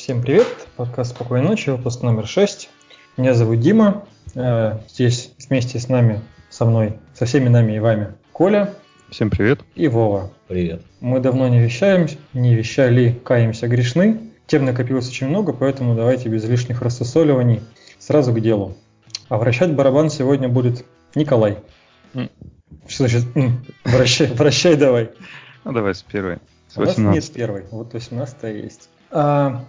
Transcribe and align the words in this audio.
Всем 0.00 0.22
привет, 0.22 0.46
подкаст 0.76 1.10
«Спокойной 1.10 1.46
ночи», 1.46 1.68
выпуск 1.68 2.00
номер 2.00 2.26
6. 2.26 2.70
Меня 3.18 3.34
зовут 3.34 3.60
Дима, 3.60 4.06
э, 4.34 4.78
здесь 4.88 5.34
вместе 5.46 5.78
с 5.78 5.90
нами, 5.90 6.22
со 6.48 6.64
мной, 6.64 6.98
со 7.12 7.26
всеми 7.26 7.50
нами 7.50 7.76
и 7.76 7.80
вами 7.80 8.14
Коля. 8.32 8.72
Всем 9.10 9.28
привет. 9.28 9.60
И 9.74 9.88
Вова. 9.88 10.32
Привет. 10.48 10.82
Мы 11.00 11.20
давно 11.20 11.48
не 11.48 11.60
вещаем, 11.60 12.06
не 12.32 12.54
вещали, 12.54 13.20
каемся, 13.22 13.68
грешны. 13.68 14.32
Тем 14.46 14.64
накопилось 14.64 15.06
очень 15.06 15.28
много, 15.28 15.52
поэтому 15.52 15.94
давайте 15.94 16.30
без 16.30 16.44
лишних 16.44 16.80
рассосоливаний 16.80 17.60
сразу 17.98 18.32
к 18.32 18.40
делу. 18.40 18.78
А 19.28 19.36
вращать 19.36 19.74
барабан 19.74 20.08
сегодня 20.08 20.48
будет 20.48 20.82
Николай. 21.14 21.58
Mm. 22.14 22.30
Что 22.88 23.06
значит? 23.06 23.26
Вращай, 23.84 24.28
вращай 24.28 24.76
давай. 24.76 25.10
Ну 25.64 25.72
давай 25.72 25.94
с 25.94 26.02
первой. 26.02 26.38
С 26.68 26.78
У 26.78 26.80
нас 26.84 26.96
нет 26.96 27.30
первой, 27.34 27.66
вот 27.70 27.92
18 27.92 28.42
есть. 28.44 28.88
А, 29.10 29.64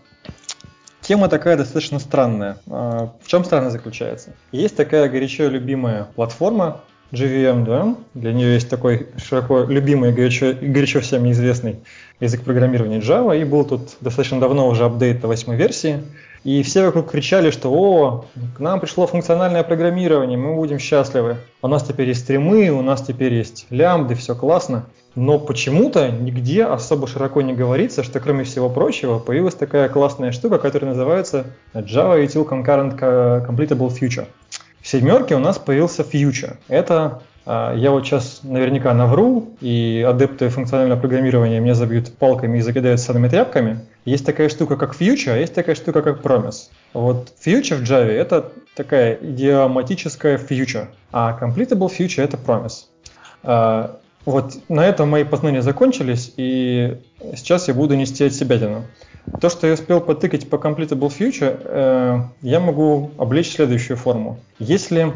тема 1.01 1.27
такая 1.27 1.57
достаточно 1.57 1.99
странная. 1.99 2.57
А, 2.69 3.11
в 3.21 3.27
чем 3.27 3.43
странная 3.43 3.71
заключается? 3.71 4.33
Есть 4.51 4.75
такая 4.75 5.09
горячо 5.09 5.47
любимая 5.47 6.07
платформа 6.15 6.81
JVM, 7.11 7.65
да? 7.65 7.95
Для 8.13 8.33
нее 8.33 8.53
есть 8.53 8.69
такой 8.69 9.09
широко 9.17 9.63
любимый, 9.63 10.13
горячо, 10.13 10.53
горячо 10.61 11.01
всем 11.01 11.29
известный 11.31 11.79
язык 12.19 12.43
программирования 12.43 12.99
Java, 12.99 13.39
и 13.39 13.43
был 13.43 13.65
тут 13.65 13.97
достаточно 13.99 14.39
давно 14.39 14.67
уже 14.67 14.85
апдейт 14.85 15.19
до 15.19 15.27
8 15.27 15.53
версии. 15.55 16.01
И 16.43 16.63
все 16.63 16.85
вокруг 16.85 17.11
кричали, 17.11 17.51
что 17.51 17.71
«О, 17.71 18.25
к 18.55 18.59
нам 18.59 18.79
пришло 18.79 19.05
функциональное 19.05 19.63
программирование, 19.63 20.37
мы 20.39 20.55
будем 20.55 20.79
счастливы. 20.79 21.37
У 21.61 21.67
нас 21.67 21.83
теперь 21.83 22.07
есть 22.07 22.21
стримы, 22.21 22.69
у 22.69 22.81
нас 22.81 23.01
теперь 23.03 23.33
есть 23.33 23.67
лямбды, 23.69 24.15
все 24.15 24.35
классно». 24.35 24.85
Но 25.15 25.39
почему-то 25.39 26.09
нигде 26.09 26.63
особо 26.63 27.07
широко 27.07 27.41
не 27.41 27.53
говорится, 27.53 28.03
что 28.03 28.19
кроме 28.19 28.45
всего 28.45 28.69
прочего 28.69 29.19
появилась 29.19 29.55
такая 29.55 29.89
классная 29.89 30.31
штука, 30.31 30.57
которая 30.57 30.91
называется 30.91 31.47
Java 31.73 32.23
Util 32.23 32.47
Concurrent 32.47 32.97
Completable 33.45 33.89
Future. 33.89 34.25
В 34.79 34.87
семерке 34.87 35.35
у 35.35 35.39
нас 35.39 35.57
появился 35.57 36.03
Future. 36.03 36.55
Это 36.69 37.21
а, 37.45 37.73
я 37.75 37.91
вот 37.91 38.05
сейчас 38.05 38.41
наверняка 38.43 38.93
навру, 38.93 39.49
и 39.61 40.05
адепты 40.07 40.49
функционального 40.49 40.99
программирования 40.99 41.59
меня 41.59 41.75
забьют 41.75 42.13
палками 42.13 42.59
и 42.59 42.61
закидают 42.61 42.99
санными 42.99 43.27
тряпками. 43.29 43.79
Есть 44.05 44.25
такая 44.25 44.49
штука, 44.49 44.77
как 44.77 44.95
Future, 44.95 45.33
а 45.33 45.37
есть 45.37 45.53
такая 45.53 45.75
штука, 45.75 46.01
как 46.01 46.21
Promise. 46.21 46.69
Вот 46.93 47.33
Future 47.43 47.77
в 47.77 47.83
Java— 47.83 48.07
это 48.11 48.51
такая 48.75 49.17
идиоматическая 49.21 50.37
Future, 50.37 50.87
а 51.11 51.37
Completable 51.39 51.89
Future— 51.89 52.23
это 52.23 52.37
Promise. 52.37 53.89
Вот 54.25 54.53
на 54.69 54.85
этом 54.85 55.09
мои 55.09 55.23
познания 55.23 55.61
закончились, 55.61 56.33
и 56.37 56.97
сейчас 57.35 57.67
я 57.67 57.73
буду 57.73 57.95
нести 57.95 58.25
от 58.25 58.33
себя 58.33 58.59
тяну. 58.59 58.83
То, 59.39 59.49
что 59.49 59.67
я 59.67 59.73
успел 59.73 60.01
потыкать 60.01 60.49
по 60.49 60.55
Completable 60.55 61.11
Future, 61.15 61.61
э, 61.63 62.19
я 62.41 62.59
могу 62.59 63.11
облечь 63.17 63.53
следующую 63.53 63.97
форму. 63.97 64.39
Если 64.59 65.13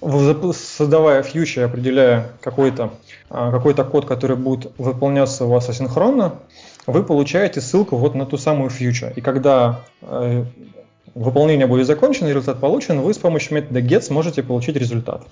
создавая 0.00 1.22
фьючер, 1.22 1.64
определяя 1.64 2.28
какой-то 2.40 2.92
а, 3.28 3.50
какой 3.50 3.74
код, 3.74 4.06
который 4.06 4.36
будет 4.36 4.72
выполняться 4.78 5.44
у 5.44 5.48
вас 5.48 5.68
асинхронно, 5.68 6.36
вы 6.86 7.02
получаете 7.02 7.60
ссылку 7.60 7.96
вот 7.96 8.14
на 8.14 8.24
ту 8.24 8.38
самую 8.38 8.70
фьючер. 8.70 9.12
И 9.14 9.20
когда 9.20 9.82
э, 10.00 10.44
выполнение 11.14 11.66
будет 11.66 11.86
закончено, 11.86 12.28
результат 12.28 12.60
получен, 12.60 13.00
вы 13.00 13.12
с 13.12 13.18
помощью 13.18 13.54
метода 13.54 13.80
get 13.80 14.00
сможете 14.02 14.42
получить 14.42 14.76
результат. 14.76 15.22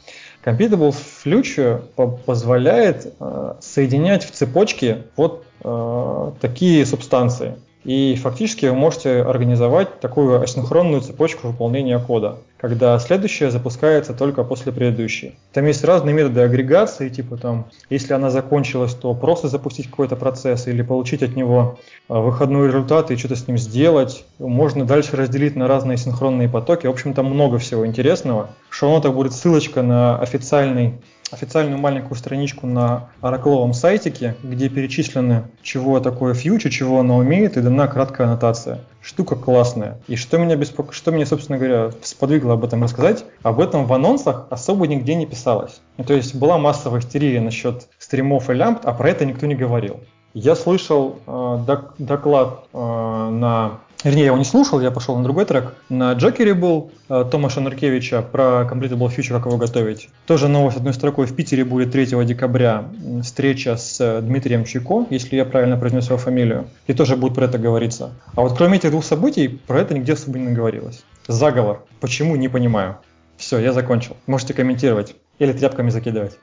Computable 0.49 0.95
Future 1.25 1.83
позволяет 2.25 3.13
э, 3.21 3.55
соединять 3.61 4.25
в 4.25 4.31
цепочке 4.31 5.03
вот 5.15 5.45
э, 5.63 6.33
такие 6.41 6.87
субстанции. 6.87 7.59
И 7.89 8.17
фактически 8.17 8.67
вы 8.67 8.75
можете 8.75 9.23
организовать 9.23 9.99
такую 9.99 10.43
асинхронную 10.43 11.01
цепочку 11.01 11.49
выполнения 11.49 11.99
кода, 11.99 12.37
когда 12.59 12.99
следующая 12.99 13.51
запускается 13.51 14.13
только 14.13 14.45
после 14.45 14.73
предыдущей. 14.73 15.39
Там 15.55 15.65
есть 15.65 15.83
разные 15.85 16.15
методы 16.15 16.43
агрегации, 16.43 17.09
типа 17.09 17.39
там, 17.39 17.71
если 17.89 18.13
она 18.13 18.29
закончилась, 18.29 18.93
то 18.93 19.15
просто 19.15 19.49
запустить 19.49 19.89
какой-то 19.89 20.17
процесс 20.17 20.67
или 20.67 20.83
получить 20.83 21.23
от 21.23 21.35
него 21.35 21.79
а, 22.11 22.21
выходной 22.21 22.67
результат 22.67 23.11
и 23.11 23.17
что-то 23.17 23.37
с 23.37 23.49
ним 23.49 23.57
сделать. 23.57 24.23
Можно 24.39 24.85
дальше 24.85 25.17
разделить 25.17 25.57
на 25.57 25.67
разные 25.67 25.97
синхронные 25.97 26.51
потоки. 26.51 26.87
В 26.87 26.91
общем, 26.91 27.15
там 27.15 27.25
много 27.25 27.57
всего 27.57 27.87
интересного. 27.87 28.51
В 28.69 28.75
шоу 28.75 29.01
будет 29.11 29.33
ссылочка 29.33 29.81
на 29.81 30.19
официальный 30.19 30.93
официальную 31.31 31.79
маленькую 31.79 32.17
страничку 32.17 32.67
на 32.67 33.11
оракловом 33.21 33.75
сайтике, 33.75 34.37
где 34.43 34.69
перечислены, 34.69 35.45
чего 35.63 36.01
такое 36.01 36.35
фьючер, 36.35 36.71
чего 36.71 37.01
оно 37.01 37.17
умеет, 37.17 37.57
и 37.57 37.61
дана 37.61 37.87
краткая 37.87 38.27
аннотация. 38.27 38.81
Штука 39.01 39.37
классная. 39.37 40.01
И 40.07 40.17
что 40.17 40.39
меня, 40.39 40.57
беспоко... 40.57 40.93
что 40.93 41.11
меня 41.11 41.27
собственно 41.27 41.59
говоря, 41.59 41.91
сподвигло 42.03 42.55
об 42.55 42.65
этом 42.65 42.83
рассказать, 42.83 43.25
об 43.43 43.61
этом 43.61 43.87
в 43.87 43.93
анонсах 43.93 44.47
особо 44.51 44.87
нигде 44.87 45.15
не 45.15 45.27
писалось. 45.27 45.81
Ну, 45.97 46.05
то 46.05 46.15
есть 46.15 46.35
была 46.35 46.59
массовая 46.59 47.01
истерия 47.01 47.41
насчет 47.41 47.89
стримов 47.99 48.51
и 48.51 48.55
лямбд, 48.55 48.85
а 48.85 48.93
про 48.93 49.11
это 49.11 49.25
никто 49.25 49.47
не 49.47 49.55
говорил. 49.55 50.01
Я 50.35 50.55
слышал 50.55 51.19
э, 51.27 51.59
док- 51.67 51.95
доклад 51.99 52.65
э, 52.73 52.79
на 52.79 53.81
Вернее, 54.05 54.21
я 54.21 54.27
его 54.27 54.37
не 54.37 54.45
слушал, 54.45 54.81
я 54.81 54.93
пошел 54.93 55.17
на 55.17 55.25
другой 55.25 55.45
трек. 55.45 55.75
На 55.89 56.13
Джокере 56.13 56.55
был 56.55 56.93
э, 57.09 57.25
Томаша 57.29 57.61
Нуркевича 57.61 58.23
про 58.23 58.69
Completable 58.71 59.09
Future, 59.09 59.33
как 59.33 59.47
его 59.47 59.57
готовить. 59.57 60.09
Тоже 60.27 60.47
новость 60.47 60.77
одной 60.77 60.95
строкой. 60.95 61.27
В 61.27 61.35
Питере 61.35 61.65
будет 61.65 61.91
3 61.91 62.25
декабря 62.25 62.85
встреча 63.25 63.77
с 63.77 64.01
э, 64.01 64.21
Дмитрием 64.21 64.65
Чайко, 64.65 65.05
если 65.11 65.35
я 65.35 65.45
правильно 65.45 65.77
произнес 65.77 66.07
его 66.07 66.19
фамилию. 66.19 66.69
И 66.87 66.95
тоже 66.95 67.17
будет 67.17 67.35
про 67.35 67.47
это 67.47 67.59
говориться. 67.59 68.13
А 68.37 68.43
вот 68.43 68.57
кроме 68.57 68.79
этих 68.79 68.93
двух 68.93 69.05
событий, 69.05 69.49
про 69.49 69.81
это 69.81 69.95
нигде 69.95 70.13
особо 70.13 70.39
не 70.39 70.53
говорилось. 70.53 71.03
Заговор. 71.27 71.85
Почему, 72.01 72.37
не 72.37 72.49
понимаю. 72.49 72.99
Все, 73.37 73.59
я 73.59 73.73
закончил. 73.73 74.17
Можете 74.27 74.55
комментировать. 74.55 75.17
Или 75.41 75.53
тряпками 75.53 75.91
закидывать. 75.91 76.39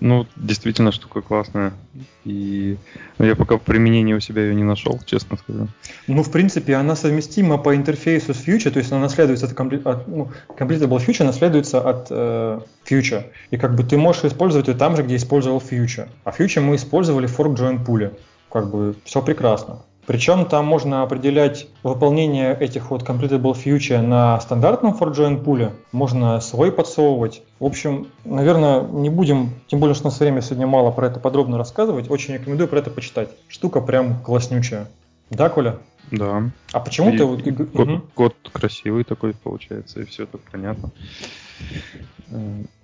Ну, 0.00 0.26
действительно, 0.36 0.92
штука 0.92 1.20
классная. 1.22 1.72
И 2.24 2.76
ну, 3.18 3.26
я 3.26 3.34
пока 3.34 3.56
в 3.56 3.62
применении 3.62 4.14
у 4.14 4.20
себя 4.20 4.42
ее 4.42 4.54
не 4.54 4.64
нашел, 4.64 5.00
честно 5.06 5.36
скажу. 5.36 5.68
Ну, 6.06 6.22
в 6.22 6.30
принципе, 6.30 6.74
она 6.74 6.96
совместима 6.96 7.58
по 7.58 7.74
интерфейсу 7.74 8.34
с 8.34 8.46
Future, 8.46 8.70
то 8.70 8.78
есть 8.78 8.92
она 8.92 9.02
наследуется 9.02 9.46
от, 9.46 9.86
от 9.86 10.08
ну, 10.08 10.28
Completable 10.48 11.04
Future 11.04 11.24
наследуется 11.24 11.80
от 11.80 12.08
э, 12.10 12.60
Future. 12.88 13.24
И 13.50 13.56
как 13.56 13.74
бы 13.74 13.84
ты 13.84 13.96
можешь 13.96 14.24
использовать 14.24 14.68
ее 14.68 14.74
там 14.74 14.96
же, 14.96 15.02
где 15.02 15.16
использовал 15.16 15.58
Future. 15.58 16.08
А 16.24 16.30
Future 16.30 16.60
мы 16.60 16.76
использовали 16.76 17.26
в 17.26 17.38
fork 17.38 17.56
join 17.56 17.84
pool. 17.84 18.12
Как 18.50 18.70
бы 18.70 18.94
все 19.04 19.22
прекрасно. 19.22 19.80
Причем 20.08 20.46
там 20.46 20.64
можно 20.64 21.02
определять 21.02 21.68
выполнение 21.82 22.56
этих 22.58 22.90
вот 22.90 23.02
completable 23.02 23.52
future 23.52 24.00
на 24.00 24.40
стандартном 24.40 24.96
forjoin 24.98 25.44
пуле, 25.44 25.74
можно 25.92 26.40
свой 26.40 26.72
подсовывать. 26.72 27.42
В 27.60 27.66
общем, 27.66 28.06
наверное, 28.24 28.80
не 28.80 29.10
будем, 29.10 29.50
тем 29.66 29.80
более, 29.80 29.94
что 29.94 30.06
у 30.06 30.10
нас 30.10 30.18
время 30.18 30.40
сегодня 30.40 30.66
мало 30.66 30.92
про 30.92 31.08
это 31.08 31.20
подробно 31.20 31.58
рассказывать, 31.58 32.10
очень 32.10 32.32
рекомендую 32.32 32.68
про 32.68 32.78
это 32.78 32.90
почитать. 32.90 33.28
Штука 33.48 33.82
прям 33.82 34.22
класснючая. 34.22 34.88
Да, 35.28 35.50
Коля? 35.50 35.76
Да. 36.10 36.50
А 36.72 36.80
почему 36.80 37.10
и 37.10 37.18
ты 37.18 37.26
вот... 37.26 37.42
Код, 37.42 37.88
угу. 37.88 38.02
код 38.14 38.34
красивый 38.50 39.04
такой 39.04 39.34
получается, 39.34 40.00
и 40.00 40.04
все 40.06 40.24
тут 40.24 40.40
понятно. 40.50 40.90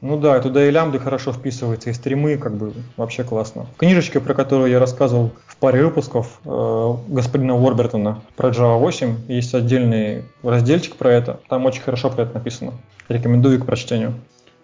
Ну 0.01 0.19
да, 0.19 0.41
туда 0.41 0.67
и 0.67 0.71
лямбды 0.71 0.99
хорошо 0.99 1.33
вписываются, 1.33 1.91
и 1.91 1.93
стримы, 1.93 2.37
как 2.39 2.55
бы 2.57 2.73
вообще 2.97 3.25
классно. 3.25 3.67
В 3.75 3.77
книжечке, 3.79 4.21
про 4.21 4.35
которую 4.35 4.71
я 4.71 4.79
рассказывал 4.79 5.33
в 5.47 5.54
паре 5.65 5.83
выпусков 5.83 6.41
э, 6.45 6.95
господина 7.09 7.57
Уорбертона 7.57 8.21
про 8.37 8.51
Java 8.51 8.79
8, 8.79 9.17
есть 9.29 9.55
отдельный 9.55 10.25
разделчик 10.43 10.97
про 10.97 11.11
это. 11.11 11.41
Там 11.49 11.65
очень 11.65 11.81
хорошо 11.81 12.11
про 12.11 12.25
это 12.25 12.35
написано. 12.35 12.75
Рекомендую 13.09 13.59
к 13.63 13.65
прочтению. 13.65 14.13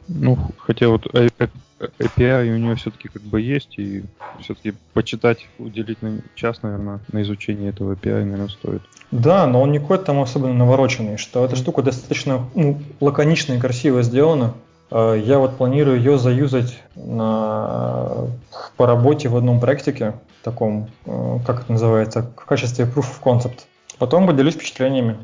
Ну, 0.09 0.37
хотя 0.59 0.89
вот 0.89 1.07
API 1.07 2.55
у 2.55 2.59
нее 2.59 2.75
все-таки 2.75 3.09
как 3.09 3.23
бы 3.23 3.41
есть, 3.41 3.79
и 3.79 4.03
все-таки 4.41 4.75
почитать, 4.93 5.47
уделить 5.59 6.03
на 6.03 6.21
час, 6.35 6.61
наверное, 6.61 7.01
на 7.13 7.23
изучение 7.23 7.71
этого 7.71 7.95
API, 7.95 8.23
наверное, 8.23 8.49
стоит. 8.49 8.83
Да, 9.11 9.47
но 9.47 9.63
он 9.63 9.73
не 9.73 9.79
какой-то 9.79 10.05
там 10.05 10.21
особенно 10.21 10.53
навороченный, 10.53 11.17
что 11.17 11.47
эта 11.47 11.57
штука 11.57 11.81
достаточно 11.81 12.45
ну, 12.55 12.79
лаконично 13.01 13.55
и 13.55 13.59
красиво 13.59 14.03
сделана. 14.03 14.53
Э, 14.91 15.21
я 15.23 15.39
вот 15.39 15.57
планирую 15.57 15.99
ее 15.99 16.19
заюзать 16.19 16.83
на, 16.95 18.29
по 18.77 18.87
работе 18.87 19.29
в 19.29 19.37
одном 19.37 19.61
практике, 19.61 20.15
таком, 20.43 20.91
э, 21.07 21.39
как 21.47 21.63
это 21.63 21.73
называется, 21.73 22.23
в 22.37 22.45
качестве 22.45 22.85
proof 22.85 23.07
of 23.07 23.23
concept. 23.23 23.61
Потом 23.99 24.27
поделюсь 24.27 24.55
впечатлениями. 24.55 25.17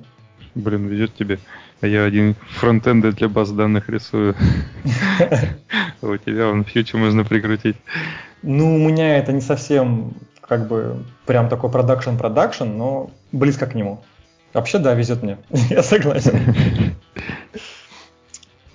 Блин, 0.55 0.87
везет 0.87 1.15
тебе. 1.15 1.39
Я 1.83 2.05
один 2.05 2.35
фронтенды 2.59 3.13
для 3.13 3.29
баз 3.29 3.51
данных 3.51 3.89
рисую. 3.91 4.35
У 6.03 6.17
тебя 6.17 6.49
он 6.49 6.65
фьючер 6.65 6.99
можно 6.99 7.25
прикрутить. 7.25 7.77
Ну, 8.43 8.77
у 8.77 8.79
меня 8.79 9.19
это 9.19 9.33
не 9.33 9.41
совсем 9.41 10.15
как 10.41 10.69
бы 10.69 11.03
прям 11.27 11.49
такой 11.49 11.71
production-production, 11.71 12.65
но 12.65 13.11
близко 13.33 13.67
к 13.67 13.75
нему. 13.75 14.03
Вообще, 14.55 14.79
да, 14.79 14.95
везет 14.95 15.23
мне. 15.23 15.39
Я 15.51 15.83
согласен. 15.83 16.41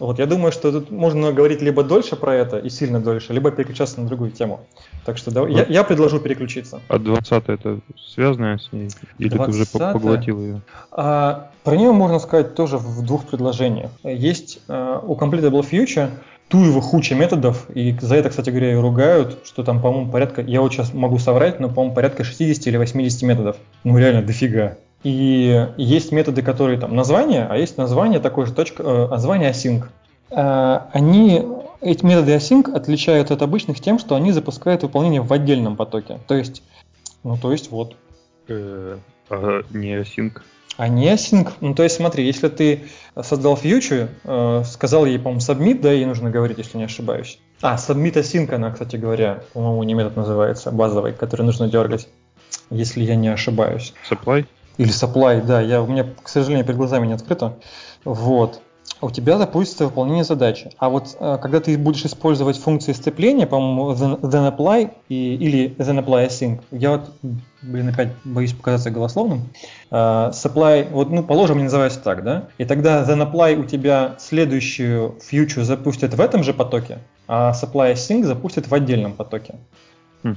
Вот 0.02 0.18
я 0.18 0.26
думаю, 0.26 0.52
что 0.52 0.72
тут 0.72 0.90
можно 0.90 1.32
говорить 1.32 1.62
либо 1.62 1.84
дольше 1.84 2.16
про 2.16 2.34
это 2.34 2.58
и 2.58 2.70
сильно 2.72 3.00
дольше, 3.00 3.34
либо 3.34 3.52
переключаться 3.52 4.02
на 4.02 4.08
другую 4.08 4.32
тему. 4.32 4.62
Так 5.06 5.20
что 5.20 5.30
давай, 5.30 5.54
я, 5.54 5.66
я 5.70 5.84
предложу 5.84 6.20
переключиться. 6.20 6.82
А 6.88 6.98
20 6.98 7.44
это 7.50 7.80
связанное 7.96 8.58
с 8.58 8.72
ней? 8.72 8.90
Или 9.20 9.30
ты 9.30 9.40
уже 9.40 9.66
поглотил 9.72 10.42
ее? 10.42 10.62
А, 10.92 11.52
про 11.64 11.76
нее 11.76 11.92
можно 11.92 12.18
сказать 12.18 12.56
тоже 12.56 12.80
в 12.80 13.06
двух 13.06 13.28
предложениях. 13.28 13.92
Есть 14.04 14.62
а, 14.68 15.00
у 15.06 15.16
Completable 15.16 15.64
Future 15.70 16.10
туево 16.48 16.82
хуча 16.82 17.14
методов, 17.14 17.70
и 17.70 17.96
за 18.02 18.16
это, 18.16 18.32
кстати 18.32 18.50
говоря, 18.50 18.72
и 18.72 18.76
ругают, 18.76 19.38
что 19.46 19.64
там, 19.64 19.82
по-моему, 19.84 20.12
порядка, 20.12 20.42
я 20.42 20.62
вот 20.62 20.74
сейчас 20.74 20.96
могу 20.96 21.20
соврать, 21.20 21.60
но, 21.60 21.70
по-моему, 21.70 21.94
порядка 21.94 22.24
60 22.24 22.66
или 22.66 22.78
80 22.78 23.22
методов. 23.22 23.58
Ну, 23.84 24.00
реально, 24.00 24.24
дофига. 24.24 24.78
И 25.04 25.68
есть 25.78 26.12
методы, 26.12 26.44
которые 26.44 26.80
там 26.80 26.96
название, 26.96 27.48
а 27.50 27.58
есть 27.58 27.78
название 27.78 28.20
такое 28.20 28.46
же 28.46 28.54
точка, 28.54 28.84
э, 28.84 29.08
название 29.08 29.52
async. 29.52 29.86
Э, 30.30 30.82
они, 30.94 31.44
эти 31.82 32.06
методы 32.06 32.36
async 32.36 32.72
отличаются 32.72 33.34
от 33.34 33.42
обычных 33.42 33.80
тем, 33.80 33.98
что 33.98 34.16
они 34.16 34.32
запускают 34.32 34.84
выполнение 34.84 35.22
в 35.22 35.34
отдельном 35.34 35.76
потоке. 35.76 36.20
То 36.28 36.36
есть, 36.36 36.62
ну 37.24 37.38
то 37.38 37.52
есть 37.52 37.72
вот. 37.72 37.96
Э, 38.48 38.98
а 39.30 39.62
не 39.72 40.00
async? 40.00 40.42
А 40.78 40.88
не 40.88 41.12
async, 41.12 41.52
ну 41.62 41.74
то 41.74 41.84
есть 41.84 41.96
смотри, 41.96 42.26
если 42.26 42.48
ты 42.48 42.84
создал 43.20 43.58
фьючер, 43.58 44.10
э, 44.24 44.64
сказал 44.66 45.06
ей, 45.06 45.18
по-моему, 45.18 45.40
submit, 45.40 45.82
да, 45.82 45.92
ей 45.92 46.06
нужно 46.06 46.30
говорить, 46.30 46.60
если 46.60 46.78
не 46.78 46.84
ошибаюсь. 46.84 47.40
А, 47.62 47.76
submit 47.76 48.14
async, 48.14 48.54
она, 48.54 48.72
кстати 48.72 48.98
говоря, 48.98 49.44
по-моему, 49.54 49.82
не 49.84 49.96
метод 49.96 50.16
называется, 50.16 50.72
базовый, 50.72 51.14
который 51.14 51.44
нужно 51.44 51.68
дергать, 51.68 52.08
если 52.70 53.04
я 53.04 53.16
не 53.16 53.30
ошибаюсь. 53.30 53.94
Supply? 54.10 54.46
Или 54.78 54.92
supply, 54.92 55.46
да, 55.46 55.62
я, 55.62 55.82
у 55.82 55.88
меня, 55.88 56.06
к 56.22 56.28
сожалению, 56.28 56.66
перед 56.66 56.78
глазами 56.78 57.08
не 57.08 57.14
открыто. 57.14 57.58
Вот. 58.04 58.62
У 59.00 59.10
тебя 59.10 59.38
запустится 59.38 59.86
выполнение 59.86 60.24
задачи. 60.24 60.72
А 60.78 60.90
вот 60.90 61.16
э, 61.20 61.38
когда 61.42 61.60
ты 61.60 61.76
будешь 61.78 62.06
использовать 62.06 62.58
функции 62.58 62.94
сцепления, 62.94 63.48
по-моему, 63.48 63.94
then 63.94 64.56
apply 64.56 64.92
и, 65.10 65.36
или 65.36 65.76
then 65.78 66.04
apply 66.06 66.28
async, 66.28 66.62
я 66.72 66.92
вот, 66.92 67.12
блин, 67.64 67.90
опять 67.90 68.10
боюсь 68.24 68.54
показаться 68.54 68.92
голословным, 68.92 69.50
uh, 69.90 70.32
supply, 70.32 70.88
вот, 70.92 71.10
ну, 71.10 71.24
положим, 71.24 71.58
не 71.58 71.64
называется 71.64 72.00
так, 72.00 72.24
да? 72.24 72.50
И 72.60 72.66
тогда 72.66 73.04
then 73.04 73.28
apply 73.32 73.56
у 73.56 73.64
тебя 73.64 74.16
следующую 74.20 75.18
фьючу 75.20 75.64
запустит 75.64 76.14
в 76.14 76.22
этом 76.22 76.44
же 76.44 76.54
потоке, 76.54 77.00
а 77.28 77.54
supply 77.54 77.94
async 77.94 78.24
запустит 78.24 78.68
в 78.68 78.74
отдельном 78.74 79.14
потоке. 79.14 79.56
Хм. 80.24 80.36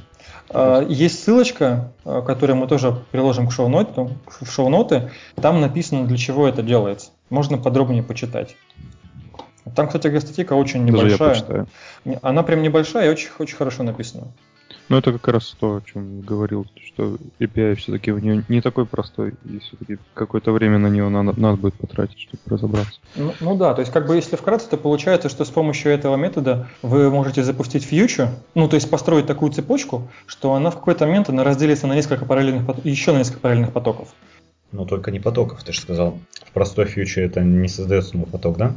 А, 0.50 0.82
есть 0.82 1.22
ссылочка, 1.22 1.92
а, 2.04 2.22
которую 2.22 2.56
мы 2.56 2.66
тоже 2.66 3.02
приложим 3.10 3.48
к 3.48 3.52
шоу-ноту, 3.52 4.10
в 4.26 4.50
шоу-ноты. 4.50 5.10
Там 5.36 5.60
написано, 5.60 6.06
для 6.06 6.16
чего 6.16 6.46
это 6.48 6.62
делается. 6.62 7.10
Можно 7.30 7.58
подробнее 7.58 8.02
почитать. 8.02 8.56
Там, 9.74 9.86
кстати, 9.86 10.18
статейка 10.18 10.52
очень 10.52 10.84
небольшая. 10.84 11.66
Она 12.22 12.42
прям 12.42 12.62
небольшая 12.62 13.06
и 13.06 13.10
очень, 13.10 13.30
очень 13.38 13.56
хорошо 13.56 13.82
написана. 13.82 14.28
Ну, 14.88 14.98
это 14.98 15.12
как 15.12 15.28
раз 15.28 15.56
то, 15.58 15.76
о 15.76 15.80
чем 15.80 16.20
говорил, 16.20 16.66
что 16.84 17.16
API 17.40 17.74
все-таки 17.76 18.12
у 18.12 18.18
нее 18.18 18.44
не 18.48 18.60
такой 18.60 18.84
простой, 18.84 19.34
и 19.44 19.58
все-таки 19.60 19.96
какое-то 20.12 20.52
время 20.52 20.78
на 20.78 20.88
него 20.88 21.08
надо, 21.08 21.38
надо 21.40 21.56
будет 21.56 21.74
потратить, 21.74 22.20
чтобы 22.20 22.42
разобраться. 22.46 23.00
Ну, 23.16 23.32
ну 23.40 23.56
да, 23.56 23.72
то 23.72 23.80
есть 23.80 23.92
как 23.92 24.06
бы 24.06 24.16
если 24.16 24.36
вкратце, 24.36 24.68
то 24.68 24.76
получается, 24.76 25.30
что 25.30 25.44
с 25.44 25.50
помощью 25.50 25.90
этого 25.90 26.16
метода 26.16 26.68
вы 26.82 27.10
можете 27.10 27.42
запустить 27.42 27.84
фьючер, 27.84 28.28
ну 28.54 28.68
то 28.68 28.74
есть 28.76 28.90
построить 28.90 29.26
такую 29.26 29.52
цепочку, 29.52 30.08
что 30.26 30.52
она 30.54 30.70
в 30.70 30.74
какой-то 30.74 31.06
момент 31.06 31.30
она 31.30 31.44
разделится 31.44 31.86
на 31.86 31.94
несколько 31.94 32.26
параллельных, 32.26 32.64
еще 32.84 33.12
на 33.12 33.18
несколько 33.18 33.40
параллельных 33.40 33.72
потоков. 33.72 34.08
Но 34.70 34.84
только 34.84 35.10
не 35.10 35.20
потоков, 35.20 35.62
ты 35.62 35.72
же 35.72 35.80
сказал. 35.80 36.18
В 36.44 36.52
простой 36.52 36.86
фьючер 36.86 37.22
это 37.22 37.40
не 37.40 37.68
создается 37.68 38.16
новый 38.16 38.30
поток, 38.30 38.58
да? 38.58 38.74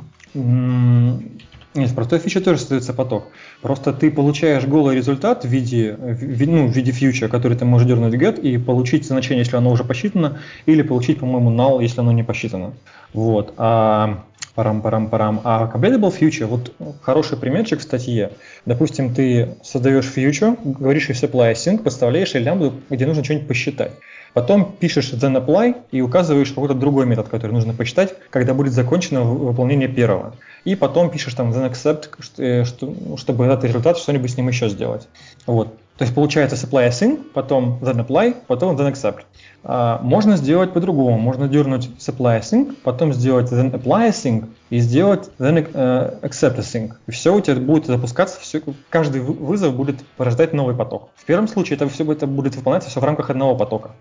Нет, 1.75 1.89
в 1.91 1.95
простой 1.95 2.19
фиче 2.19 2.39
тоже 2.39 2.59
создается 2.59 2.93
поток. 2.93 3.27
Просто 3.61 3.93
ты 3.93 4.09
получаешь 4.09 4.65
голый 4.65 4.95
результат 4.95 5.45
в 5.45 5.47
виде, 5.47 5.93
в, 5.93 6.47
ну, 6.47 6.67
в 6.67 6.71
виде 6.71 6.91
фьюча, 6.91 7.27
который 7.27 7.55
ты 7.55 7.65
можешь 7.65 7.87
дернуть 7.87 8.15
get 8.15 8.41
и 8.41 8.57
получить 8.57 9.05
значение, 9.05 9.43
если 9.43 9.57
оно 9.57 9.69
уже 9.71 9.83
посчитано, 9.83 10.39
или 10.65 10.81
получить, 10.81 11.19
по-моему, 11.19 11.51
null, 11.51 11.81
если 11.81 11.99
оно 11.99 12.11
не 12.11 12.23
посчитано. 12.23 12.73
Вот. 13.13 13.53
А 13.57 14.23
парам-парам-парам. 14.57 15.41
А 15.43 15.71
completable 15.71 16.11
future, 16.11 16.47
вот 16.47 16.73
хороший 17.01 17.37
примерчик 17.37 17.79
в 17.79 17.83
статье. 17.83 18.31
Допустим, 18.65 19.13
ты 19.13 19.55
создаешь 19.61 20.11
future, 20.13 20.57
говоришь 20.63 21.09
если 21.09 21.29
apply 21.29 21.53
async, 21.53 21.83
подставляешь 21.83 22.33
лямбду, 22.33 22.73
где 22.89 23.05
нужно 23.05 23.23
что-нибудь 23.23 23.47
посчитать. 23.47 23.91
Потом 24.37 24.71
пишешь 24.71 25.13
then 25.13 25.43
apply 25.43 25.77
и 25.89 25.99
указываешь 25.99 26.49
какой-то 26.49 26.75
другой 26.75 27.07
метод, 27.07 27.27
который 27.27 27.53
нужно 27.53 27.73
посчитать, 27.73 28.13
когда 28.29 28.53
будет 28.53 28.71
закончено 28.71 29.23
выполнение 29.23 29.87
первого 29.87 30.35
и 30.67 30.75
потом 30.75 31.09
пишешь 31.09 31.33
там 31.33 31.51
then 31.51 31.71
accept, 31.71 32.09
э, 32.37 32.63
ну, 32.81 33.15
чтобы 33.15 33.45
этот 33.45 33.63
результат 33.63 33.97
что-нибудь 33.97 34.29
с 34.29 34.35
ним 34.35 34.49
еще 34.49 34.67
сделать. 34.67 35.07
Вот. 35.45 35.73
То 35.97 36.03
есть 36.03 36.13
получается 36.13 36.57
supply 36.57 36.89
async, 36.89 37.23
потом 37.33 37.79
then 37.81 38.05
apply, 38.05 38.35
потом 38.45 38.75
then 38.75 38.91
accept. 38.91 39.21
А, 39.63 40.01
можно 40.03 40.35
сделать 40.35 40.73
по-другому. 40.73 41.17
Можно 41.17 41.47
дернуть 41.47 41.89
supply 41.97 42.41
async, 42.41 42.75
потом 42.83 43.13
сделать 43.13 43.49
then 43.49 43.71
apply 43.71 44.09
async 44.09 44.49
и 44.69 44.79
сделать 44.79 45.29
then 45.39 45.71
uh, 45.71 46.19
accept 46.21 46.59
async. 46.59 46.91
И 47.07 47.11
все 47.11 47.33
у 47.33 47.39
тебя 47.39 47.55
будет 47.55 47.85
запускаться, 47.85 48.37
все, 48.41 48.61
каждый 48.89 49.21
вызов 49.21 49.73
будет 49.73 50.03
порождать 50.17 50.51
новый 50.51 50.75
поток. 50.75 51.09
В 51.15 51.23
первом 51.23 51.47
случае 51.47 51.77
это 51.77 51.87
все 51.87 52.11
это 52.11 52.27
будет 52.27 52.57
выполняться 52.57 52.89
все 52.89 52.99
в 52.99 53.03
рамках 53.05 53.29
одного 53.29 53.55
потока. 53.55 53.91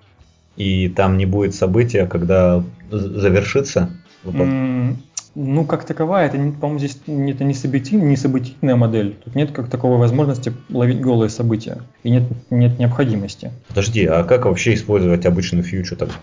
И 0.57 0.89
там 0.89 1.19
не 1.19 1.27
будет 1.27 1.55
события, 1.55 2.07
когда 2.07 2.63
завершится? 2.91 3.91
Ну, 5.39 5.67
как 5.67 5.85
таковая, 5.85 6.29
это, 6.29 6.39
по-моему, 6.39 6.79
здесь 6.79 6.99
это 7.07 7.45
не, 7.45 7.53
событийная, 7.53 8.07
не 8.07 8.17
событийная 8.17 8.75
модель. 8.75 9.17
Тут 9.23 9.35
нет 9.35 9.51
как 9.51 9.69
таковой 9.69 9.99
возможности 9.99 10.55
ловить 10.71 11.03
голые 11.03 11.29
события. 11.29 11.83
И 12.05 12.11
нет, 12.11 12.23
нет 12.49 12.79
необходимости. 12.79 13.53
Подожди, 13.69 14.07
а 14.07 14.25
как 14.25 14.47
вообще 14.47 14.73
использовать 14.73 15.27
обычную 15.27 15.63
фьючу 15.63 15.95
тогда? 15.95 16.15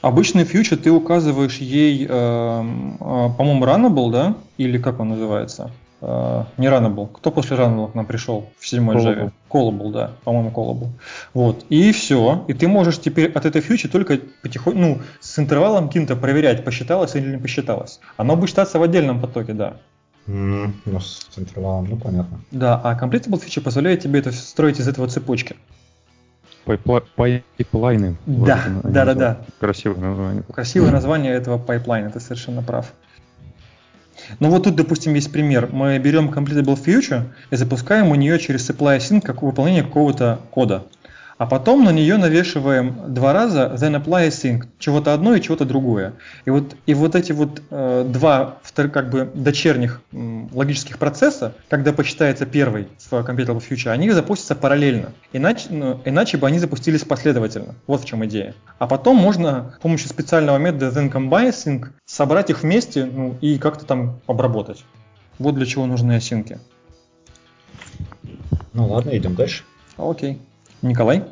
Обычный 0.00 0.42
фьючер 0.42 0.78
ты 0.78 0.90
указываешь 0.90 1.58
ей, 1.58 2.04
э, 2.04 2.10
э, 2.10 2.94
по-моему, 2.98 3.64
Runnable, 3.64 4.10
да? 4.10 4.34
Или 4.58 4.78
как 4.78 4.98
он 4.98 5.10
называется? 5.10 5.70
Э, 6.02 6.46
не 6.56 6.66
Runnable. 6.66 7.08
Кто 7.12 7.30
после 7.30 7.56
Runnable 7.56 7.92
к 7.92 7.94
нам 7.94 8.06
пришел 8.06 8.50
в 8.58 8.66
седьмой 8.66 8.96
Java? 8.96 9.30
Callable, 9.48 9.92
да, 9.92 10.10
по-моему, 10.24 10.50
Callable. 10.50 10.88
Вот. 11.32 11.64
И 11.68 11.92
все. 11.92 12.44
И 12.48 12.54
ты 12.54 12.66
можешь 12.66 12.98
теперь 12.98 13.30
от 13.30 13.46
этой 13.46 13.60
фьючи 13.60 13.88
только 13.88 14.18
потихоньку, 14.42 14.80
ну, 14.80 14.98
с 15.20 15.38
интервалом 15.38 15.86
каким-то 15.86 16.16
проверять, 16.16 16.64
посчиталось 16.64 17.14
или 17.14 17.30
не 17.30 17.38
посчиталось. 17.38 18.00
Оно 18.16 18.34
будет 18.34 18.48
считаться 18.48 18.80
в 18.80 18.82
отдельном 18.82 19.20
потоке, 19.20 19.52
да. 19.52 19.74
М-м, 20.26 20.72
ну, 20.86 20.98
с 20.98 21.30
интервалом, 21.36 21.86
ну, 21.88 21.96
понятно. 21.96 22.40
Да, 22.50 22.80
а 22.82 22.98
Completable 22.98 23.38
фича 23.38 23.60
позволяет 23.60 24.00
тебе 24.00 24.18
это 24.18 24.32
строить 24.32 24.80
из 24.80 24.88
этого 24.88 25.06
цепочки. 25.06 25.54
Пайплайны. 26.64 28.16
Да, 28.26 28.60
да, 28.82 29.04
да, 29.04 29.14
да. 29.14 29.38
Красивое 29.60 30.00
название. 30.00 30.42
Красивое 30.52 30.90
название 30.90 31.32
этого 31.32 31.58
пайплайна, 31.58 32.10
ты 32.10 32.18
совершенно 32.18 32.62
прав. 32.62 32.92
Ну 34.40 34.50
вот 34.50 34.64
тут, 34.64 34.76
допустим, 34.76 35.14
есть 35.14 35.32
пример. 35.32 35.68
Мы 35.72 35.98
берем 35.98 36.30
Completable 36.30 36.78
Future 36.82 37.24
и 37.50 37.56
запускаем 37.56 38.08
у 38.08 38.14
нее 38.14 38.38
через 38.38 38.68
supply 38.68 38.98
async 38.98 39.20
как 39.20 39.42
выполнение 39.42 39.82
какого-то 39.82 40.40
кода. 40.50 40.84
А 41.42 41.46
потом 41.46 41.82
на 41.82 41.90
нее 41.90 42.18
навешиваем 42.18 43.12
два 43.12 43.32
раза 43.32 43.74
then 43.76 44.00
apply 44.00 44.28
async, 44.28 44.62
чего-то 44.78 45.12
одно 45.12 45.34
и 45.34 45.40
чего-то 45.40 45.64
другое. 45.64 46.12
И 46.44 46.50
вот, 46.50 46.76
и 46.86 46.94
вот 46.94 47.16
эти 47.16 47.32
вот 47.32 47.60
э, 47.68 48.06
два 48.08 48.58
как 48.76 49.10
бы 49.10 49.28
дочерних 49.34 50.02
м, 50.12 50.48
логических 50.52 51.00
процесса, 51.00 51.54
когда 51.68 51.92
посчитается 51.92 52.46
первый 52.46 52.86
в 52.96 53.12
Completable 53.12 53.60
Future, 53.60 53.90
они 53.90 54.08
запустятся 54.12 54.54
параллельно. 54.54 55.14
Иначе, 55.32 55.66
ну, 55.70 56.00
иначе 56.04 56.36
бы 56.36 56.46
они 56.46 56.60
запустились 56.60 57.02
последовательно. 57.02 57.74
Вот 57.88 58.02
в 58.02 58.04
чем 58.04 58.24
идея. 58.26 58.54
А 58.78 58.86
потом 58.86 59.16
можно 59.16 59.74
с 59.78 59.82
помощью 59.82 60.10
специального 60.10 60.58
метода 60.58 60.90
then 60.96 61.10
combine 61.10 61.48
async 61.48 61.88
собрать 62.04 62.50
их 62.50 62.62
вместе 62.62 63.04
ну, 63.04 63.36
и 63.40 63.58
как-то 63.58 63.84
там 63.84 64.20
обработать. 64.28 64.84
Вот 65.40 65.56
для 65.56 65.66
чего 65.66 65.86
нужны 65.86 66.12
осинки. 66.14 66.60
Ну 68.74 68.86
ладно, 68.86 69.10
идем 69.10 69.34
дальше. 69.34 69.64
Окей. 69.96 70.38
Николай? 70.82 71.24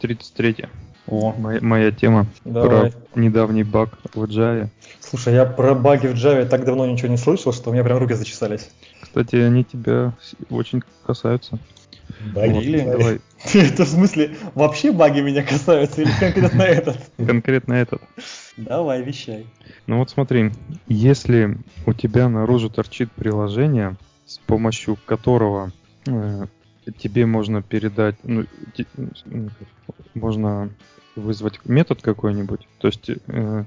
33. 0.00 0.66
О. 1.08 1.34
Моя, 1.36 1.58
моя 1.60 1.90
тема 1.90 2.26
Давай. 2.44 2.92
про 2.92 3.20
недавний 3.20 3.64
баг 3.64 3.98
в 4.14 4.24
Java. 4.24 4.68
Слушай, 5.00 5.34
я 5.34 5.44
про 5.44 5.74
баги 5.74 6.06
в 6.06 6.14
Java 6.14 6.46
так 6.46 6.64
давно 6.64 6.86
ничего 6.86 7.08
не 7.08 7.16
слышал, 7.16 7.52
что 7.52 7.70
у 7.70 7.72
меня 7.72 7.82
прям 7.82 7.98
руки 7.98 8.14
зачесались. 8.14 8.70
Кстати, 9.00 9.36
они 9.36 9.64
тебя 9.64 10.12
очень 10.48 10.82
касаются. 11.04 11.58
Баги 12.34 12.52
вот, 12.52 12.62
или? 12.62 12.80
Давай. 12.80 13.20
Это 13.54 13.84
в 13.84 13.88
смысле, 13.88 14.36
вообще 14.54 14.92
баги 14.92 15.20
меня 15.20 15.42
касаются 15.42 16.02
или 16.02 16.10
конкретно 16.20 16.62
этот? 16.62 16.96
Конкретно 17.16 17.72
этот. 17.74 18.02
Давай, 18.56 19.02
вещай. 19.02 19.46
Ну 19.86 19.98
вот 19.98 20.10
смотри, 20.10 20.52
если 20.86 21.58
у 21.86 21.92
тебя 21.92 22.28
наружу 22.28 22.70
торчит 22.70 23.10
приложение, 23.10 23.96
с 24.26 24.38
помощью 24.38 24.96
которого 25.04 25.72
э, 26.06 26.46
тебе 26.98 27.26
можно 27.26 27.62
передать, 27.62 28.16
ну, 28.22 28.44
можно 30.14 30.70
вызвать 31.16 31.64
метод 31.64 32.02
какой-нибудь, 32.02 32.66
то 32.78 32.88
есть 32.88 33.10
э, 33.10 33.64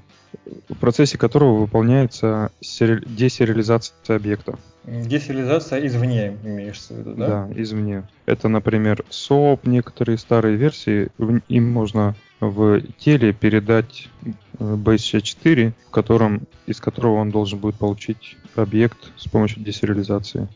в 0.70 0.76
процессе 0.80 1.18
которого 1.18 1.60
выполняется 1.60 2.52
сери- 2.62 3.04
десериализация 3.06 4.16
объекта. 4.16 4.58
Десериализация 4.84 5.86
извне, 5.86 6.38
имеешь 6.44 6.80
в 6.82 6.92
виду, 6.92 7.14
да? 7.16 7.48
Да, 7.48 7.62
извне. 7.62 8.04
Это, 8.26 8.48
например, 8.48 9.04
SOAP, 9.10 9.62
некоторые 9.64 10.18
старые 10.18 10.58
версии, 10.58 11.10
им 11.48 11.72
можно 11.72 12.16
в 12.40 12.82
теле 12.98 13.34
передать 13.34 14.10
э, 14.24 14.30
base64, 14.60 15.74
в 15.88 15.92
котором, 15.92 16.48
из 16.68 16.80
которого 16.80 17.16
он 17.16 17.32
должен 17.32 17.60
будет 17.60 17.76
получить 17.76 18.38
объект 18.56 19.12
с 19.18 19.28
помощью 19.28 19.64
десериализации. 19.64 20.48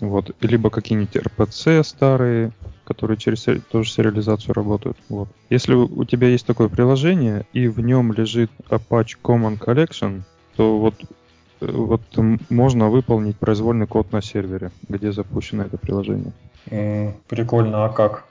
Вот. 0.00 0.34
Либо 0.40 0.70
какие-нибудь 0.70 1.16
RPC 1.16 1.84
старые, 1.84 2.52
которые 2.84 3.16
через 3.16 3.46
тоже 3.70 3.90
сериализацию 3.90 4.54
работают. 4.54 4.96
Вот. 5.08 5.28
Если 5.50 5.74
у 5.74 6.04
тебя 6.04 6.28
есть 6.28 6.46
такое 6.46 6.68
приложение, 6.68 7.46
и 7.52 7.68
в 7.68 7.80
нем 7.80 8.12
лежит 8.12 8.50
Apache 8.68 9.16
Common 9.22 9.58
Collection, 9.58 10.22
то 10.56 10.78
вот, 10.78 10.94
э, 11.60 11.70
вот 11.70 12.02
можно 12.50 12.88
выполнить 12.90 13.38
произвольный 13.38 13.86
код 13.86 14.12
на 14.12 14.22
сервере, 14.22 14.70
где 14.88 15.12
запущено 15.12 15.64
это 15.64 15.78
приложение. 15.78 16.32
Mm, 16.66 17.14
прикольно, 17.28 17.84
а 17.84 17.88
как? 17.88 18.24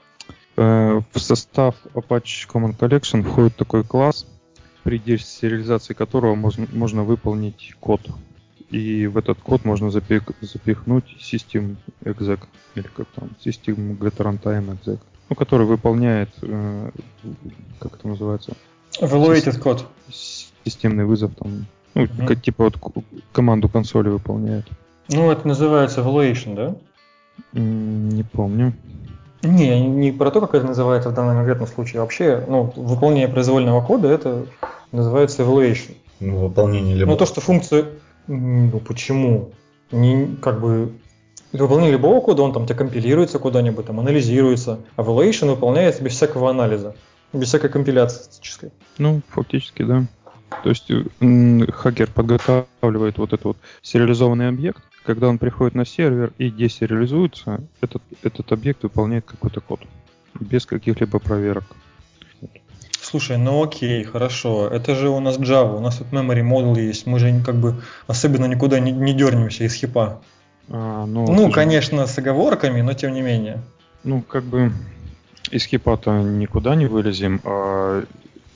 Э, 0.56 1.00
в 1.12 1.18
состав 1.18 1.74
Apache 1.94 2.48
Common 2.48 2.76
Collection 2.76 3.22
входит 3.22 3.56
такой 3.56 3.84
класс, 3.84 4.26
при 4.82 4.98
сериализации 5.16 5.94
которого 5.94 6.34
можно, 6.34 6.66
можно 6.72 7.04
выполнить 7.04 7.74
код 7.80 8.02
и 8.74 9.06
в 9.06 9.16
этот 9.16 9.38
код 9.38 9.64
можно 9.64 9.90
запих, 9.90 10.22
запихнуть 10.40 11.04
system 11.20 11.76
exec, 12.02 12.40
или 12.74 12.88
как 12.96 13.06
там, 13.14 13.30
system 13.44 13.96
get 13.98 14.16
runtime 14.16 14.76
exec, 14.76 14.98
ну, 15.28 15.36
который 15.36 15.64
выполняет, 15.64 16.30
э, 16.42 16.90
как 17.78 17.94
это 17.94 18.08
называется? 18.08 18.54
Evaluated 19.00 19.58
код. 19.60 19.86
Системный 20.64 21.04
вызов 21.04 21.32
там, 21.36 21.66
ну, 21.94 22.02
mm-hmm. 22.02 22.26
как, 22.26 22.42
типа 22.42 22.64
вот 22.64 22.94
команду 23.32 23.68
консоли 23.68 24.08
выполняет. 24.08 24.66
Ну, 25.08 25.30
это 25.30 25.46
называется 25.46 26.00
evaluation, 26.00 26.54
да? 26.54 26.76
Не 27.52 28.24
помню. 28.24 28.72
Не, 29.42 29.86
не 29.86 30.10
про 30.10 30.30
то, 30.30 30.40
как 30.40 30.54
это 30.54 30.66
называется 30.66 31.10
в 31.10 31.14
данном 31.14 31.36
конкретном 31.36 31.68
случае. 31.68 32.00
Вообще, 32.00 32.44
ну, 32.48 32.72
выполнение 32.74 33.28
произвольного 33.28 33.84
кода 33.86 34.08
это 34.08 34.46
называется 34.90 35.42
evaluation. 35.42 35.94
Ну, 36.18 36.38
выполнение 36.38 36.96
либо... 36.96 37.10
Ну, 37.10 37.16
то, 37.16 37.26
что 37.26 37.40
функцию 37.40 38.00
ну 38.26 38.80
почему? 38.80 39.52
Не, 39.90 40.36
как 40.40 40.60
бы 40.60 40.92
выполнение 41.52 41.92
любого 41.92 42.20
кода, 42.20 42.42
он 42.42 42.52
там 42.52 42.66
тебе 42.66 42.78
компилируется 42.78 43.38
куда-нибудь, 43.38 43.86
там 43.86 44.00
анализируется. 44.00 44.80
А 44.96 45.02
Evaluation 45.02 45.50
выполняется 45.50 46.02
без 46.02 46.12
всякого 46.12 46.50
анализа, 46.50 46.96
без 47.32 47.48
всякой 47.48 47.70
компиляции 47.70 48.24
статической. 48.24 48.70
Ну, 48.98 49.20
фактически, 49.28 49.82
да. 49.82 50.06
То 50.62 50.68
есть 50.68 50.90
хакер 51.72 52.10
подготавливает 52.10 53.18
вот 53.18 53.32
этот 53.32 53.44
вот 53.44 53.56
сериализованный 53.82 54.48
объект, 54.48 54.82
когда 55.04 55.28
он 55.28 55.38
приходит 55.38 55.74
на 55.74 55.84
сервер 55.84 56.32
и 56.38 56.50
десериализуется, 56.50 57.60
этот, 57.80 58.02
этот 58.22 58.52
объект 58.52 58.82
выполняет 58.82 59.24
какой-то 59.24 59.60
код 59.60 59.80
без 60.38 60.66
каких-либо 60.66 61.18
проверок. 61.18 61.64
Слушай, 63.14 63.38
ну 63.38 63.62
окей, 63.62 64.02
хорошо. 64.02 64.66
Это 64.66 64.96
же 64.96 65.08
у 65.08 65.20
нас 65.20 65.38
Java, 65.38 65.76
у 65.76 65.80
нас 65.80 65.98
тут 65.98 66.08
memory 66.08 66.42
model 66.42 66.76
есть. 66.76 67.06
Мы 67.06 67.20
же 67.20 67.32
как 67.46 67.54
бы 67.54 67.80
особенно 68.08 68.46
никуда 68.46 68.80
не, 68.80 68.90
не 68.90 69.14
дернемся 69.14 69.62
из 69.62 69.74
хипа. 69.74 70.20
А, 70.68 71.06
ну, 71.06 71.24
ну 71.30 71.52
конечно, 71.52 72.08
же... 72.08 72.12
с 72.12 72.18
оговорками, 72.18 72.80
но 72.80 72.92
тем 72.94 73.14
не 73.14 73.22
менее. 73.22 73.62
Ну, 74.02 74.20
как 74.20 74.42
бы 74.42 74.72
из 75.52 75.64
хипа-то 75.64 76.22
никуда 76.22 76.74
не 76.74 76.86
вылезем, 76.86 77.40
а 77.44 78.02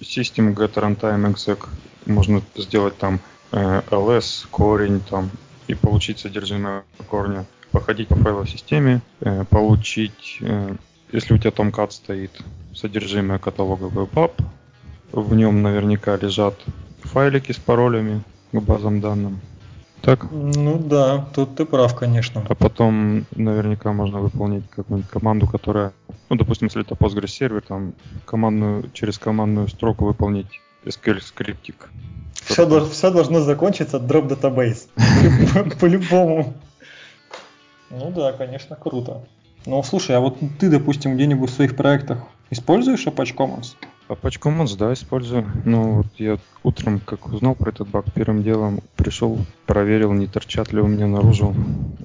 System 0.00 0.52
Get 0.56 0.74
Runtime 0.74 1.32
Exec 1.32 1.68
можно 2.06 2.42
сделать 2.56 2.98
там 2.98 3.20
э, 3.52 3.82
ls, 3.92 4.48
корень 4.50 5.00
там 5.08 5.30
и 5.68 5.74
получить 5.74 6.18
содержимое 6.18 6.82
корня. 7.08 7.46
Походить 7.70 8.08
по 8.08 8.16
файловой 8.16 8.48
системе, 8.48 9.02
э, 9.20 9.44
получить, 9.48 10.38
э, 10.40 10.74
если 11.12 11.34
у 11.34 11.38
тебя 11.38 11.50
Tomcat 11.50 11.90
стоит, 11.90 12.30
содержимое 12.74 13.38
каталога 13.38 13.86
WebApp. 13.86 14.32
В 15.12 15.34
нем 15.34 15.62
наверняка 15.62 16.16
лежат 16.16 16.54
файлики 17.02 17.52
с 17.52 17.56
паролями 17.56 18.22
к 18.52 18.60
базам 18.60 19.00
данным. 19.00 19.40
Так? 20.02 20.30
Ну 20.30 20.78
да, 20.78 21.26
тут 21.34 21.56
ты 21.56 21.64
прав, 21.64 21.94
конечно. 21.96 22.44
А 22.48 22.54
потом 22.54 23.26
наверняка 23.34 23.92
можно 23.92 24.20
выполнить 24.20 24.68
какую-нибудь 24.70 25.10
команду, 25.10 25.46
которая, 25.46 25.92
ну, 26.28 26.36
допустим, 26.36 26.66
если 26.66 26.82
это 26.82 26.94
Postgres 26.94 27.28
сервер, 27.28 27.62
там 27.66 27.94
командную, 28.24 28.90
через 28.92 29.18
командную 29.18 29.68
строку 29.68 30.04
выполнить 30.04 30.60
SQL 30.84 31.20
скриптик. 31.20 31.90
Все, 32.34 32.64
должно, 32.64 32.88
все 32.90 33.10
должно 33.10 33.40
закончиться 33.40 33.96
drop 33.96 34.28
database. 34.28 34.88
По-любому. 35.80 36.54
Ну 37.90 38.10
да, 38.10 38.32
конечно, 38.32 38.76
круто. 38.76 39.22
Ну 39.68 39.82
слушай, 39.82 40.16
а 40.16 40.20
вот 40.20 40.38
ты, 40.58 40.70
допустим, 40.70 41.14
где-нибудь 41.14 41.50
в 41.50 41.52
своих 41.52 41.76
проектах 41.76 42.20
Используешь 42.48 43.06
Apache 43.06 43.36
Commons? 43.36 43.76
Apache 44.08 44.40
Commons, 44.40 44.78
да, 44.78 44.94
использую. 44.94 45.46
Ну, 45.66 45.96
вот 45.96 46.06
я 46.16 46.38
утром, 46.62 47.00
как 47.00 47.26
узнал 47.26 47.54
про 47.54 47.68
этот 47.68 47.86
баг, 47.88 48.06
первым 48.14 48.42
делом 48.42 48.80
пришел, 48.96 49.38
проверил, 49.66 50.14
не 50.14 50.26
торчат 50.26 50.72
ли 50.72 50.80
у 50.80 50.86
меня 50.86 51.06
наружу 51.06 51.54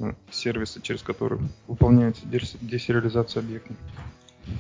э, 0.02 0.12
сервисы, 0.30 0.82
через 0.82 1.02
которые 1.04 1.40
выполняется 1.68 2.24
десериализация 2.26 3.42
объекта. 3.42 3.74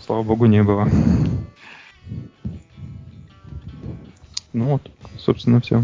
Слава 0.05 0.24
богу, 0.24 0.45
не 0.45 0.63
было. 0.63 0.88
Ну 4.53 4.65
вот, 4.65 4.89
собственно, 5.17 5.60
все. 5.60 5.83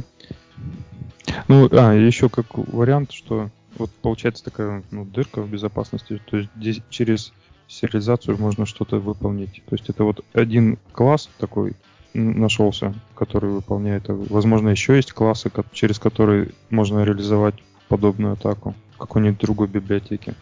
Ну, 1.50 1.68
а, 1.74 1.94
еще 1.94 2.30
как 2.30 2.58
вариант, 2.58 3.12
что 3.12 3.50
вот 3.78 3.92
получается 4.02 4.44
такая 4.44 4.84
ну, 4.92 5.06
дырка 5.06 5.42
в 5.42 5.50
безопасности, 5.50 6.22
то 6.26 6.38
есть 6.38 6.50
здесь 6.56 6.82
через 6.90 7.34
сериализацию 7.68 8.38
можно 8.38 8.66
что-то 8.66 9.00
выполнить. 9.00 9.62
То 9.70 9.76
есть 9.76 9.90
это 9.90 10.04
вот 10.04 10.26
один 10.34 10.78
класс 10.92 11.30
такой 11.38 11.74
нашелся, 12.14 12.94
который 13.16 13.52
выполняет. 13.52 14.06
Возможно, 14.08 14.70
еще 14.70 14.96
есть 14.96 15.14
классы, 15.14 15.52
через 15.72 16.00
которые 16.00 16.50
можно 16.70 17.04
реализовать 17.04 17.56
подобную 17.88 18.34
атаку 18.34 18.76
в 18.96 18.98
какой-нибудь 18.98 19.40
другой 19.40 19.68
библиотеке. 19.68 20.36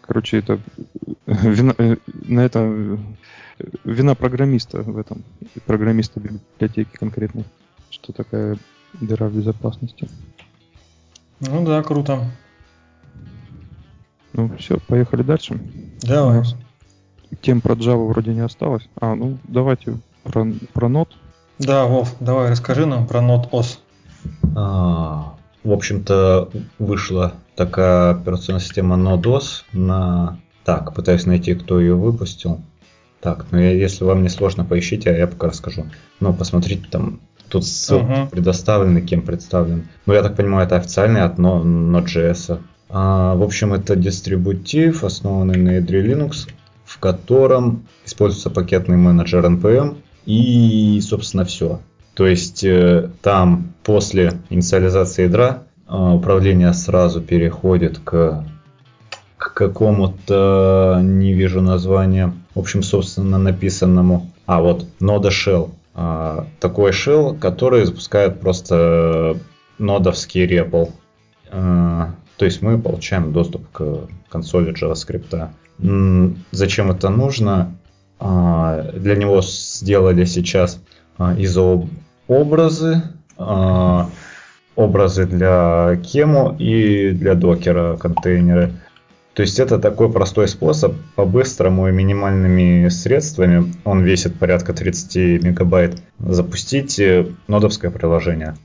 Короче, 0.00 0.38
это 0.38 0.60
вина, 1.26 1.74
э, 1.78 1.96
на 2.06 2.40
это 2.40 2.60
э, 2.60 2.96
вина 3.84 4.14
программиста 4.14 4.82
в 4.82 4.98
этом, 4.98 5.22
программиста 5.66 6.20
библиотеки 6.20 6.90
конкретно, 6.92 7.44
что 7.90 8.12
такая 8.12 8.58
дыра 8.94 9.28
в 9.28 9.36
безопасности. 9.36 10.08
Ну 11.40 11.64
да, 11.64 11.82
круто. 11.82 12.30
Ну 14.32 14.50
все, 14.58 14.78
поехали 14.86 15.22
дальше. 15.22 15.60
Давай. 16.02 16.42
Тем 17.40 17.60
про 17.60 17.74
Java 17.74 18.06
вроде 18.08 18.34
не 18.34 18.40
осталось. 18.40 18.88
А, 19.00 19.14
ну 19.14 19.38
давайте 19.44 19.98
про, 20.24 20.46
про 20.72 20.88
Node. 20.88 21.08
Да, 21.58 21.86
Вов, 21.86 22.14
давай 22.20 22.50
расскажи 22.50 22.86
нам 22.86 23.06
про 23.06 23.20
Node 23.20 23.50
OS. 23.50 23.78
А, 24.56 25.34
в 25.64 25.72
общем-то, 25.72 26.50
вышла 26.78 27.34
такая 27.54 28.10
операционная 28.10 28.60
система 28.60 28.96
NodeOS 28.96 29.64
на... 29.72 30.38
Так, 30.64 30.94
пытаюсь 30.94 31.26
найти, 31.26 31.54
кто 31.54 31.80
ее 31.80 31.94
выпустил. 31.94 32.60
Так, 33.20 33.46
ну 33.50 33.58
если 33.58 34.04
вам 34.04 34.22
не 34.22 34.28
сложно, 34.28 34.64
поищите, 34.64 35.10
а 35.10 35.16
я 35.16 35.26
пока 35.26 35.48
расскажу. 35.48 35.86
Но 36.20 36.32
посмотрите 36.32 36.86
там, 36.90 37.20
тут 37.48 37.64
ссылки 37.64 38.04
uh-huh. 38.04 38.30
предоставлены, 38.30 39.00
кем 39.00 39.22
представлен. 39.22 39.88
Ну, 40.06 40.12
я 40.14 40.22
так 40.22 40.36
понимаю, 40.36 40.66
это 40.66 40.76
официальный 40.76 41.22
от 41.22 41.38
Node.js. 41.38 42.60
А, 42.94 43.34
в 43.34 43.42
общем, 43.42 43.72
это 43.72 43.96
дистрибутив, 43.96 45.02
основанный 45.02 45.56
на 45.56 45.70
ядре 45.76 46.06
Linux, 46.06 46.46
в 46.84 46.98
котором 46.98 47.86
используется 48.04 48.50
пакетный 48.50 48.98
менеджер 48.98 49.44
NPM 49.46 49.96
и, 50.26 51.00
собственно, 51.00 51.46
все. 51.46 51.80
То 52.12 52.26
есть 52.26 52.62
э, 52.62 53.08
там 53.22 53.72
после 53.82 54.34
инициализации 54.50 55.22
ядра 55.22 55.62
а, 55.86 56.14
управление 56.14 56.74
сразу 56.74 57.22
переходит 57.22 57.98
к, 57.98 58.44
к 59.38 59.54
какому-то, 59.54 61.00
не 61.02 61.32
вижу 61.32 61.62
названия, 61.62 62.34
в 62.54 62.58
общем, 62.58 62.82
собственно, 62.82 63.38
написанному. 63.38 64.30
А, 64.44 64.60
вот, 64.60 64.86
нода 65.00 65.30
shell. 65.30 65.70
А, 65.94 66.46
такой 66.60 66.90
shell, 66.90 67.38
который 67.38 67.86
запускает 67.86 68.38
просто 68.38 69.38
нодовский 69.78 70.44
REPL. 70.44 70.90
То 72.42 72.46
есть 72.46 72.60
мы 72.60 72.76
получаем 72.76 73.32
доступ 73.32 73.70
к 73.70 74.08
консоли 74.28 74.74
JavaScript. 74.74 75.50
Зачем 76.50 76.90
это 76.90 77.08
нужно? 77.08 77.78
А, 78.18 78.82
для 78.94 79.14
него 79.14 79.42
сделали 79.42 80.24
сейчас 80.24 80.80
а, 81.18 81.36
изообразы, 81.38 83.04
а, 83.38 84.10
образы 84.74 85.26
для 85.26 86.00
кему 86.02 86.56
и 86.58 87.10
для 87.10 87.36
докера 87.36 87.96
контейнеры. 87.96 88.72
То 89.34 89.42
есть 89.42 89.60
это 89.60 89.78
такой 89.78 90.10
простой 90.10 90.48
способ 90.48 90.96
по-быстрому 91.14 91.88
и 91.88 91.92
минимальными 91.92 92.88
средствами, 92.88 93.72
он 93.84 94.02
весит 94.02 94.36
порядка 94.36 94.72
30 94.72 95.44
мегабайт, 95.44 96.02
запустить 96.18 97.00
нодовское 97.46 97.92
приложение. 97.92 98.56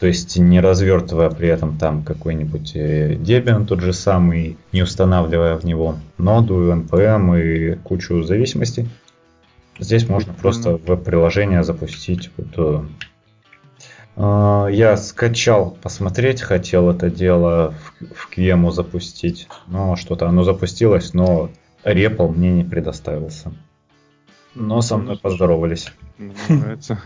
То 0.00 0.06
есть 0.06 0.36
не 0.36 0.60
развертывая 0.60 1.28
при 1.28 1.48
этом 1.48 1.76
там 1.76 2.04
какой-нибудь 2.04 2.76
э, 2.76 3.14
Debian 3.14 3.66
тот 3.66 3.80
же 3.80 3.92
самый, 3.92 4.56
не 4.72 4.82
устанавливая 4.82 5.56
в 5.56 5.64
него 5.64 5.96
ноду, 6.18 6.72
NPM 6.72 7.40
и 7.40 7.74
кучу 7.76 8.22
зависимостей. 8.22 8.88
Здесь 9.80 10.08
можно 10.08 10.32
просто 10.32 10.76
веб-приложение 10.76 11.64
запустить. 11.64 12.30
Вот, 12.36 12.86
э, 14.16 14.72
я 14.72 14.96
скачал, 14.96 15.76
посмотреть 15.82 16.42
хотел 16.42 16.90
это 16.90 17.10
дело 17.10 17.74
в, 18.00 18.14
в 18.14 18.28
QEMU 18.32 18.70
запустить. 18.70 19.48
Но 19.66 19.96
что-то 19.96 20.28
оно 20.28 20.44
запустилось, 20.44 21.12
но 21.12 21.50
репл 21.82 22.28
мне 22.28 22.52
не 22.52 22.64
предоставился. 22.64 23.52
Но 24.58 24.82
со 24.82 24.96
мной 24.96 25.16
поздоровались. 25.16 25.92
Нравится. 26.48 27.00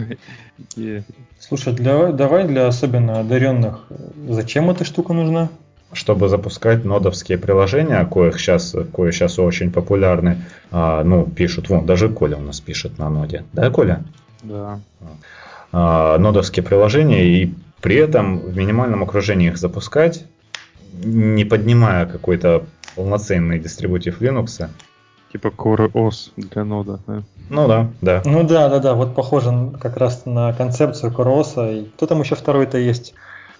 Слушай, 1.39 1.75
для, 1.75 2.13
давай 2.13 2.47
для 2.47 2.67
особенно 2.67 3.21
одаренных, 3.21 3.87
зачем 4.29 4.71
эта 4.71 4.85
штука 4.85 5.13
нужна? 5.13 5.51
Чтобы 5.93 6.31
запускать 6.31 6.85
нодовские 6.87 7.37
приложения, 7.37 8.03
коих 8.07 8.41
сейчас, 8.41 8.75
кое 8.95 9.13
сейчас 9.13 9.39
очень 9.39 9.71
популярны, 9.71 10.39
а, 10.71 11.05
ну, 11.05 11.27
пишут, 11.27 11.69
вон, 11.69 11.85
даже 11.85 12.09
Коля 12.09 12.39
у 12.39 12.41
нас 12.41 12.61
пишет 12.61 12.99
на 12.99 13.11
ноде. 13.11 13.45
Да, 13.53 13.69
Коля? 13.69 14.03
Да. 14.43 14.81
А, 15.73 16.17
нодовские 16.17 16.65
приложения 16.65 17.27
и 17.27 17.53
при 17.83 17.97
этом 17.97 18.39
в 18.39 18.57
минимальном 18.57 19.03
окружении 19.03 19.49
их 19.49 19.59
запускать, 19.59 20.25
не 20.93 21.45
поднимая 21.45 22.07
какой-то 22.07 22.65
полноценный 22.95 23.59
дистрибутив 23.59 24.23
Linux. 24.23 24.69
Типа 25.33 25.49
Core 25.49 25.91
OS 25.93 26.33
для 26.37 26.65
нода, 26.65 27.01
да? 27.07 27.23
Ну 27.49 27.67
да, 27.67 27.91
да. 28.03 28.23
Ну 28.27 28.43
да, 28.45 28.69
да, 28.69 28.79
да, 28.81 28.95
вот 28.95 29.15
похоже 29.15 29.73
как 29.81 29.97
раз 29.97 30.27
на 30.27 30.53
концепцию 30.53 31.13
Короса. 31.13 31.71
И 31.71 31.85
кто 31.87 32.07
там 32.07 32.21
еще 32.21 32.35
второй-то 32.35 32.77
есть? 32.77 33.15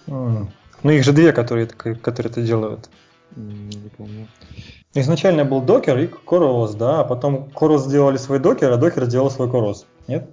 Ну 0.07 0.49
их 0.83 1.03
же 1.03 1.13
две, 1.13 1.31
которые, 1.33 1.65
которые 1.67 2.31
это 2.31 2.41
делают. 2.41 2.89
Не 3.35 3.89
помню. 3.97 4.27
Изначально 4.93 5.43
был 5.45 5.61
докер 5.61 5.97
и 5.97 6.07
Корос, 6.07 6.75
да, 6.75 6.99
а 6.99 7.03
потом 7.03 7.49
Корос 7.49 7.85
сделали 7.85 8.17
свой 8.17 8.37
докер, 8.37 8.71
а 8.71 8.77
докер 8.77 9.05
сделал 9.05 9.31
свой 9.31 9.49
Корос. 9.49 9.87
Нет? 10.07 10.29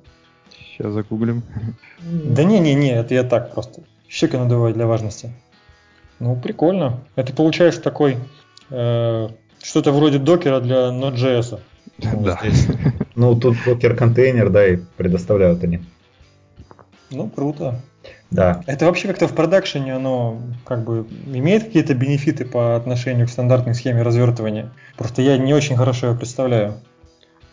Сейчас 0.51 0.93
загуглим. 0.93 1.43
Да 2.03 2.45
не-не-не, 2.45 2.93
это 2.93 3.15
я 3.15 3.23
так 3.23 3.53
просто. 3.53 3.83
Щеки 4.09 4.37
надуваю 4.37 4.75
для 4.75 4.87
важности. 4.87 5.33
Ну, 6.19 6.35
прикольно. 6.37 7.01
Это 7.15 7.33
получается 7.35 7.81
такой 7.83 8.17
э, 8.71 9.29
что-то 9.63 9.93
вроде 9.93 10.19
докера 10.19 10.61
для 10.61 10.91
Node.js. 10.91 11.61
Ну, 11.99 12.21
да. 12.25 12.41
Ну, 13.15 13.39
тут 13.39 13.57
докер 13.65 13.97
контейнер, 13.97 14.51
да, 14.51 14.67
и 14.67 14.79
предоставляют 14.97 15.63
они. 15.65 15.81
Ну, 17.11 17.29
круто. 17.29 17.81
Да. 18.31 18.63
Это 18.67 18.87
вообще 18.87 19.09
как-то 19.09 19.27
в 19.27 19.35
продакшене 19.35 19.97
оно 19.97 20.41
как 20.65 20.85
бы 20.85 21.07
имеет 21.27 21.65
какие-то 21.65 21.95
бенефиты 21.95 22.45
по 22.45 22.77
отношению 22.77 23.27
к 23.27 23.31
стандартной 23.31 23.75
схеме 23.75 24.03
развертывания? 24.03 24.71
Просто 24.97 25.23
я 25.23 25.37
не 25.37 25.53
очень 25.53 25.77
хорошо 25.77 26.11
ее 26.11 26.17
представляю. 26.17 26.75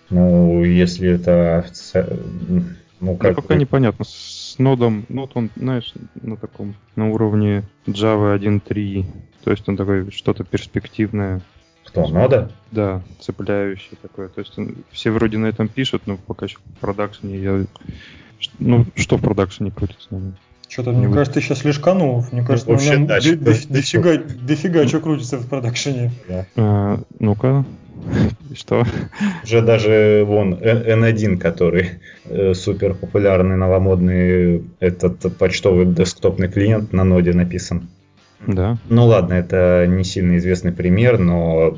Ну, 0.10 0.64
если 0.64 1.10
это... 1.10 1.66
Ну, 3.00 3.16
как... 3.16 3.36
Ну, 3.36 3.42
пока 3.42 3.56
непонятно. 3.56 4.06
С 4.06 4.56
нодом, 4.58 5.06
вот 5.10 5.32
он, 5.34 5.50
знаешь, 5.56 5.94
на 6.22 6.38
таком, 6.38 6.76
на 6.96 7.10
уровне 7.10 7.64
Java 7.86 8.38
1.3, 8.38 9.06
то 9.44 9.52
есть 9.52 9.68
он 9.68 9.78
такой 9.78 10.12
что-то 10.12 10.44
перспективное, 10.44 11.42
кто, 11.88 12.08
нода? 12.08 12.52
Да, 12.72 13.02
цепляющий 13.20 13.98
такой. 14.02 14.30
То 14.30 14.42
есть 14.42 14.54
все 14.92 15.12
вроде 15.12 15.38
на 15.38 15.48
этом 15.48 15.68
пишут, 15.68 16.04
но 16.06 16.18
пока 16.18 16.46
еще 16.46 16.58
в 16.58 16.80
продакшене 16.80 17.38
я... 17.38 17.66
Ну, 18.60 18.86
что 18.96 19.18
в 19.18 19.22
продакшене 19.22 19.72
крутится, 19.72 20.08
наверное? 20.12 20.38
Что-то, 20.68 20.92
мне 20.92 21.12
кажется, 21.12 21.36
ты 21.36 21.42
сейчас 21.42 21.64
лишканул. 21.64 22.26
Мне 22.32 22.42
ну, 22.42 22.48
кажется, 22.48 22.70
вообще, 22.70 22.98
да, 22.98 23.20
дофига, 23.20 24.18
дофига 24.18 24.86
что 24.86 25.00
крутится 25.00 25.38
в 25.38 25.48
продакшене. 25.48 26.12
Да. 26.28 26.46
А, 26.58 27.00
ну-ка, 27.20 27.66
что? 28.54 28.84
Уже 29.44 29.62
даже 29.62 30.24
вон 30.28 30.56
N1, 30.56 31.38
который 31.38 32.02
э, 32.26 32.54
супер 32.54 32.96
популярный, 32.96 33.56
новомодный, 33.56 34.66
этот 34.80 35.38
почтовый 35.38 35.86
десктопный 35.86 36.50
клиент 36.50 36.92
на 36.92 37.06
ноде 37.06 37.32
написан. 37.32 37.90
Да. 38.46 38.78
Ну 38.90 39.06
ладно, 39.06 39.34
это 39.34 39.86
не 39.88 40.04
сильно 40.04 40.38
известный 40.38 40.72
пример, 40.72 41.18
но... 41.18 41.78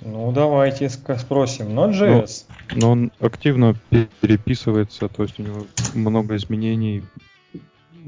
Ну 0.00 0.32
давайте 0.32 0.88
спросим. 0.90 1.78
Node.js. 1.78 2.44
Но, 2.72 2.76
но 2.76 2.90
он 2.90 3.12
активно 3.20 3.74
переписывается, 4.20 5.08
то 5.08 5.22
есть 5.22 5.40
у 5.40 5.42
него 5.42 5.66
много 5.94 6.36
изменений 6.36 7.02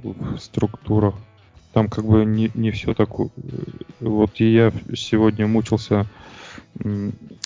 в 0.03 0.39
структурах. 0.39 1.15
Там 1.73 1.89
как 1.89 2.05
бы 2.05 2.25
не, 2.25 2.51
не 2.55 2.71
все 2.71 2.95
так... 2.95 3.11
Вот 4.01 4.37
я 4.37 4.73
сегодня 4.95 5.47
мучился, 5.47 6.07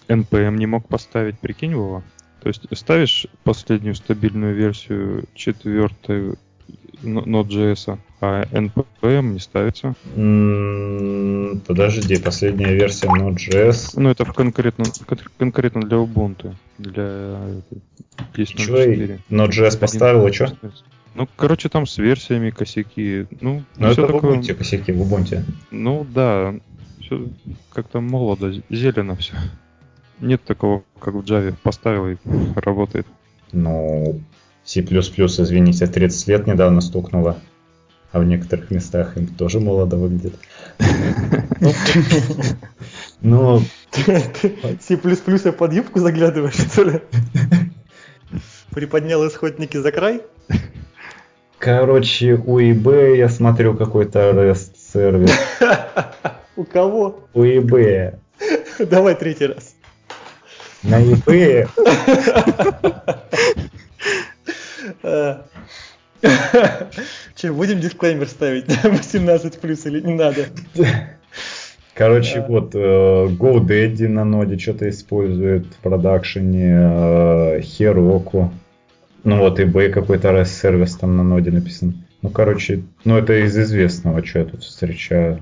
NPM 0.09 0.57
не 0.57 0.67
мог 0.67 0.87
поставить, 0.89 1.39
прикинь, 1.39 1.73
его. 1.73 2.03
То 2.41 2.49
есть 2.49 2.65
ставишь 2.77 3.27
последнюю 3.45 3.95
стабильную 3.95 4.55
версию 4.55 5.25
четвертой 5.35 6.35
Node.js, 7.03 7.99
а 8.21 8.45
NPM 8.45 9.33
не 9.33 9.39
ставится. 9.39 9.95
подожди, 11.67 12.19
последняя 12.19 12.75
версия 12.75 13.07
Node.js. 13.07 13.93
Ну, 13.97 14.11
это 14.11 14.25
конкретно, 14.25 14.85
конкретно 15.39 15.81
для 15.83 15.97
Ubuntu. 15.97 16.55
Для 16.79 17.41
есть 18.37 18.55
Node.js 18.55 19.79
поставил, 19.79 20.27
и 20.27 20.33
что? 20.33 20.53
Ну, 21.15 21.29
короче, 21.37 21.69
там 21.69 21.87
с 21.87 21.99
версиями 21.99 22.51
косяки. 22.51 23.27
Ну, 23.41 23.63
Но 23.77 23.87
ну, 23.87 23.93
это 23.93 24.07
такое... 24.07 24.21
в 24.21 24.39
Ubuntu 24.39 24.55
косяки, 24.55 24.93
в 24.93 25.01
Ubuntu. 25.03 25.43
Ну, 25.71 26.07
да. 26.09 26.55
Все 27.01 27.27
как-то 27.73 28.01
молодо, 28.01 28.53
зелено 28.71 29.17
все. 29.17 29.35
Нет 30.21 30.43
такого, 30.45 30.85
как 31.01 31.15
в 31.15 31.21
Java. 31.23 31.55
Поставил 31.63 32.09
и 32.09 32.17
работает. 32.55 33.07
Ну, 33.53 34.21
C++, 34.65 34.81
извините, 34.83 35.87
30 35.87 36.29
лет 36.29 36.47
недавно 36.47 36.81
стукнуло, 36.81 37.39
а 38.13 38.21
в 38.21 38.25
некоторых 38.25 38.71
местах 38.71 39.17
им 39.17 39.27
тоже 39.27 39.61
молодо 39.61 39.97
выглядит. 39.97 40.35
Ну... 43.21 43.63
C++ 43.93 44.97
под 44.97 45.73
юбку 45.73 46.01
заглядываешь, 46.01 46.55
что 46.55 46.85
ли? 46.85 47.01
Приподнял 48.71 49.27
исходники 49.27 49.77
за 49.77 49.93
край? 49.93 50.23
Короче, 51.59 52.35
у 52.35 52.59
eBay 52.59 53.17
я 53.17 53.29
смотрю 53.29 53.77
какой-то 53.77 54.31
REST 54.31 54.77
сервис. 54.93 55.31
У 56.57 56.65
кого? 56.65 57.29
У 57.35 57.43
eBay. 57.43 58.19
Давай 58.79 59.15
третий 59.15 59.47
раз. 59.47 59.75
На 60.83 61.03
eBay 61.03 61.69
Че, 67.41 67.53
будем 67.53 67.81
дисклеймер 67.81 68.29
ставить? 68.29 68.67
18 68.85 69.61
плюс 69.61 69.87
или 69.87 70.01
не 70.03 70.13
надо? 70.13 70.45
Короче, 71.95 72.45
вот 72.47 72.75
э, 72.75 72.79
GoDaddy 72.79 74.09
на 74.09 74.25
ноде 74.25 74.59
что-то 74.59 74.91
использует 74.91 75.65
в 75.65 75.77
продакшене, 75.79 76.71
э, 76.71 77.61
Heroku. 77.61 78.51
Ну 79.25 79.39
вот 79.39 79.59
eBay 79.59 79.89
какой-то 79.89 80.29
REST 80.29 80.61
сервис 80.61 80.97
там 80.97 81.17
на 81.17 81.23
ноде 81.23 81.51
написан. 81.51 82.05
Ну, 82.21 82.29
короче, 82.29 82.83
ну 83.07 83.17
это 83.17 83.33
из 83.43 83.57
известного, 83.59 84.23
что 84.23 84.41
я 84.41 84.45
тут 84.45 84.63
встречаю. 84.63 85.41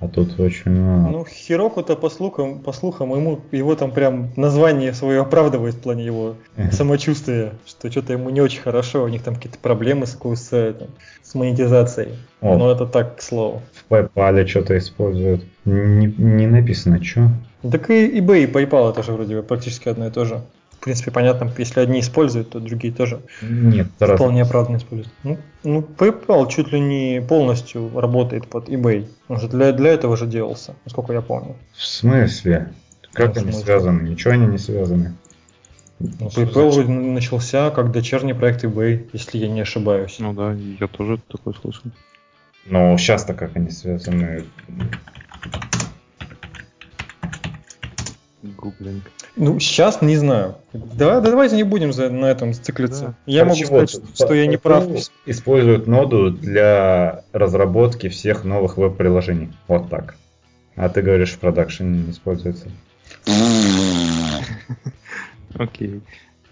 А 0.00 0.06
тут 0.06 0.38
очень 0.38 0.70
много. 0.70 1.10
Ну, 1.10 1.24
Хироку-то 1.24 1.96
по 1.96 2.08
слухам, 2.08 2.60
по 2.60 2.72
слухам 2.72 3.12
ему, 3.14 3.40
его 3.50 3.74
там 3.74 3.90
прям 3.90 4.30
название 4.36 4.92
свое 4.92 5.20
оправдывает 5.22 5.74
в 5.74 5.80
плане 5.80 6.04
его 6.04 6.36
самочувствия, 6.70 7.54
что 7.66 7.90
что-то 7.90 8.12
ему 8.12 8.30
не 8.30 8.40
очень 8.40 8.60
хорошо, 8.60 9.02
у 9.02 9.08
них 9.08 9.24
там 9.24 9.34
какие-то 9.34 9.58
проблемы 9.58 10.06
с, 10.06 10.16
с, 10.16 10.76
с 11.22 11.34
монетизацией. 11.34 12.14
О. 12.40 12.56
Но 12.56 12.70
это 12.70 12.86
так, 12.86 13.16
к 13.16 13.22
слову. 13.22 13.62
В 13.72 13.92
PayPal 13.92 14.46
что-то 14.46 14.78
используют. 14.78 15.42
Не, 15.64 16.06
не 16.06 16.46
написано, 16.46 17.02
что. 17.02 17.30
Так 17.68 17.90
и 17.90 18.20
eBay 18.20 18.44
и 18.44 18.46
PayPal 18.46 18.90
это 18.92 19.02
же 19.02 19.12
вроде 19.12 19.42
практически 19.42 19.88
одно 19.88 20.06
и 20.06 20.10
то 20.10 20.24
же 20.24 20.42
принципе, 20.88 21.10
понятно, 21.10 21.52
если 21.58 21.80
одни 21.80 22.00
используют, 22.00 22.50
то 22.50 22.60
другие 22.60 22.94
тоже 22.94 23.20
Нет, 23.42 23.88
вполне 23.98 24.42
оправданно 24.42 24.78
используют. 24.78 25.12
Ну, 25.22 25.36
ну, 25.64 25.80
PayPal 25.80 26.48
чуть 26.48 26.72
ли 26.72 26.80
не 26.80 27.20
полностью 27.20 27.90
работает 28.00 28.48
под 28.48 28.70
eBay. 28.70 29.06
Он 29.28 29.38
же 29.38 29.48
для, 29.48 29.72
для 29.72 29.90
этого 29.90 30.16
же 30.16 30.26
делался, 30.26 30.74
насколько 30.86 31.12
я 31.12 31.20
помню. 31.20 31.56
В 31.74 31.84
смысле? 31.84 32.72
Как 33.12 33.34
ну, 33.34 33.42
они 33.42 33.52
смысле? 33.52 33.64
связаны? 33.64 34.08
Ничего 34.08 34.32
они 34.32 34.46
не 34.46 34.58
связаны. 34.58 35.14
Ну, 35.98 36.28
PayPal 36.28 36.70
вроде 36.70 36.90
начался 36.90 37.70
как 37.70 37.92
дочерний 37.92 38.34
проект 38.34 38.64
eBay, 38.64 39.10
если 39.12 39.36
я 39.36 39.48
не 39.48 39.60
ошибаюсь. 39.60 40.16
Ну 40.18 40.32
да, 40.32 40.54
я 40.54 40.86
тоже 40.86 41.20
такое 41.28 41.52
слышал. 41.52 41.90
Но 42.64 42.96
сейчас-то 42.96 43.34
как 43.34 43.56
они 43.56 43.70
связаны? 43.70 44.44
Гуглинг. 48.42 49.04
Ну, 49.36 49.58
сейчас 49.58 50.00
не 50.00 50.16
знаю. 50.16 50.56
Да, 50.72 51.20
да 51.20 51.30
давайте 51.30 51.56
не 51.56 51.64
будем 51.64 51.92
за, 51.92 52.08
на 52.08 52.26
этом 52.26 52.52
циклиться. 52.54 53.04
Да. 53.04 53.14
Я 53.26 53.44
могу 53.44 53.60
Короче, 53.64 53.96
сказать, 53.96 54.08
вот, 54.10 54.14
что 54.14 54.34
я 54.34 54.46
не 54.46 54.56
прав. 54.56 54.86
Используют 55.26 55.86
ноду 55.88 56.30
для 56.30 57.24
разработки 57.32 58.08
всех 58.08 58.44
новых 58.44 58.76
веб-приложений. 58.76 59.52
Вот 59.66 59.90
так. 59.90 60.14
А 60.76 60.88
ты 60.88 61.02
говоришь, 61.02 61.32
в 61.32 61.38
продакшене 61.38 61.98
не 61.98 62.10
используется. 62.12 62.68
Окей. 65.54 66.00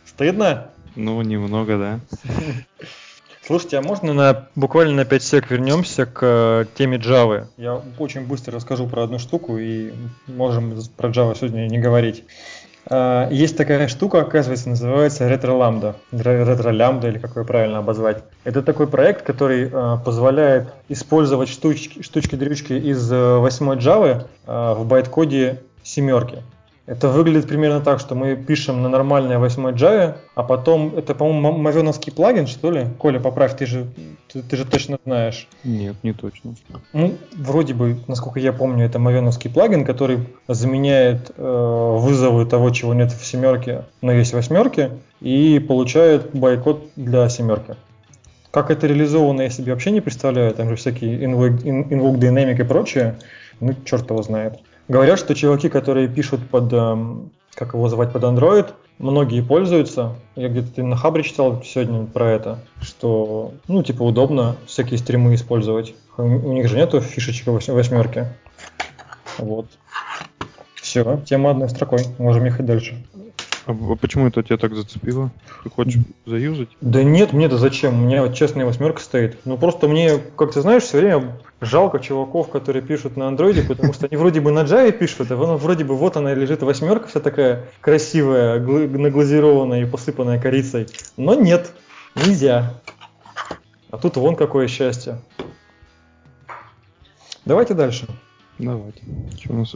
Стыдно? 0.05 0.71
Ну, 0.97 1.23
немного, 1.23 1.79
да. 1.79 2.01
Слушайте, 3.47 3.79
а 3.79 3.83
можно 3.83 4.13
на 4.13 4.49
буквально 4.57 4.93
на 4.95 5.05
5 5.05 5.23
сек 5.23 5.51
вернемся 5.53 6.05
к 6.05 6.19
э, 6.21 6.65
теме 6.75 6.97
Java? 6.97 7.47
Я 7.57 7.81
очень 7.97 8.27
быстро 8.27 8.55
расскажу 8.55 8.89
про 8.89 9.05
одну 9.05 9.21
штуку 9.21 9.57
и 9.57 9.93
можем 10.27 10.75
про 10.97 11.11
Java 11.11 11.37
сегодня 11.39 11.69
не 11.69 11.79
говорить. 11.79 12.25
А, 12.89 13.29
Есть 13.31 13.57
такая 13.57 13.87
штука, 13.87 14.23
оказывается, 14.23 14.69
называется 14.69 15.29
RetroLambda. 15.29 15.95
RetroLambda 16.11 17.09
или 17.09 17.19
как 17.19 17.37
ее 17.37 17.45
правильно 17.45 17.79
обозвать. 17.79 18.25
Это 18.43 18.63
такой 18.63 18.89
проект, 18.89 19.23
который 19.23 19.71
э, 19.73 19.99
позволяет 20.05 20.75
использовать 20.89 21.49
штучки, 21.49 22.03
штучки-дрючки 22.03 22.73
из 22.73 23.13
э, 23.13 23.37
8 23.39 23.73
Java 23.75 24.27
э, 24.47 24.75
в 24.77 24.85
байт-коде 24.87 25.63
семерки. 25.85 26.43
Это 26.87 27.09
выглядит 27.09 27.49
примерно 27.49 27.81
так, 27.81 27.99
что 27.99 28.15
мы 28.15 28.37
пишем 28.37 28.81
на 28.81 28.89
нормальной 28.89 29.39
8 29.39 29.71
Java, 29.71 30.19
а 30.37 30.43
потом, 30.45 30.95
это, 30.97 31.17
по-моему, 31.17 31.51
мавеновский 31.59 32.13
плагин, 32.13 32.47
что 32.47 32.71
ли? 32.71 32.87
Коля, 32.99 33.19
поправь, 33.19 33.57
ты 33.57 33.67
же, 33.67 33.89
ты, 34.33 34.41
ты 34.41 34.57
же 34.57 34.65
точно 34.65 34.99
знаешь. 35.05 35.49
Нет, 35.65 35.97
не 36.05 36.13
точно. 36.13 36.55
Ну, 36.93 37.15
вроде 37.37 37.75
бы, 37.75 37.99
насколько 38.07 38.39
я 38.39 38.53
помню, 38.53 38.87
это 38.87 39.01
мавеновский 39.01 39.51
плагин, 39.51 39.85
который 39.85 40.21
заменяет 40.47 41.33
э, 41.37 41.97
вызовы 41.99 42.47
того, 42.47 42.71
чего 42.71 42.95
нет 42.95 43.11
в 43.11 43.27
семерке, 43.27 43.85
но 44.01 44.13
есть 44.13 44.33
в 44.33 44.37
восьмерке, 44.37 44.91
и 45.21 45.59
получает 45.59 46.37
байкод 46.37 46.85
для 46.95 47.29
семерки. 47.29 47.75
Как 48.53 48.71
это 48.71 48.87
реализовано, 48.87 49.43
я 49.43 49.51
себе 49.51 49.73
вообще 49.73 49.91
не 49.91 50.01
представляю. 50.01 50.55
Там 50.55 50.71
же 50.71 50.77
всякие 50.77 51.19
invoke, 51.19 51.63
invoke 51.63 52.19
dynamic 52.19 52.61
и 52.61 52.65
прочее. 52.65 53.17
Ну, 53.59 53.75
черт 53.85 54.09
его 54.09 54.23
знает. 54.23 54.61
Говорят, 54.89 55.19
что 55.19 55.35
чуваки, 55.35 55.69
которые 55.69 56.09
пишут 56.09 56.49
под, 56.49 56.73
эм, 56.73 57.31
как 57.55 57.75
его 57.75 57.89
звать, 57.89 58.13
под 58.13 58.23
Android, 58.23 58.71
многие 58.99 59.43
пользуются. 59.43 60.15
Я 60.37 60.49
где-то 60.49 60.83
на 60.83 60.97
Хабре 60.97 61.25
читал 61.25 61.63
сегодня 61.65 62.07
про 62.07 62.31
это, 62.31 62.59
что, 62.81 63.53
ну, 63.67 63.83
типа, 63.83 64.03
удобно 64.03 64.57
всякие 64.67 64.99
стримы 64.99 65.35
использовать. 65.35 65.95
У 66.17 66.53
них 66.53 66.69
же 66.69 66.77
нету 66.77 67.01
фишечек 67.01 67.49
вось- 67.49 67.73
восьмерки. 67.73 68.29
Вот. 69.39 69.67
Все, 70.77 71.21
тема 71.27 71.51
одной 71.51 71.69
строкой. 71.69 72.05
Можем 72.19 72.45
ехать 72.45 72.65
дальше. 72.65 73.05
А 73.67 73.73
в- 73.73 73.97
почему 73.97 74.29
это 74.29 74.43
тебя 74.45 74.57
так 74.59 74.75
зацепило? 74.77 75.31
Ты 75.65 75.71
хочешь 75.71 76.01
заюзать? 76.25 76.69
Да 76.81 77.03
нет, 77.03 77.33
мне-то 77.33 77.59
зачем? 77.59 77.95
У 78.01 78.07
меня 78.07 78.23
вот 78.23 78.33
честная 78.35 78.65
восьмерка 78.65 79.01
стоит. 79.01 79.39
Ну 79.45 79.59
просто 79.59 79.89
мне, 79.89 80.19
как 80.37 80.53
ты 80.53 80.61
знаешь, 80.61 80.85
все 80.85 81.01
время 81.01 81.37
жалко 81.61 81.99
чуваков, 81.99 82.49
которые 82.49 82.83
пишут 82.83 83.17
на 83.17 83.27
андроиде, 83.27 83.63
потому 83.63 83.93
что 83.93 84.07
они 84.07 84.17
вроде 84.17 84.41
бы 84.41 84.53
на 84.53 84.61
Java 84.61 84.93
пишут, 84.93 85.33
а 85.33 85.37
вон 85.37 85.57
вроде 85.57 85.83
бы 85.85 85.97
вот 85.97 86.17
она 86.17 86.33
лежит 86.33 86.63
восьмерка, 86.63 87.09
вся 87.09 87.19
такая 87.19 87.65
красивая, 87.81 88.61
гла- 88.61 88.87
наглазированная 88.87 89.83
и 89.83 89.87
посыпанная 89.91 90.41
корицей. 90.41 90.87
Но 91.17 91.35
нет, 91.35 91.73
нельзя. 92.15 92.81
А 93.91 93.99
тут 93.99 94.17
вон 94.17 94.37
какое 94.37 94.69
счастье. 94.69 95.19
Давайте 97.45 97.75
дальше. 97.75 98.07
Давайте. 98.59 99.03
Что 99.41 99.53
у 99.53 99.57
нас? 99.57 99.75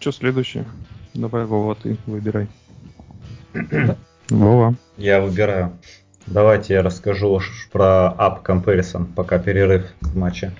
Что 0.00 0.12
следующее? 0.12 0.64
Давай, 1.14 1.44
Вова, 1.46 1.74
ты 1.74 1.96
выбирай. 2.06 2.48
Вова. 4.30 4.74
Я 4.96 5.20
выбираю. 5.20 5.72
Давайте 6.26 6.74
я 6.74 6.82
расскажу 6.82 7.40
про 7.70 8.14
App 8.18 8.44
Comparison, 8.44 9.06
пока 9.14 9.38
перерыв 9.38 9.84
в 10.00 10.16
матче. 10.16 10.52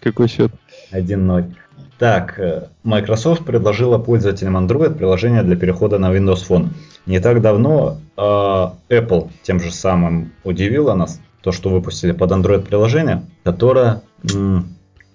Какой 0.00 0.28
счет? 0.28 0.52
1-0. 0.92 1.54
Так, 1.98 2.38
э, 2.38 2.68
Microsoft 2.84 3.44
предложила 3.44 3.98
пользователям 3.98 4.56
Android 4.56 4.94
приложение 4.94 5.42
для 5.42 5.56
перехода 5.56 5.98
на 5.98 6.14
Windows 6.14 6.46
Phone. 6.46 6.68
Не 7.06 7.20
так 7.20 7.40
давно 7.40 7.98
э, 8.16 8.20
Apple 8.20 9.30
тем 9.42 9.60
же 9.60 9.72
самым 9.72 10.32
удивила 10.44 10.94
нас, 10.94 11.20
то, 11.40 11.52
что 11.52 11.70
выпустили 11.70 12.12
под 12.12 12.32
Android 12.32 12.62
приложение, 12.62 13.24
которое, 13.44 14.02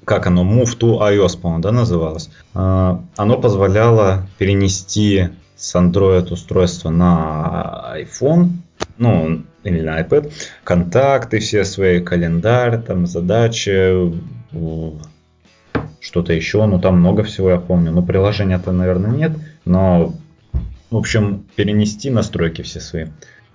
как 0.05 0.25
оно, 0.25 0.43
Move 0.43 0.77
to 0.79 0.99
iOS, 0.99 1.39
по-моему, 1.39 1.61
да, 1.61 1.71
называлось. 1.71 2.31
Э, 2.55 2.97
оно 3.15 3.37
позволяло 3.37 4.27
перенести 4.39 5.29
с 5.61 5.75
Android 5.75 6.33
устройства 6.33 6.89
на 6.89 7.93
iPhone, 7.95 8.49
ну, 8.97 9.43
или 9.63 9.81
на 9.81 10.01
iPad, 10.01 10.33
контакты 10.63 11.37
все 11.37 11.63
свои, 11.65 11.99
календарь, 11.99 12.81
там, 12.81 13.05
задачи, 13.05 14.11
что-то 15.99 16.33
еще, 16.33 16.65
ну 16.65 16.79
там 16.79 16.99
много 16.99 17.23
всего 17.23 17.51
я 17.51 17.57
помню. 17.57 17.91
Ну 17.91 18.01
приложения-то, 18.01 18.71
наверное, 18.71 19.11
нет, 19.11 19.33
но, 19.63 20.15
в 20.89 20.97
общем, 20.97 21.45
перенести 21.55 22.09
настройки 22.09 22.63
все 22.63 22.79
свои. 22.79 23.05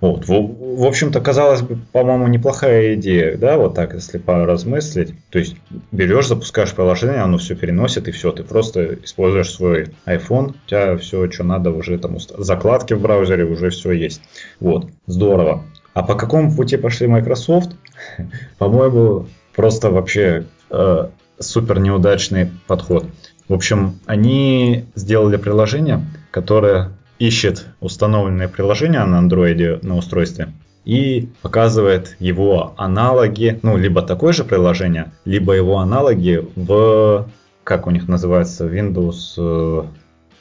Вот, 0.00 0.28
в, 0.28 0.76
в 0.80 0.84
общем-то, 0.84 1.20
казалось 1.20 1.62
бы, 1.62 1.78
по-моему, 1.92 2.26
неплохая 2.26 2.94
идея, 2.94 3.38
да, 3.38 3.56
вот 3.56 3.74
так, 3.74 3.94
если 3.94 4.18
поразмыслить. 4.18 5.14
То 5.30 5.38
есть 5.38 5.56
берешь, 5.90 6.28
запускаешь 6.28 6.74
приложение, 6.74 7.22
оно 7.22 7.38
все 7.38 7.54
переносит, 7.56 8.06
и 8.06 8.10
все, 8.10 8.30
ты 8.30 8.42
просто 8.42 8.96
используешь 9.02 9.50
свой 9.50 9.88
iPhone, 10.04 10.50
у 10.50 10.68
тебя 10.68 10.96
все, 10.98 11.30
что 11.30 11.44
надо, 11.44 11.70
уже 11.70 11.96
там 11.98 12.18
закладки 12.18 12.92
в 12.92 13.00
браузере, 13.00 13.44
уже 13.44 13.70
все 13.70 13.92
есть. 13.92 14.20
Вот, 14.60 14.88
здорово. 15.06 15.64
А 15.94 16.02
по 16.02 16.14
какому 16.14 16.54
пути 16.54 16.76
пошли 16.76 17.06
Microsoft? 17.06 17.70
По-моему, 18.58 19.26
просто 19.54 19.90
вообще 19.90 20.44
э, 20.70 21.08
супер 21.38 21.78
неудачный 21.80 22.50
подход. 22.66 23.06
В 23.48 23.54
общем, 23.54 24.00
они 24.04 24.84
сделали 24.94 25.36
приложение, 25.38 26.02
которое 26.30 26.90
ищет 27.18 27.66
установленное 27.80 28.48
приложение 28.48 29.04
на 29.04 29.18
андроиде 29.18 29.78
на 29.82 29.96
устройстве 29.96 30.52
и 30.86 31.28
показывает 31.42 32.16
его 32.20 32.74
аналоги, 32.76 33.58
ну, 33.62 33.76
либо 33.76 34.02
такое 34.02 34.32
же 34.32 34.44
приложение, 34.44 35.12
либо 35.24 35.52
его 35.52 35.78
аналоги 35.78 36.46
в, 36.54 37.28
как 37.64 37.86
у 37.86 37.90
них 37.90 38.08
называется, 38.08 38.66
Windows... 38.66 39.34
э, 39.36 39.84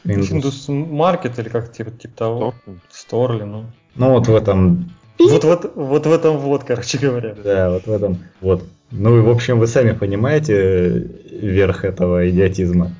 Windows 0.06 0.68
Market 0.70 1.40
или 1.40 1.50
как 1.50 1.72
типа, 1.72 1.90
типа 1.92 2.16
того. 2.16 2.54
Store 2.92 3.40
ли, 3.40 3.44
ну. 3.44 3.66
Ну, 3.96 4.12
вот 4.12 4.28
в 4.28 4.36
этом 4.36 4.92
Вот, 5.18 5.44
вот, 5.44 5.72
вот 5.74 6.06
в 6.06 6.12
этом 6.12 6.38
вот, 6.38 6.64
короче 6.64 7.00
говоря. 7.00 7.36
Да, 7.44 7.72
вот 7.72 7.88
в 7.88 7.92
этом. 7.92 8.20
Вот. 8.40 8.64
Ну 8.92 9.18
и 9.18 9.22
в 9.22 9.30
общем, 9.30 9.58
вы 9.58 9.66
сами 9.66 9.94
понимаете 9.94 11.10
верх 11.32 11.86
этого 11.86 12.30
идиотизма. 12.30 12.92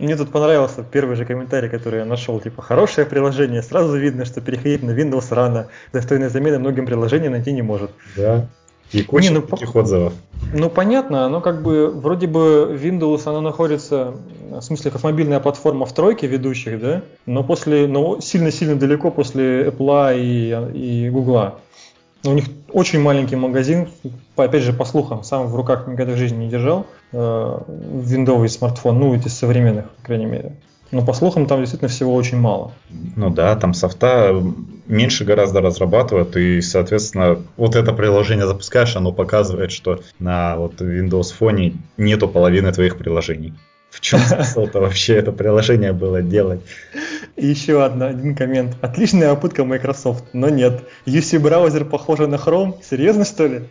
Мне 0.00 0.16
тут 0.16 0.32
понравился 0.32 0.82
первый 0.82 1.14
же 1.14 1.26
комментарий, 1.26 1.68
который 1.68 2.00
я 2.00 2.04
нашел. 2.06 2.40
Типа, 2.40 2.62
хорошее 2.62 3.06
приложение. 3.06 3.62
Сразу 3.62 3.96
видно, 3.98 4.24
что 4.24 4.40
переходить 4.40 4.82
на 4.82 4.92
Windows 4.92 5.26
рано. 5.34 5.68
Достойной 5.92 6.30
замены 6.30 6.58
многим 6.58 6.86
приложениям 6.86 7.32
найти 7.32 7.52
не 7.52 7.60
может. 7.60 7.90
Да. 8.16 8.46
И 8.92 9.02
куча 9.02 9.28
Не, 9.28 9.34
ну, 9.36 9.42
таких 9.42 9.76
отзывов. 9.76 10.14
Ну, 10.52 10.68
понятно, 10.68 11.26
оно 11.26 11.40
как 11.40 11.62
бы, 11.62 11.90
вроде 11.90 12.26
бы 12.26 12.76
Windows, 12.80 13.22
оно 13.26 13.40
находится, 13.40 14.14
в 14.50 14.60
смысле, 14.62 14.90
как 14.90 15.04
мобильная 15.04 15.38
платформа 15.38 15.86
в 15.86 15.92
тройке 15.92 16.26
ведущих, 16.26 16.80
да, 16.80 17.02
но 17.26 17.44
после, 17.44 17.86
но 17.86 18.20
сильно-сильно 18.20 18.74
далеко 18.74 19.12
после 19.12 19.68
Apple 19.68 20.18
и, 20.18 21.04
и 21.06 21.10
Google. 21.10 21.52
У 22.24 22.32
них 22.32 22.44
очень 22.72 23.00
маленький 23.00 23.36
магазин, 23.36 23.88
опять 24.36 24.62
же, 24.62 24.72
по 24.72 24.84
слухам, 24.84 25.24
сам 25.24 25.46
в 25.46 25.56
руках 25.56 25.86
никогда 25.86 26.12
в 26.12 26.16
жизни 26.16 26.44
не 26.44 26.50
держал, 26.50 26.86
э, 27.12 27.58
виндовый 27.68 28.48
смартфон, 28.48 28.98
ну, 28.98 29.14
из 29.14 29.32
современных, 29.32 29.90
по 29.90 30.02
крайней 30.02 30.26
мере. 30.26 30.56
Но 30.92 31.04
по 31.04 31.12
слухам 31.12 31.46
там 31.46 31.60
действительно 31.60 31.88
всего 31.88 32.14
очень 32.14 32.38
мало. 32.38 32.72
Ну 33.16 33.30
да, 33.30 33.54
там 33.54 33.74
софта 33.74 34.42
меньше 34.86 35.24
гораздо 35.24 35.60
разрабатывают, 35.60 36.36
и, 36.36 36.60
соответственно, 36.60 37.38
вот 37.56 37.76
это 37.76 37.92
приложение 37.92 38.46
запускаешь, 38.46 38.96
оно 38.96 39.12
показывает, 39.12 39.70
что 39.70 40.00
на 40.18 40.56
вот 40.56 40.80
Windows 40.80 41.32
Phone 41.38 41.74
нету 41.96 42.28
половины 42.28 42.72
твоих 42.72 42.98
приложений. 42.98 43.54
В 44.00 44.02
чем 44.02 44.20
смысл-то 44.20 44.80
вообще 44.80 45.16
это 45.16 45.30
приложение 45.30 45.92
было 45.92 46.22
делать? 46.22 46.62
И 47.36 47.46
еще 47.46 47.84
одна, 47.84 48.06
один 48.06 48.34
коммент. 48.34 48.74
Отличная 48.80 49.34
попытка 49.34 49.62
Microsoft, 49.64 50.24
но 50.32 50.48
нет. 50.48 50.84
UC 51.04 51.38
браузер 51.38 51.84
похож 51.84 52.20
на 52.20 52.36
Chrome? 52.36 52.82
Серьезно, 52.82 53.26
что 53.26 53.46
ли? 53.46 53.62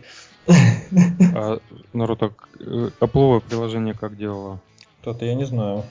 А 1.34 1.58
народ 1.92 2.20
так 2.20 2.32
э, 2.60 2.90
Apple 3.00 3.42
приложение 3.48 3.94
как 3.94 4.16
делало? 4.16 4.60
Что-то 5.02 5.24
я 5.24 5.34
не 5.34 5.46
знаю. 5.46 5.84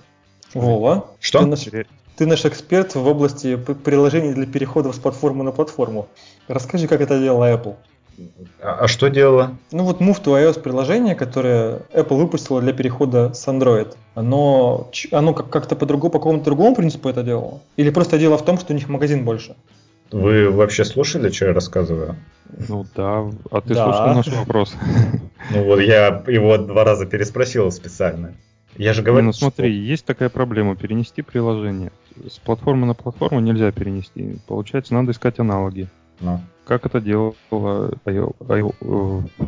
Вова, 0.54 1.08
Что? 1.20 1.40
Ты 1.40 1.46
наш, 1.46 1.68
ты 2.16 2.26
наш 2.26 2.46
эксперт 2.46 2.96
в 2.96 3.06
области 3.06 3.58
приложений 3.58 4.34
для 4.34 4.46
переходов 4.46 4.96
с 4.96 5.00
платформы 5.00 5.44
на 5.44 5.52
платформу. 5.52 6.08
Расскажи, 6.48 6.88
как 6.88 7.02
это 7.02 7.20
делала 7.20 7.54
Apple. 7.54 7.76
А, 8.62 8.80
а 8.82 8.88
что 8.88 9.10
делала? 9.10 9.56
Ну 9.72 9.84
вот 9.84 10.02
Move 10.02 10.22
to 10.24 10.34
iOS 10.36 10.60
приложение, 10.62 11.16
которое 11.16 11.82
Apple 11.94 12.18
выпустила 12.18 12.62
для 12.62 12.74
перехода 12.74 13.34
с 13.34 13.48
Android, 13.48 13.96
оно, 14.16 14.90
оно 15.12 15.34
как-то 15.34 15.76
по-другому, 15.76 16.12
по 16.12 16.20
какому-то 16.20 16.46
другому 16.46 16.76
принципу 16.76 17.10
это 17.10 17.24
делало? 17.24 17.62
Или 17.78 17.90
просто 17.90 18.18
дело 18.18 18.38
в 18.38 18.46
том, 18.46 18.58
что 18.58 18.74
у 18.74 18.76
них 18.76 18.90
магазин 18.90 19.24
больше? 19.26 19.56
Вы 20.12 20.50
вообще 20.50 20.86
слушали, 20.86 21.30
что 21.30 21.46
я 21.46 21.54
рассказываю? 21.54 22.16
Ну 22.68 22.86
да, 22.96 23.30
а 23.52 23.62
ты 23.62 23.76
Да. 23.76 23.84
слушал 23.84 24.14
наш 24.14 24.28
вопрос? 24.28 24.76
Ну 25.52 25.64
вот 25.64 25.80
я 25.80 26.24
его 26.28 26.58
два 26.58 26.84
раза 26.84 27.08
переспросил 27.08 27.72
специально. 27.72 28.36
Я 28.78 28.94
же 28.94 29.02
говорю, 29.02 29.26
ну 29.26 29.34
смотри, 29.34 29.72
есть 29.74 30.06
такая 30.06 30.30
проблема, 30.30 30.76
перенести 30.76 31.22
приложение. 31.22 31.92
С 32.28 32.38
платформы 32.38 32.86
на 32.86 32.94
платформу 32.94 33.40
нельзя 33.40 33.72
перенести. 33.72 34.38
Получается, 34.48 34.94
надо 34.94 35.12
искать 35.12 35.40
аналоги. 35.40 35.88
Ну, 36.20 36.42
Как 36.66 36.86
это 36.86 37.00
делала 37.00 37.36
IO, 38.06 38.36
IO, 38.40 38.76
э, 38.82 39.46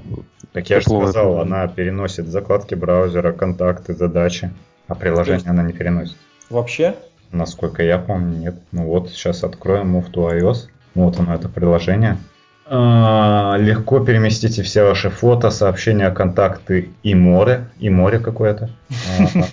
так 0.53 0.69
я 0.69 0.79
же 0.79 0.86
сказал, 0.86 1.39
она 1.39 1.67
переносит 1.67 2.27
закладки 2.27 2.75
браузера, 2.75 3.31
контакты, 3.31 3.93
задачи, 3.93 4.51
а 4.88 4.95
приложение 4.95 5.49
она 5.49 5.63
не 5.63 5.73
переносит. 5.73 6.17
Вообще? 6.49 6.95
Насколько 7.31 7.84
я 7.84 7.97
помню, 7.97 8.38
нет. 8.38 8.55
Ну 8.71 8.86
вот, 8.86 9.10
сейчас 9.10 9.43
откроем 9.43 9.95
Move 9.95 10.12
to 10.12 10.38
iOS. 10.38 10.67
Вот 10.95 11.17
оно, 11.19 11.34
это 11.34 11.47
приложение. 11.47 12.17
А, 12.65 13.55
Легко 13.57 14.01
переместите 14.01 14.63
все 14.63 14.84
ваши 14.84 15.10
фото, 15.10 15.49
сообщения, 15.49 16.12
контакты 16.12 16.89
и 17.03 17.15
море. 17.15 17.69
И 17.79 17.89
море 17.89 18.19
какое-то. 18.19 18.69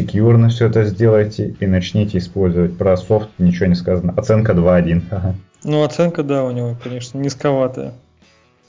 Секьюрно 0.00 0.50
все 0.50 0.66
это 0.66 0.84
сделайте 0.84 1.56
и 1.58 1.66
начните 1.66 2.18
использовать. 2.18 2.76
Про 2.76 2.98
софт 2.98 3.30
ничего 3.38 3.64
не 3.64 3.74
сказано. 3.74 4.12
Оценка 4.14 4.52
2.1. 4.52 5.02
Ага. 5.10 5.34
Ну, 5.64 5.82
оценка, 5.84 6.22
да, 6.22 6.44
у 6.44 6.50
него, 6.50 6.76
конечно, 6.84 7.16
низковатая. 7.18 7.94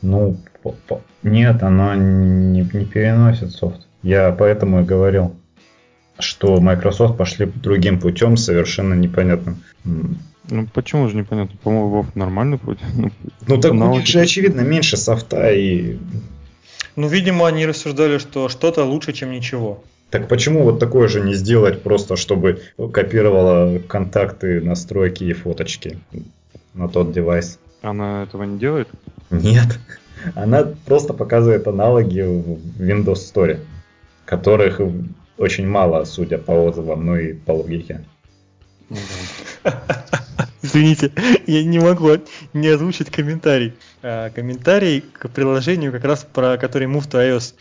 Ну, 0.01 0.37
по- 0.63 0.71
по- 0.87 1.01
нет, 1.23 1.63
оно 1.63 1.95
не, 1.95 2.61
не 2.61 2.85
переносит 2.85 3.51
софт. 3.51 3.87
Я 4.03 4.31
поэтому 4.31 4.79
и 4.81 4.85
говорил, 4.85 5.35
что 6.17 6.61
Microsoft 6.61 7.17
пошли 7.17 7.45
другим 7.45 7.99
путем, 7.99 8.37
совершенно 8.37 8.93
непонятным. 8.93 9.57
Ну 9.83 10.65
почему 10.73 11.09
же 11.09 11.17
непонятно? 11.17 11.57
По-моему, 11.61 11.89
Вов 11.89 12.15
нормальный 12.15 12.57
путь. 12.57 12.79
Ну, 12.95 13.11
Ну 13.47 13.57
так 13.59 13.73
у 13.73 13.75
них 13.75 14.07
же 14.07 14.21
очевидно 14.21 14.61
меньше 14.61 14.95
софта 14.95 15.51
и... 15.51 15.97
Ну, 16.95 17.09
видимо, 17.09 17.47
они 17.47 17.65
рассуждали, 17.65 18.17
что 18.17 18.47
что-то 18.47 18.85
лучше, 18.85 19.11
чем 19.11 19.31
ничего. 19.31 19.83
Так 20.09 20.29
почему 20.29 20.63
вот 20.63 20.79
такое 20.79 21.07
же 21.09 21.21
не 21.21 21.33
сделать 21.33 21.81
просто, 21.81 22.15
чтобы 22.15 22.61
копировало 22.93 23.79
контакты, 23.79 24.61
настройки 24.61 25.25
и 25.25 25.33
фоточки 25.33 25.99
на 26.73 26.87
тот 26.87 27.11
девайс? 27.11 27.59
Она 27.81 28.23
этого 28.23 28.43
не 28.43 28.57
делает? 28.57 28.87
Нет. 29.29 29.79
Она 30.35 30.63
просто 30.85 31.13
показывает 31.13 31.67
аналоги 31.67 32.21
в 32.21 32.81
Windows 32.81 33.19
Store, 33.33 33.59
которых 34.25 34.79
очень 35.37 35.67
мало, 35.67 36.05
судя 36.05 36.37
по 36.37 36.51
отзывам, 36.51 37.05
ну 37.05 37.15
и 37.17 37.33
по 37.33 37.51
логике. 37.51 38.03
Извините, 40.61 41.11
я 41.45 41.63
не 41.63 41.79
могу 41.79 42.17
не 42.53 42.67
озвучить 42.67 43.11
комментарий. 43.11 43.73
А, 44.01 44.29
комментарий 44.31 45.01
к 45.01 45.29
приложению, 45.29 45.91
как 45.91 46.03
раз 46.03 46.25
про 46.31 46.57
который 46.57 46.87
Move 46.87 47.07
to 47.09 47.19
iOS. 47.19 47.53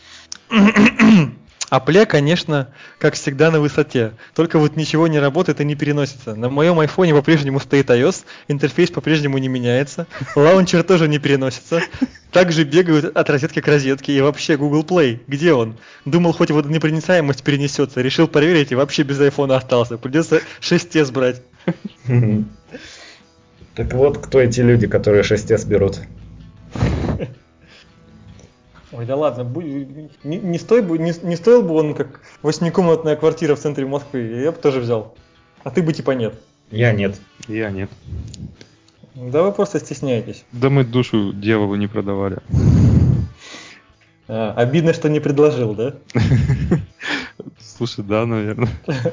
Апле, 1.69 2.05
конечно, 2.05 2.69
как 2.97 3.15
всегда 3.15 3.51
на 3.51 3.59
высоте. 3.59 4.13
Только 4.33 4.57
вот 4.57 4.77
ничего 4.77 5.07
не 5.07 5.19
работает 5.19 5.59
и 5.59 5.65
не 5.65 5.75
переносится. 5.75 6.33
На 6.33 6.49
моем 6.49 6.79
айфоне 6.79 7.13
по-прежнему 7.13 7.59
стоит 7.59 7.89
iOS, 7.89 8.23
интерфейс 8.47 8.89
по-прежнему 8.89 9.37
не 9.37 9.49
меняется, 9.49 10.07
лаунчер 10.35 10.83
тоже 10.83 11.09
не 11.09 11.19
переносится. 11.19 11.81
Также 12.31 12.63
бегают 12.63 13.15
от 13.17 13.29
розетки 13.29 13.59
к 13.59 13.67
розетке 13.67 14.13
и 14.13 14.21
вообще 14.21 14.55
Google 14.55 14.83
Play. 14.83 15.19
Где 15.27 15.53
он? 15.53 15.77
Думал, 16.05 16.31
хоть 16.31 16.51
водонепроницаемость 16.51 17.43
перенесется. 17.43 18.01
Решил 18.01 18.27
проверить 18.27 18.71
и 18.71 18.75
вообще 18.75 19.03
без 19.03 19.19
айфона 19.19 19.57
остался. 19.57 19.97
Придется 19.97 20.41
6s 20.61 21.11
брать. 21.11 21.41
Так 23.75 23.93
вот, 23.93 24.17
кто 24.17 24.39
эти 24.39 24.61
люди, 24.61 24.87
которые 24.87 25.21
6s 25.21 25.67
берут? 25.67 26.01
Ой, 28.97 29.05
да 29.05 29.15
ладно, 29.15 29.43
не, 30.23 30.37
не, 30.39 30.57
стой 30.57 30.81
бы- 30.81 30.97
не, 30.97 31.13
не 31.21 31.35
стоил 31.35 31.61
бы 31.61 31.75
он 31.75 31.93
как 31.93 32.19
восьмикомнатная 32.41 33.15
квартира 33.15 33.55
в 33.55 33.59
центре 33.59 33.85
Москвы, 33.85 34.41
я 34.41 34.51
бы 34.51 34.57
тоже 34.57 34.79
взял. 34.79 35.13
А 35.63 35.69
ты 35.69 35.83
бы 35.83 35.93
типа 35.93 36.11
нет. 36.11 36.33
Я 36.71 36.91
нет. 36.93 37.15
Я 37.47 37.69
нет. 37.69 37.91
Да 39.13 39.43
вы 39.43 39.51
просто 39.51 39.79
стесняетесь. 39.79 40.45
Да 40.51 40.71
мы 40.71 40.83
душу 40.83 41.31
дьяволу 41.31 41.75
не 41.75 41.85
продавали. 41.85 42.37
А, 44.27 44.53
обидно, 44.57 44.93
что 44.93 45.09
не 45.09 45.19
предложил, 45.19 45.75
да? 45.75 45.93
Слушай, 47.59 48.03
да, 48.03 48.25
наверное. 48.25 48.69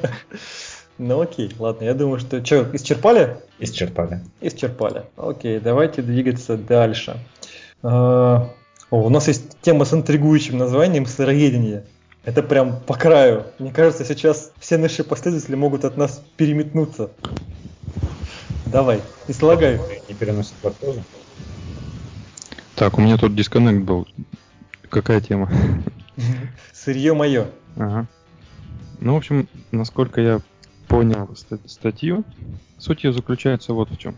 Ну 0.97 1.21
окей, 1.21 1.51
ладно, 1.59 1.85
я 1.85 1.93
думаю, 1.93 2.21
что... 2.21 2.41
Че, 2.41 2.69
исчерпали? 2.73 3.39
Исчерпали. 3.59 4.21
Исчерпали. 4.41 5.03
Окей, 5.17 5.59
давайте 5.59 6.03
двигаться 6.03 6.57
дальше. 6.57 7.19
О, 8.91 9.07
у 9.07 9.09
нас 9.09 9.29
есть 9.29 9.61
тема 9.61 9.85
с 9.85 9.93
интригующим 9.93 10.59
названием 10.59 11.07
«Сыроедение». 11.07 11.85
Это 12.25 12.43
прям 12.43 12.81
по 12.81 12.95
краю. 12.95 13.45
Мне 13.59 13.71
кажется, 13.71 14.05
сейчас 14.05 14.53
все 14.59 14.79
наши 14.79 15.05
последователи 15.05 15.55
могут 15.57 15.85
от 15.85 15.97
нас 15.97 16.25
переметнуться. 16.37 17.11
Давай, 18.67 19.03
излагай. 19.29 19.79
Не 20.09 20.15
переносит 20.15 20.55
лактозу? 20.63 21.03
Так, 22.77 22.99
у 22.99 23.01
меня 23.03 23.19
тут 23.19 23.37
дисконнект 23.37 23.85
был. 23.85 24.09
Какая 24.89 25.21
тема? 25.21 25.51
Сырье 26.73 27.15
мое. 27.15 27.49
Ага. 27.77 28.07
Ну, 29.01 29.15
в 29.15 29.17
общем, 29.19 29.49
насколько 29.71 30.21
я 30.21 30.41
понял 30.89 31.29
ста- 31.37 31.59
статью, 31.67 32.25
суть 32.79 33.05
ее 33.05 33.13
заключается 33.13 33.75
вот 33.75 33.91
в 33.91 33.99
чем. 33.99 34.17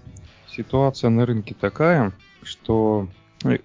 Ситуация 0.48 1.10
на 1.10 1.26
рынке 1.26 1.54
такая, 1.58 2.12
что 2.42 3.08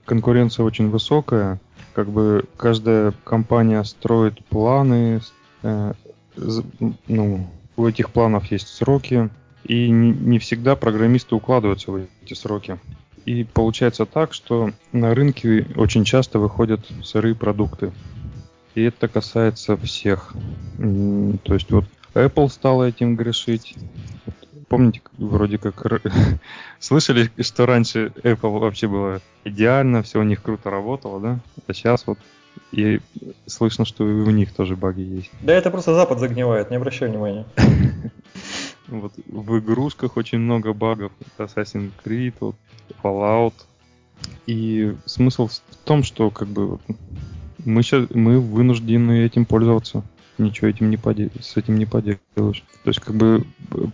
конкуренция 0.06 0.66
очень 0.66 0.90
высокая, 0.90 1.60
как 1.94 2.10
бы 2.10 2.46
каждая 2.58 3.14
компания 3.24 3.84
строит 3.84 4.44
планы, 4.46 5.22
э, 5.64 5.94
ну, 7.08 7.48
у 7.76 7.88
этих 7.88 8.12
планов 8.12 8.52
есть 8.52 8.68
сроки, 8.68 9.30
и 9.64 9.90
не, 9.90 10.12
не 10.12 10.40
всегда 10.40 10.76
программисты 10.76 11.36
укладываются 11.36 11.92
в 11.92 12.08
эти 12.24 12.34
сроки. 12.34 12.80
И 13.26 13.44
получается 13.44 14.06
так, 14.06 14.34
что 14.34 14.72
на 14.92 15.14
рынке 15.14 15.68
очень 15.76 16.04
часто 16.04 16.40
выходят 16.40 16.82
сырые 17.04 17.36
продукты. 17.36 17.92
И 18.74 18.84
это 18.84 19.08
касается 19.08 19.78
всех. 19.78 20.34
То 20.78 21.54
есть 21.54 21.72
вот 21.72 21.86
Apple 22.13 22.50
стала 22.50 22.86
этим 22.86 23.15
грешить. 23.15 23.76
Помните, 24.67 25.02
вроде 25.17 25.58
как 25.58 26.02
слышали, 26.80 27.30
что 27.39 27.65
раньше 27.65 28.13
Apple 28.24 28.60
вообще 28.60 28.88
было 28.88 29.21
идеально, 29.43 30.04
все 30.04 30.19
у 30.19 30.24
них 30.24 30.41
круто 30.41 30.69
работало, 30.69 31.19
да? 31.19 31.39
А 31.67 31.74
сейчас 31.74 32.08
вот 32.08 32.17
и 32.71 33.00
слышно, 33.45 33.86
что 33.86 34.08
и 34.08 34.13
у 34.13 34.30
них 34.30 34.54
тоже 34.54 34.76
баги 34.76 35.02
есть. 35.02 35.32
Да 35.41 35.54
это 35.54 35.71
просто 35.71 35.93
Запад 35.93 36.19
загнивает, 36.19 36.69
не 36.69 36.78
обращай 36.78 37.10
внимания. 37.10 37.45
Вот 38.88 39.13
в 39.26 39.60
игрушках 39.60 40.17
очень 40.17 40.39
много 40.39 40.74
багов. 40.74 41.13
Assassin's 41.38 41.91
Creed, 42.04 42.34
вот, 42.41 42.56
Fallout. 43.02 43.54
И 44.47 44.93
смысл 45.06 45.47
в 45.47 45.76
том, 45.86 46.04
что 46.04 46.30
как 46.30 46.50
бы 46.50 46.78
мы 47.63 47.84
сейчас 47.84 48.10
мы 48.10 48.41
вынуждены 48.41 49.24
этим 49.24 49.45
пользоваться. 49.45 50.04
Ничего 50.41 50.67
этим 50.67 50.89
не 50.89 50.97
поде- 50.97 51.32
с 51.39 51.58
этим 51.58 51.77
не 51.77 51.86
поделаешь. 51.86 52.63
То 52.84 52.89
есть 52.89 52.99
как 52.99 53.15
бы 53.15 53.45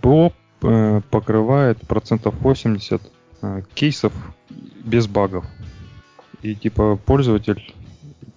ПО 0.02 0.34
э, 0.62 1.02
покрывает 1.10 1.80
процентов 1.88 2.36
80 2.40 3.02
э, 3.42 3.62
кейсов 3.74 4.14
без 4.84 5.08
багов. 5.08 5.46
И 6.42 6.56
типа 6.56 6.98
пользователь 7.06 7.74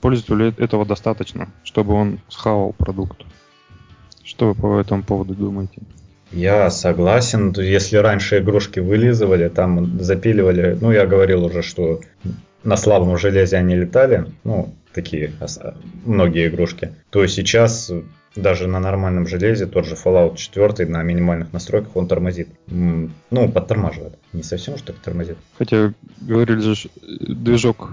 пользователю 0.01 0.55
этого 0.59 0.85
достаточно, 0.85 1.49
чтобы 1.63 1.95
он 1.95 2.21
схавал 2.29 2.73
продукт. 2.73 3.23
Что 4.25 4.49
вы 4.49 4.55
по 4.55 4.79
этому 4.79 5.03
поводу 5.03 5.35
думаете? 5.35 5.83
Я 6.33 6.71
согласен. 6.71 7.53
Если 7.57 7.97
раньше 7.97 8.39
игрушки 8.39 8.79
вылизывали, 8.81 9.49
там 9.49 10.01
запиливали, 10.01 10.79
ну 10.81 10.93
я 10.93 11.07
говорил 11.07 11.45
уже, 11.45 11.63
что 11.63 12.01
на 12.65 12.77
слабом 12.77 13.17
железе 13.19 13.57
они 13.57 13.75
летали, 13.75 14.27
ну 14.45 14.75
такие 14.93 15.33
многие 16.05 16.49
игрушки, 16.49 16.95
то 17.11 17.27
сейчас 17.27 17.93
даже 18.37 18.69
на 18.69 18.79
нормальном 18.79 19.27
железе 19.27 19.67
тот 19.67 19.87
же 19.87 19.97
Fallout 19.97 20.37
4 20.37 20.89
на 20.89 21.03
минимальных 21.03 21.53
настройках 21.53 21.97
он 21.97 22.07
тормозит. 22.07 22.49
Ну, 22.69 23.49
подтормаживает. 23.53 24.15
Не 24.33 24.43
совсем 24.45 24.75
уж 24.75 24.83
так 24.83 24.97
тормозит. 24.97 25.37
Хотя 25.59 25.93
говорили 26.21 26.61
же, 26.61 26.89
движок 27.03 27.91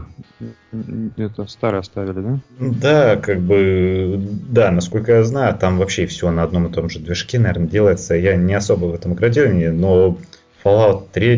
это 1.17 1.47
старый 1.47 1.79
оставили, 1.79 2.21
да? 2.21 2.39
Да, 2.59 3.15
как 3.15 3.41
бы, 3.41 4.19
да, 4.49 4.71
насколько 4.71 5.13
я 5.13 5.23
знаю, 5.23 5.57
там 5.57 5.79
вообще 5.79 6.05
все 6.05 6.29
на 6.29 6.43
одном 6.43 6.67
и 6.67 6.71
том 6.71 6.89
же 6.89 6.99
движке, 6.99 7.39
наверное, 7.39 7.67
делается. 7.67 8.13
Я 8.13 8.35
не 8.35 8.53
особо 8.53 8.85
в 8.85 8.93
этом 8.93 9.13
игроделании, 9.13 9.67
но 9.67 10.17
Fallout 10.63 11.07
3, 11.13 11.37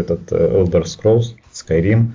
этот 0.00 0.30
э, 0.30 0.62
Elder 0.62 0.84
Scrolls, 0.84 1.34
Skyrim. 1.64 2.12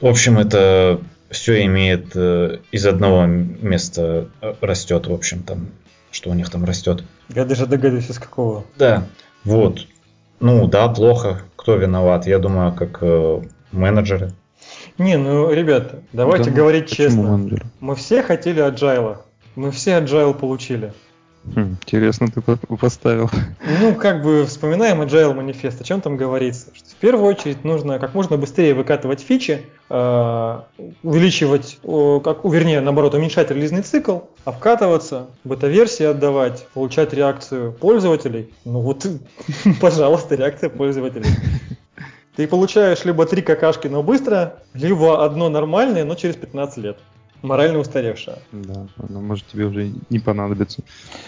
В 0.00 0.06
общем, 0.06 0.38
это 0.38 1.00
все 1.30 1.64
имеет 1.64 2.12
э, 2.14 2.58
из 2.70 2.86
одного 2.86 3.26
места 3.26 4.28
растет, 4.60 5.06
в 5.06 5.12
общем, 5.12 5.42
там, 5.42 5.68
что 6.10 6.30
у 6.30 6.34
них 6.34 6.50
там 6.50 6.64
растет. 6.64 7.02
Я 7.28 7.44
даже 7.44 7.66
догадываюсь, 7.66 8.10
из 8.10 8.18
какого. 8.18 8.64
Да, 8.76 9.04
вот. 9.44 9.86
Ну 10.40 10.66
да, 10.68 10.88
плохо. 10.88 11.40
Кто 11.56 11.76
виноват? 11.76 12.26
Я 12.26 12.38
думаю, 12.38 12.72
как 12.72 12.98
э, 13.00 13.42
менеджеры. 13.72 14.32
Не, 14.98 15.16
ну, 15.16 15.52
ребята, 15.52 16.00
давайте 16.12 16.50
да, 16.50 16.56
говорить 16.56 16.90
честно. 16.90 17.22
Менеджеры? 17.22 17.66
Мы 17.80 17.94
все 17.96 18.22
хотели 18.22 18.62
agile. 18.62 19.18
Мы 19.54 19.70
все 19.70 19.98
agile 19.98 20.34
получили. 20.34 20.92
Хм, 21.54 21.76
интересно 21.80 22.28
ты 22.28 22.42
поставил. 22.76 23.30
Ну, 23.80 23.94
как 23.94 24.22
бы 24.22 24.44
вспоминаем 24.46 25.00
Agile 25.00 25.32
манифест, 25.32 25.80
о 25.80 25.84
чем 25.84 26.00
там 26.00 26.16
говорится. 26.16 26.68
Что 26.74 26.90
в 26.90 26.94
первую 26.96 27.26
очередь 27.26 27.64
нужно 27.64 27.98
как 27.98 28.14
можно 28.14 28.36
быстрее 28.36 28.74
выкатывать 28.74 29.20
фичи, 29.20 29.64
э, 29.88 30.60
увеличивать, 31.02 31.78
как, 31.82 32.44
вернее, 32.44 32.80
наоборот, 32.80 33.14
уменьшать 33.14 33.50
релизный 33.50 33.82
цикл, 33.82 34.20
обкатываться, 34.44 35.26
бета-версии 35.44 36.04
отдавать, 36.04 36.66
получать 36.74 37.12
реакцию 37.12 37.72
пользователей. 37.72 38.52
Ну 38.64 38.80
вот, 38.80 39.06
пожалуйста, 39.80 40.34
реакция 40.34 40.68
пользователей. 40.68 41.30
Ты 42.34 42.46
получаешь 42.48 43.04
либо 43.04 43.24
три 43.24 43.40
какашки, 43.40 43.88
но 43.88 44.02
быстро, 44.02 44.62
либо 44.74 45.24
одно 45.24 45.48
нормальное, 45.48 46.04
но 46.04 46.16
через 46.16 46.36
15 46.36 46.76
лет 46.78 46.98
морально 47.42 47.78
устаревшая. 47.78 48.38
Да, 48.52 48.86
она 49.08 49.20
может 49.20 49.46
тебе 49.46 49.66
уже 49.66 49.92
не 50.10 50.18
понадобиться. 50.18 50.82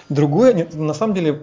Другое, 0.08 0.66
на 0.72 0.94
самом 0.94 1.14
деле, 1.14 1.40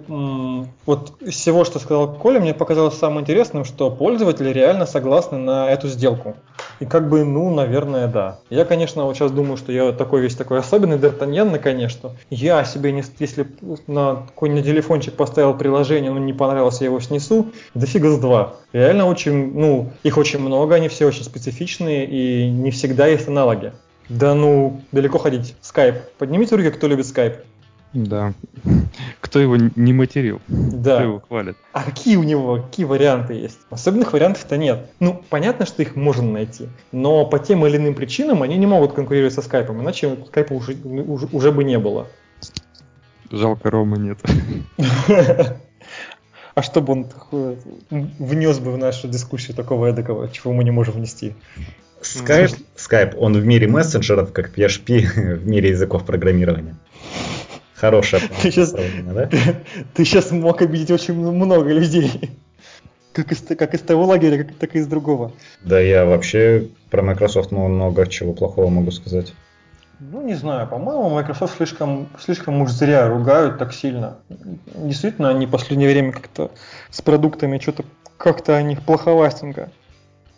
вот 0.85 1.13
из 1.21 1.35
всего, 1.35 1.65
что 1.65 1.79
сказал 1.79 2.13
Коля, 2.13 2.39
мне 2.39 2.53
показалось 2.53 2.95
самым 2.95 3.21
интересным, 3.21 3.65
что 3.65 3.91
пользователи 3.91 4.49
реально 4.49 4.85
согласны 4.85 5.37
на 5.37 5.69
эту 5.69 5.87
сделку. 5.87 6.35
И 6.79 6.85
как 6.85 7.09
бы, 7.09 7.23
ну, 7.23 7.53
наверное, 7.53 8.07
да. 8.07 8.39
Я, 8.49 8.65
конечно, 8.65 9.05
вот 9.05 9.15
сейчас 9.15 9.31
думаю, 9.31 9.57
что 9.57 9.71
я 9.71 9.91
такой 9.91 10.21
весь 10.21 10.35
такой 10.35 10.59
особенный 10.59 10.97
Д'Артаньян, 10.97 11.49
наконец, 11.49 11.91
что 11.91 12.13
я 12.29 12.63
себе, 12.65 12.91
не, 12.91 13.03
если 13.19 13.47
на 13.87 14.23
какой-нибудь 14.27 14.65
телефончик 14.65 15.13
поставил 15.13 15.53
приложение, 15.53 16.11
но 16.11 16.19
не 16.19 16.33
понравилось, 16.33 16.81
я 16.81 16.87
его 16.87 16.99
снесу, 16.99 17.47
да 17.73 17.85
фига 17.85 18.11
с 18.11 18.19
два. 18.19 18.55
Реально 18.73 19.05
очень, 19.05 19.53
ну, 19.53 19.91
их 20.03 20.17
очень 20.17 20.39
много, 20.39 20.75
они 20.75 20.89
все 20.89 21.05
очень 21.05 21.23
специфичные, 21.23 22.05
и 22.05 22.49
не 22.49 22.71
всегда 22.71 23.07
есть 23.07 23.27
аналоги. 23.27 23.71
Да 24.09 24.35
ну, 24.35 24.81
далеко 24.91 25.17
ходить. 25.17 25.55
Скайп. 25.61 25.95
Поднимите 26.17 26.55
руки, 26.55 26.71
кто 26.71 26.87
любит 26.87 27.07
скайп. 27.07 27.37
Да. 27.95 28.33
Кто 29.21 29.39
его 29.39 29.55
не 29.55 29.93
материл? 29.93 30.41
Да. 30.47 30.95
Кто 30.95 31.03
его 31.03 31.19
хвалит? 31.21 31.55
А 31.71 31.83
какие 31.83 32.17
у 32.17 32.23
него, 32.23 32.61
какие 32.61 32.85
варианты 32.85 33.33
есть? 33.33 33.59
Особенных 33.69 34.11
вариантов-то 34.11 34.57
нет. 34.57 34.91
Ну, 34.99 35.23
понятно, 35.29 35.65
что 35.65 35.81
их 35.81 35.95
можно 35.95 36.29
найти, 36.29 36.67
но 36.91 37.25
по 37.25 37.39
тем 37.39 37.65
или 37.65 37.77
иным 37.77 37.95
причинам 37.95 38.43
они 38.43 38.57
не 38.57 38.65
могут 38.65 38.93
конкурировать 38.93 39.33
со 39.33 39.41
скайпом, 39.41 39.81
иначе 39.81 40.17
скайпа 40.27 40.53
уже, 40.53 40.73
уже, 40.73 41.27
уже 41.31 41.51
бы 41.53 41.63
не 41.63 41.79
было. 41.79 42.07
Жалко, 43.31 43.71
Рома 43.71 43.97
нет. 43.97 44.19
А 46.53 46.61
чтобы 46.61 46.93
он 46.93 47.07
внес 47.89 48.59
бы 48.59 48.71
в 48.71 48.77
нашу 48.77 49.09
дискуссию 49.09 49.57
такого 49.57 49.87
эдакого, 49.87 50.29
чего 50.29 50.53
мы 50.53 50.63
не 50.63 50.71
можем 50.71 50.93
внести? 50.93 51.35
Skype, 52.05 52.57
Skype, 52.75 53.15
он 53.17 53.33
в 53.33 53.45
мире 53.45 53.67
мессенджеров, 53.67 54.31
как 54.31 54.57
PHP 54.57 55.35
в 55.37 55.47
мире 55.47 55.69
языков 55.69 56.05
программирования. 56.05 56.75
Хорошая 57.75 58.21
ты 58.41 58.51
сейчас, 58.51 58.71
да? 58.71 59.25
Ты, 59.27 59.39
ты 59.93 60.05
сейчас 60.05 60.31
мог 60.31 60.61
обидеть 60.61 60.91
очень 60.91 61.13
много 61.13 61.69
людей. 61.71 62.31
Как 63.13 63.31
из, 63.31 63.41
как 63.41 63.73
из 63.73 63.81
того 63.81 64.05
лагеря, 64.05 64.43
как, 64.43 64.55
так 64.55 64.75
и 64.75 64.79
из 64.79 64.87
другого. 64.87 65.31
Да 65.63 65.79
я 65.79 66.05
вообще 66.05 66.67
про 66.89 67.01
Microsoft 67.01 67.51
много 67.51 68.07
чего 68.07 68.33
плохого 68.33 68.69
могу 68.69 68.91
сказать. 68.91 69.33
Ну, 69.99 70.21
не 70.21 70.33
знаю, 70.33 70.67
по-моему, 70.67 71.09
Microsoft 71.09 71.55
слишком, 71.55 72.09
слишком 72.19 72.61
уж 72.61 72.71
зря 72.71 73.07
ругают 73.07 73.57
так 73.57 73.73
сильно. 73.73 74.17
Действительно, 74.75 75.29
они 75.29 75.45
в 75.45 75.51
последнее 75.51 75.89
время 75.89 76.11
как-то 76.11 76.51
с 76.89 77.01
продуктами 77.01 77.59
что-то 77.59 77.85
как-то 78.17 78.55
о 78.55 78.61
них 78.61 78.81
плоховастенько. 78.81 79.71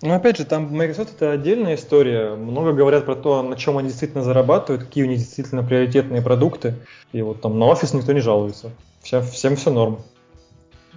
Но 0.01 0.13
опять 0.13 0.38
же, 0.38 0.45
там 0.45 0.71
Microsoft 0.75 1.15
это 1.15 1.31
отдельная 1.31 1.75
история. 1.75 2.36
Много 2.36 2.73
говорят 2.73 3.05
про 3.05 3.15
то, 3.15 3.41
на 3.41 3.55
чем 3.55 3.77
они 3.77 3.89
действительно 3.89 4.23
зарабатывают, 4.23 4.83
какие 4.83 5.03
у 5.03 5.07
них 5.07 5.17
действительно 5.19 5.63
приоритетные 5.63 6.21
продукты. 6.21 6.75
И 7.13 7.21
вот 7.21 7.41
там 7.41 7.57
на 7.57 7.65
офис 7.65 7.93
никто 7.93 8.13
не 8.13 8.19
жалуется. 8.19 8.71
Всем, 9.01 9.23
всем 9.23 9.55
все 9.55 9.71
норм. 9.71 9.99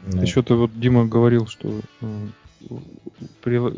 Ну. 0.07 0.23
Еще 0.23 0.43
ты 0.43 0.55
вот, 0.55 0.79
Дима, 0.79 1.07
говорил, 1.07 1.47
что 1.47 1.81
э, 2.03 2.27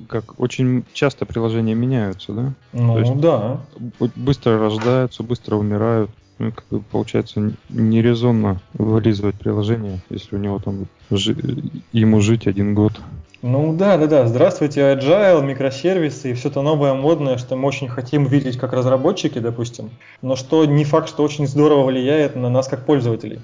как 0.09 0.41
очень 0.41 0.85
часто 0.93 1.27
приложения 1.27 1.75
меняются, 1.75 2.33
да? 2.33 2.53
Ну 2.73 2.99
есть, 2.99 3.17
да. 3.19 3.61
Быстро 4.17 4.59
рождаются, 4.59 5.23
быстро 5.23 5.57
умирают. 5.57 6.11
Ну, 6.39 6.51
как 6.51 6.65
бы, 6.71 6.81
получается, 6.81 7.53
нерезонно 7.69 8.61
вылизывать 8.73 9.37
приложение, 9.37 10.01
если 10.11 10.35
у 10.35 10.39
него 10.39 10.59
там 10.59 10.87
жи- 11.11 11.37
ему 11.93 12.21
жить 12.21 12.47
один 12.47 12.75
год. 12.75 13.01
Ну 13.43 13.73
да, 13.73 13.99
да, 13.99 14.07
да. 14.07 14.29
Здравствуйте, 14.29 14.81
Agile, 14.83 15.45
микросервисы 15.45 16.31
и 16.31 16.35
все 16.35 16.49
то 16.49 16.63
новое 16.63 16.95
модное, 16.95 17.39
что 17.39 17.57
мы 17.57 17.67
очень 17.67 17.89
хотим 17.89 18.25
видеть 18.25 18.57
как 18.57 18.73
разработчики, 18.73 19.41
допустим, 19.41 19.91
но 20.23 20.37
что 20.37 20.65
не 20.65 20.85
факт, 20.85 21.09
что 21.09 21.25
очень 21.25 21.49
здорово 21.49 21.85
влияет 21.85 22.37
на 22.37 22.49
нас 22.49 22.69
как 22.69 22.87
пользователей. 22.87 23.41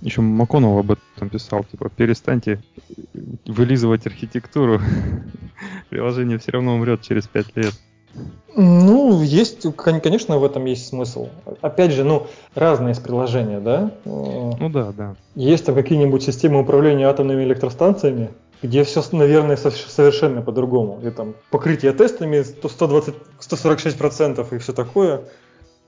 Еще 0.00 0.22
МакКоннелл 0.22 0.78
об 0.78 0.90
этом 0.90 1.28
писал, 1.28 1.64
типа, 1.64 1.90
перестаньте 1.90 2.60
вылизывать 3.46 4.06
архитектуру, 4.06 4.80
приложение 5.90 6.38
все 6.38 6.52
равно 6.52 6.74
умрет 6.74 7.02
через 7.02 7.26
пять 7.26 7.54
лет. 7.54 7.74
Ну, 8.56 9.22
есть, 9.22 9.66
конечно, 9.76 10.38
в 10.38 10.44
этом 10.44 10.64
есть 10.64 10.88
смысл. 10.88 11.28
Опять 11.60 11.92
же, 11.92 12.04
ну, 12.04 12.26
разные 12.54 12.90
есть 12.90 13.02
приложения, 13.02 13.60
да? 13.60 13.92
Ну 14.04 14.70
да, 14.70 14.92
да. 14.92 15.14
Есть 15.34 15.66
там 15.66 15.74
какие-нибудь 15.74 16.22
системы 16.22 16.60
управления 16.60 17.06
атомными 17.06 17.44
электростанциями, 17.44 18.30
где 18.62 18.84
все, 18.84 19.02
наверное, 19.12 19.56
совершенно 19.56 20.42
по-другому. 20.42 20.98
Где 21.00 21.10
там 21.10 21.34
покрытие 21.50 21.92
тестами 21.92 22.42
120, 22.42 23.14
146% 23.40 24.54
и 24.54 24.58
все 24.58 24.72
такое. 24.72 25.22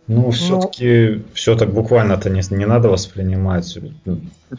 Ну, 0.06 0.30
все-таки 0.32 1.08
Но... 1.16 1.22
все 1.32 1.56
так 1.56 1.72
буквально-то 1.72 2.28
не, 2.28 2.42
не 2.50 2.66
надо 2.66 2.90
воспринимать. 2.90 3.78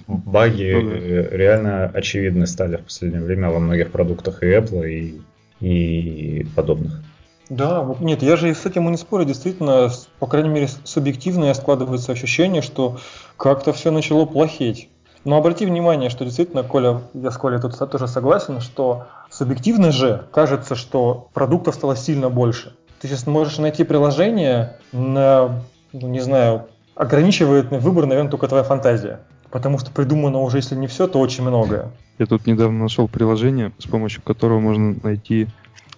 Баги 0.07 0.73
ну, 0.73 0.89
да. 0.89 1.37
реально 1.37 1.85
очевидны 1.85 2.47
стали 2.47 2.77
в 2.77 2.85
последнее 2.85 3.21
время 3.21 3.49
во 3.49 3.59
многих 3.59 3.91
продуктах 3.91 4.41
и 4.41 4.47
Apple, 4.47 4.89
и, 4.89 5.21
и 5.59 6.47
подобных. 6.55 7.01
Да, 7.49 7.95
нет, 7.99 8.23
я 8.23 8.37
же 8.37 8.55
с 8.55 8.65
этим 8.65 8.87
и 8.87 8.91
не 8.91 8.97
спорю. 8.97 9.25
Действительно, 9.25 9.91
по 10.17 10.25
крайней 10.25 10.49
мере, 10.49 10.67
субъективное 10.83 11.53
складывается 11.53 12.11
ощущение, 12.11 12.63
что 12.63 12.97
как-то 13.37 13.71
все 13.71 13.91
начало 13.91 14.25
плохеть. 14.25 14.89
Но 15.25 15.37
обрати 15.37 15.65
внимание, 15.65 16.11
что 16.11 16.23
действительно, 16.23 16.61
Коля, 16.61 17.01
я 17.15 17.31
с 17.31 17.37
Колей 17.37 17.59
тут 17.59 17.77
тоже 17.89 18.07
согласен, 18.07 18.61
что 18.61 19.07
субъективно 19.31 19.91
же 19.91 20.27
кажется, 20.31 20.75
что 20.75 21.29
продуктов 21.33 21.73
стало 21.73 21.95
сильно 21.95 22.29
больше. 22.29 22.75
Ты 23.01 23.07
сейчас 23.07 23.25
можешь 23.25 23.57
найти 23.57 23.83
приложение 23.83 24.77
на, 24.91 25.63
ну, 25.93 26.07
не 26.07 26.19
знаю, 26.19 26.67
ограничивает 26.93 27.71
выбор, 27.71 28.05
наверное, 28.05 28.29
только 28.29 28.47
твоя 28.47 28.63
фантазия. 28.63 29.19
Потому 29.49 29.79
что 29.79 29.91
придумано 29.91 30.41
уже, 30.41 30.57
если 30.57 30.75
не 30.75 30.85
все, 30.85 31.07
то 31.07 31.19
очень 31.19 31.43
многое. 31.43 31.91
Я 32.19 32.27
тут 32.27 32.45
недавно 32.45 32.83
нашел 32.83 33.07
приложение, 33.07 33.71
с 33.79 33.87
помощью 33.87 34.21
которого 34.21 34.59
можно 34.59 34.95
найти 35.01 35.47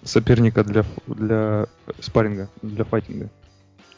соперника 0.04 0.64
для, 0.64 0.84
для 1.06 1.66
спарринга, 2.00 2.48
для 2.62 2.84
файтинга. 2.84 3.28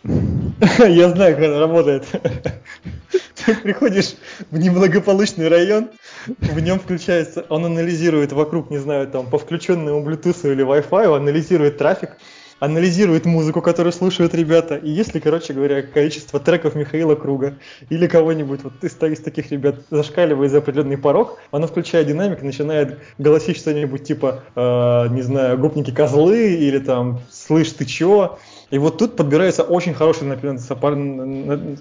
Я 0.78 1.10
знаю, 1.10 1.34
как 1.34 1.44
это 1.44 1.58
работает. 1.60 2.08
Приходишь 3.62 4.14
в 4.50 4.58
неблагополучный 4.58 5.48
район, 5.48 5.90
в 6.26 6.60
нем 6.60 6.78
включается, 6.78 7.44
он 7.48 7.64
анализирует 7.64 8.32
вокруг, 8.32 8.70
не 8.70 8.78
знаю, 8.78 9.08
там, 9.08 9.28
по 9.28 9.38
включенному 9.38 10.06
Bluetooth 10.08 10.50
или 10.50 10.64
Wi-Fi, 10.64 11.16
анализирует 11.16 11.78
трафик, 11.78 12.10
анализирует 12.58 13.24
музыку, 13.24 13.62
которую 13.62 13.92
слушают 13.92 14.34
ребята, 14.34 14.76
и 14.76 14.90
если, 14.90 15.18
короче 15.18 15.54
говоря, 15.54 15.82
количество 15.82 16.38
треков 16.38 16.74
Михаила 16.74 17.14
Круга 17.14 17.58
или 17.88 18.06
кого-нибудь 18.06 18.62
вот 18.62 18.84
из, 18.84 18.96
из 19.02 19.20
таких 19.20 19.50
ребят 19.50 19.76
зашкаливает 19.90 20.50
за 20.50 20.58
определенный 20.58 20.98
порог, 20.98 21.38
оно 21.50 21.66
включает 21.66 22.06
динамик, 22.06 22.42
начинает 22.42 22.98
голосить 23.18 23.56
что-нибудь 23.56 24.04
типа, 24.04 24.44
э, 24.54 25.08
не 25.10 25.22
знаю, 25.22 25.58
гопники 25.58 25.90
козлы 25.90 26.54
или 26.54 26.78
там, 26.78 27.20
слышь, 27.30 27.72
ты 27.72 27.86
чё? 27.86 28.38
И 28.70 28.78
вот 28.78 28.98
тут 28.98 29.16
подбирается 29.16 29.62
очень 29.62 29.94
хороший, 29.94 30.24
например, 30.24 30.58
сопар... 30.58 30.94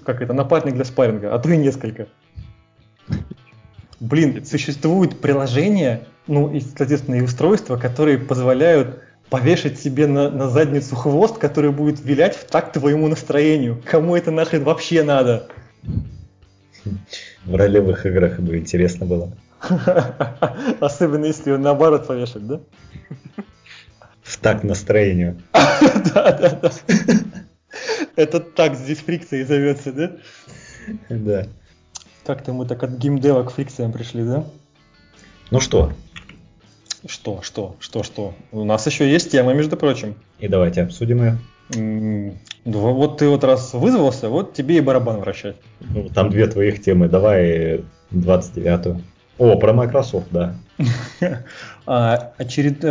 как 0.04 0.22
это, 0.22 0.32
напарник 0.32 0.74
для 0.74 0.84
спарринга, 0.84 1.32
а 1.32 1.38
то 1.38 1.48
и 1.48 1.56
несколько. 1.56 2.08
Блин, 4.00 4.44
существуют 4.44 5.20
приложения, 5.20 6.06
ну 6.26 6.52
и, 6.52 6.60
соответственно, 6.60 7.16
и 7.16 7.20
устройства, 7.20 7.76
которые 7.76 8.18
позволяют 8.18 9.02
повешать 9.28 9.78
себе 9.78 10.08
на, 10.08 10.30
на 10.30 10.48
задницу 10.48 10.96
хвост, 10.96 11.38
который 11.38 11.70
будет 11.70 12.00
вилять 12.00 12.34
в 12.34 12.44
такт 12.44 12.72
твоему 12.72 13.06
настроению. 13.06 13.80
Кому 13.84 14.16
это 14.16 14.32
нахрен 14.32 14.64
вообще 14.64 15.04
надо? 15.04 15.48
В 17.44 17.54
ролевых 17.54 18.04
играх 18.06 18.40
бы 18.40 18.58
интересно 18.58 19.06
было. 19.06 19.32
Особенно 20.80 21.26
если 21.26 21.52
он 21.52 21.62
наоборот 21.62 22.06
повешать, 22.06 22.46
да? 22.46 22.60
В 24.30 24.36
такт 24.38 24.64
настроению. 24.64 25.36
Да, 26.14 26.32
да, 26.32 26.50
да. 26.62 26.70
Это 28.16 28.40
так 28.40 28.74
здесь 28.76 28.98
фрикцией 28.98 29.44
зовется, 29.44 29.92
да? 29.92 30.12
Да. 31.08 31.46
Как-то 32.24 32.52
мы 32.52 32.66
так 32.66 32.82
от 32.82 32.90
геймдева 32.92 33.42
к 33.44 33.50
фрикциям 33.52 33.92
пришли, 33.92 34.22
да? 34.24 34.44
Ну 35.50 35.60
что, 35.60 35.92
Что, 37.06 37.42
что, 37.42 37.76
что, 37.80 38.02
что? 38.02 38.34
У 38.52 38.64
нас 38.64 38.86
еще 38.86 39.10
есть 39.10 39.30
тема, 39.32 39.52
между 39.52 39.76
прочим. 39.76 40.14
и 40.38 40.48
давайте 40.48 40.82
обсудим 40.82 41.22
ее. 41.22 42.38
Да 42.64 42.78
Вот 42.78 43.18
ты 43.18 43.28
вот 43.28 43.42
раз 43.44 43.72
вызвался, 43.74 44.28
вот 44.28 44.54
тебе 44.54 44.76
и 44.78 44.80
барабан 44.80 45.20
вращать. 45.20 45.56
Ну, 45.80 46.08
там 46.08 46.30
две 46.30 46.46
твоих 46.46 46.82
темы, 46.82 47.08
давай 47.08 47.84
29-ю. 48.12 49.00
О, 49.38 49.56
про 49.58 49.72
Microsoft, 49.72 50.28
да. 50.30 50.54
А, 51.86 52.32
очеред... 52.38 52.84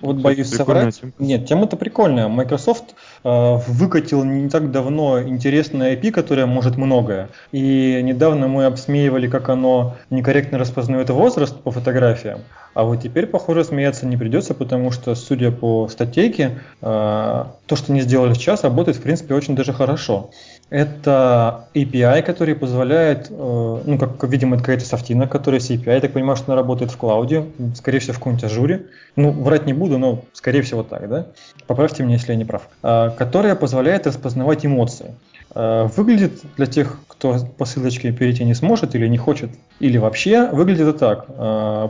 Вот 0.00 0.16
боюсь 0.16 0.48
соврать. 0.48 1.00
темка. 1.00 1.22
Нет, 1.22 1.46
тема-то 1.46 1.76
прикольная. 1.76 2.28
Microsoft 2.28 2.94
э, 3.22 3.56
выкатил 3.68 4.24
не 4.24 4.48
так 4.48 4.70
давно 4.70 5.20
интересное 5.22 5.94
IP, 5.94 6.10
которое 6.10 6.46
может 6.46 6.76
многое. 6.76 7.28
И 7.52 8.00
недавно 8.02 8.48
мы 8.48 8.64
обсмеивали, 8.64 9.28
как 9.28 9.48
оно 9.48 9.96
некорректно 10.10 10.58
распознает 10.58 11.10
возраст 11.10 11.58
по 11.60 11.70
фотографиям. 11.70 12.40
А 12.72 12.84
вот 12.84 13.02
теперь, 13.02 13.26
похоже, 13.26 13.64
смеяться 13.64 14.06
не 14.06 14.16
придется, 14.16 14.54
потому 14.54 14.90
что, 14.92 15.14
судя 15.14 15.50
по 15.50 15.88
статейке, 15.88 16.60
э, 16.80 16.84
то, 16.84 17.76
что 17.76 17.92
они 17.92 18.00
сделали 18.00 18.34
сейчас, 18.34 18.62
работает, 18.62 18.96
в 18.96 19.02
принципе, 19.02 19.34
очень 19.34 19.56
даже 19.56 19.72
хорошо. 19.72 20.30
Это 20.70 21.66
API, 21.74 22.22
который 22.22 22.54
позволяет, 22.54 23.26
э, 23.28 23.82
ну, 23.84 23.98
как, 23.98 24.22
видимо, 24.30 24.54
это 24.54 24.62
какая-то 24.62 24.86
софтина, 24.86 25.26
которая 25.26 25.60
с 25.60 25.68
API, 25.68 25.94
я 25.94 26.00
так 26.00 26.12
понимаю, 26.12 26.36
что 26.36 26.52
она 26.52 26.62
работает 26.62 26.92
в 26.92 26.96
клауде, 26.96 27.44
скорее 27.74 27.98
всего, 27.98 28.14
в 28.14 28.18
каком-нибудь 28.18 28.44
ажуре. 28.44 28.86
Ну, 29.16 29.32
врать 29.32 29.66
не 29.66 29.72
буду, 29.72 29.98
но, 29.98 30.22
скорее 30.32 30.62
всего, 30.62 30.84
так, 30.84 31.08
да? 31.08 31.26
Поправьте 31.66 32.04
меня, 32.04 32.14
если 32.14 32.32
я 32.32 32.38
не 32.38 32.44
прав. 32.44 32.68
А, 32.84 33.10
Которая 33.10 33.56
позволяет 33.56 34.06
распознавать 34.06 34.64
эмоции. 34.64 35.16
А, 35.50 35.88
Выглядит 35.88 36.40
для 36.56 36.66
тех, 36.66 36.98
кто 37.08 37.36
по 37.58 37.64
ссылочке 37.64 38.12
перейти 38.12 38.44
не 38.44 38.54
сможет 38.54 38.94
или 38.94 39.08
не 39.08 39.18
хочет, 39.18 39.50
или 39.80 39.98
вообще, 39.98 40.48
выглядит 40.52 40.86
это 40.86 40.98
так. 40.98 41.26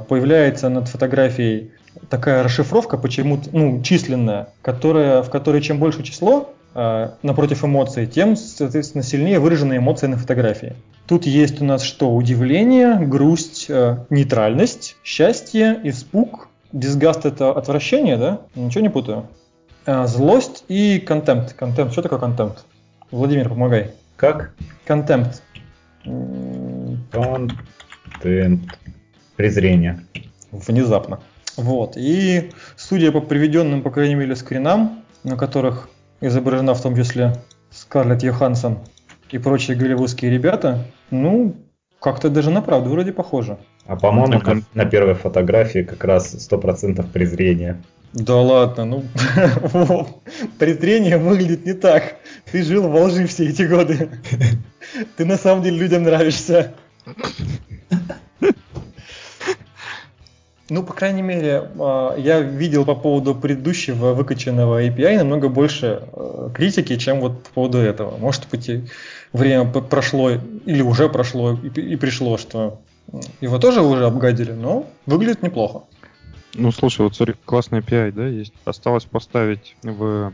Появляется 0.07 0.71
над 0.71 0.89
фотографией 0.89 1.73
такая 2.09 2.43
расшифровка, 2.43 2.97
почему-то, 2.97 3.51
ну, 3.53 3.83
численная, 3.83 4.49
которая, 4.63 5.23
в 5.23 5.29
которой 5.29 5.61
чем 5.61 5.79
больше 5.79 6.03
число, 6.03 6.55
напротив 6.75 7.65
эмоций, 7.65 8.07
тем, 8.07 8.37
соответственно, 8.37 9.03
сильнее 9.03 9.41
выражены 9.41 9.79
эмоции 9.79 10.07
на 10.07 10.17
фотографии. 10.17 10.77
Тут 11.11 11.27
есть 11.27 11.61
у 11.61 11.65
нас 11.65 11.83
что? 11.83 12.15
Удивление, 12.15 12.95
грусть, 12.95 13.67
э, 13.69 14.05
нейтральность, 14.11 14.97
счастье, 15.03 15.81
испуг, 15.83 16.49
дисгаст 16.73 17.27
это 17.27 17.51
отвращение, 17.51 18.17
да? 18.17 18.43
Ничего 18.55 18.83
не 18.83 18.91
путаю. 18.91 19.27
А, 19.87 20.07
Злость 20.07 20.65
и 20.69 21.01
контемпт. 21.01 21.55
Контемпт. 21.55 21.93
Что 21.93 22.03
такое 22.03 22.21
контемпт? 22.21 22.65
Владимир, 23.11 23.49
помогай. 23.49 23.93
Как? 24.15 24.53
Контемпт. 24.87 25.43
Контент. 27.11 28.63
Презрение. 29.35 30.05
Внезапно. 30.53 31.19
Вот. 31.57 31.97
И 31.97 32.53
судя 32.77 33.11
по 33.11 33.21
приведенным, 33.21 33.83
по 33.83 33.91
крайней 33.91 34.15
мере, 34.15 34.37
скринам, 34.37 35.03
на 35.25 35.37
которых 35.37 35.89
изображена 36.21 36.75
в 36.75 36.83
том 36.83 36.97
числе 36.97 37.35
Скарлетт 37.71 38.23
Йоханссон 38.23 38.79
и 39.31 39.39
прочие 39.39 39.77
голливудские 39.77 40.31
ребята, 40.31 40.85
ну, 41.11 41.55
как-то 42.01 42.31
даже 42.31 42.51
на 42.51 42.63
правду 42.63 42.91
вроде 42.91 43.13
похоже. 43.13 43.59
А 43.87 43.97
по-моему, 43.97 44.41
на, 44.43 44.63
на 44.75 44.85
первой 44.85 45.15
фотографии 45.15 45.83
как 45.83 46.05
раз 46.05 46.35
100% 46.35 47.11
презрения. 47.13 47.83
Да 48.13 48.37
ладно, 48.37 48.85
ну, 48.85 49.05
Вов, 49.73 50.09
презрение 50.59 51.17
выглядит 51.17 51.65
не 51.65 51.75
так. 51.75 52.17
Ты 52.51 52.63
жил 52.65 52.89
во 52.89 53.05
лжи 53.05 53.27
все 53.27 53.49
эти 53.49 53.63
годы. 53.63 54.11
Ты 55.17 55.25
на 55.25 55.37
самом 55.37 55.63
деле 55.63 55.79
людям 55.79 56.03
нравишься. 56.03 56.75
Ну, 60.71 60.85
по 60.85 60.93
крайней 60.93 61.23
мере, 61.23 61.69
а, 61.81 62.15
я 62.17 62.41
видел 62.41 62.85
по 62.85 62.95
поводу 62.95 63.35
предыдущего 63.35 64.15
выкачанного 64.15 64.87
API 64.87 65.19
намного 65.19 65.49
больше 65.49 66.05
э, 66.13 66.51
критики, 66.55 66.97
чем 66.97 67.21
вот 67.21 67.43
по 67.43 67.51
поводу 67.51 67.79
этого. 67.79 68.17
Может 68.17 68.49
быть, 68.51 68.71
время 69.33 69.65
прошло, 69.65 70.31
или 70.31 70.81
уже 70.81 71.09
прошло, 71.09 71.55
и 71.55 71.97
пришло, 71.97 72.39
что 72.39 72.83
его 73.41 73.59
тоже 73.59 73.83
уже 73.83 74.07
обгадили, 74.07 74.53
но 74.53 74.87
выглядит 75.07 75.43
неплохо. 75.43 75.83
Ну, 76.55 76.71
слушай, 76.71 77.03
вот 77.03 77.17
смотри, 77.17 77.35
классный 77.45 77.81
API, 77.81 78.13
да, 78.13 78.27
есть. 78.27 78.55
Осталось 78.65 79.05
поставить 79.05 79.77
в 79.83 80.33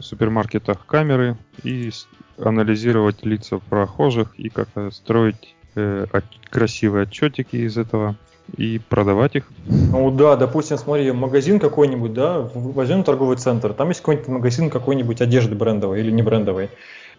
супермаркетах 0.00 0.84
камеры 0.86 1.38
и 1.62 1.90
анализировать 2.38 3.24
лица 3.24 3.58
прохожих 3.58 4.38
и 4.38 4.48
как-то 4.48 4.90
строить 4.90 5.54
э, 5.76 6.06
от- 6.12 6.24
красивые 6.50 7.04
отчетики 7.04 7.54
из 7.56 7.78
этого 7.78 8.16
и 8.56 8.78
продавать 8.78 9.36
их. 9.36 9.44
Ну 9.66 10.10
да, 10.10 10.36
допустим, 10.36 10.78
смотри, 10.78 11.10
магазин 11.12 11.58
какой-нибудь, 11.58 12.12
да, 12.12 12.50
возьмем 12.54 13.02
торговый 13.02 13.36
центр, 13.36 13.72
там 13.72 13.88
есть 13.88 14.00
какой-нибудь 14.00 14.28
магазин 14.28 14.70
какой-нибудь 14.70 15.20
одежды 15.20 15.54
брендовой 15.54 16.00
или 16.00 16.10
не 16.10 16.22
брендовой. 16.22 16.70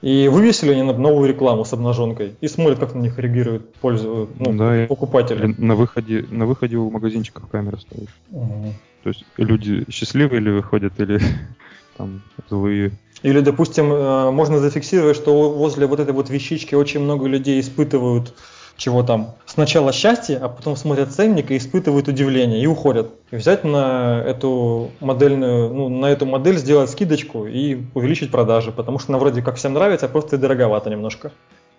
И 0.01 0.27
вывесили 0.27 0.71
они 0.71 0.83
новую 0.83 1.27
рекламу 1.27 1.65
с 1.65 1.73
обнаженкой 1.73 2.35
и 2.39 2.47
смотрят, 2.47 2.77
как 2.79 2.93
на 2.93 2.99
них 2.99 3.17
реагируют 3.17 3.73
пользу, 3.75 4.29
ну, 4.37 4.53
Да, 4.53 4.85
покупатели. 4.87 5.55
На 5.57 5.75
выходе, 5.75 6.23
на 6.29 6.45
выходе 6.45 6.77
у 6.77 6.91
магазинчиков 6.91 7.47
камеры 7.49 7.79
стоит. 7.79 8.09
Мгм. 8.29 8.73
То 9.03 9.09
есть 9.09 9.25
люди 9.37 9.85
счастливые 9.89 10.39
или 10.39 10.51
выходят, 10.51 10.99
или 10.99 11.19
там 11.97 12.21
злые. 12.47 12.91
Или, 13.23 13.39
допустим, 13.39 13.91
э, 13.91 14.29
можно 14.31 14.59
зафиксировать, 14.59 15.15
что 15.17 15.49
возле 15.49 15.87
вот 15.87 15.99
этой 15.99 16.13
вот 16.13 16.29
вещички 16.29 16.75
очень 16.75 16.99
много 16.99 17.25
людей 17.25 17.59
испытывают 17.59 18.35
чего 18.77 19.03
там, 19.03 19.35
сначала 19.45 19.91
счастье, 19.91 20.37
а 20.37 20.49
потом 20.49 20.75
смотрят 20.75 21.11
ценник 21.11 21.49
и 21.51 21.57
испытывают 21.57 22.07
удивление 22.07 22.61
и 22.61 22.67
уходят. 22.67 23.11
И 23.31 23.35
взять 23.35 23.63
на 23.63 24.21
эту 24.23 24.91
модельную, 24.99 25.73
ну, 25.73 25.89
на 25.89 26.05
эту 26.05 26.25
модель 26.25 26.57
сделать 26.57 26.89
скидочку 26.91 27.47
и 27.47 27.81
увеличить 27.95 28.31
продажи, 28.31 28.71
потому 28.71 28.99
что 28.99 29.11
она 29.11 29.17
вроде 29.19 29.41
как 29.41 29.55
всем 29.55 29.73
нравится, 29.73 30.05
а 30.05 30.09
просто 30.09 30.35
и 30.35 30.39
дороговато 30.39 30.89
немножко. 30.91 31.31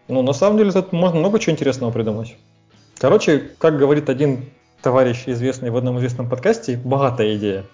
Ну, 0.09 0.22
на 0.22 0.32
самом 0.32 0.59
деле, 0.59 0.72
тут 0.72 0.92
можно 0.92 1.20
много 1.20 1.38
чего 1.38 1.53
интересного 1.53 1.92
придумать. 1.92 2.36
Короче, 2.99 3.51
как 3.59 3.78
говорит 3.78 4.09
один 4.11 4.46
товарищ, 4.82 5.24
известный 5.26 5.70
в 5.70 5.76
одном 5.76 5.99
известном 5.99 6.28
подкасте, 6.28 6.80
богатая 6.84 7.36
идея. 7.36 7.64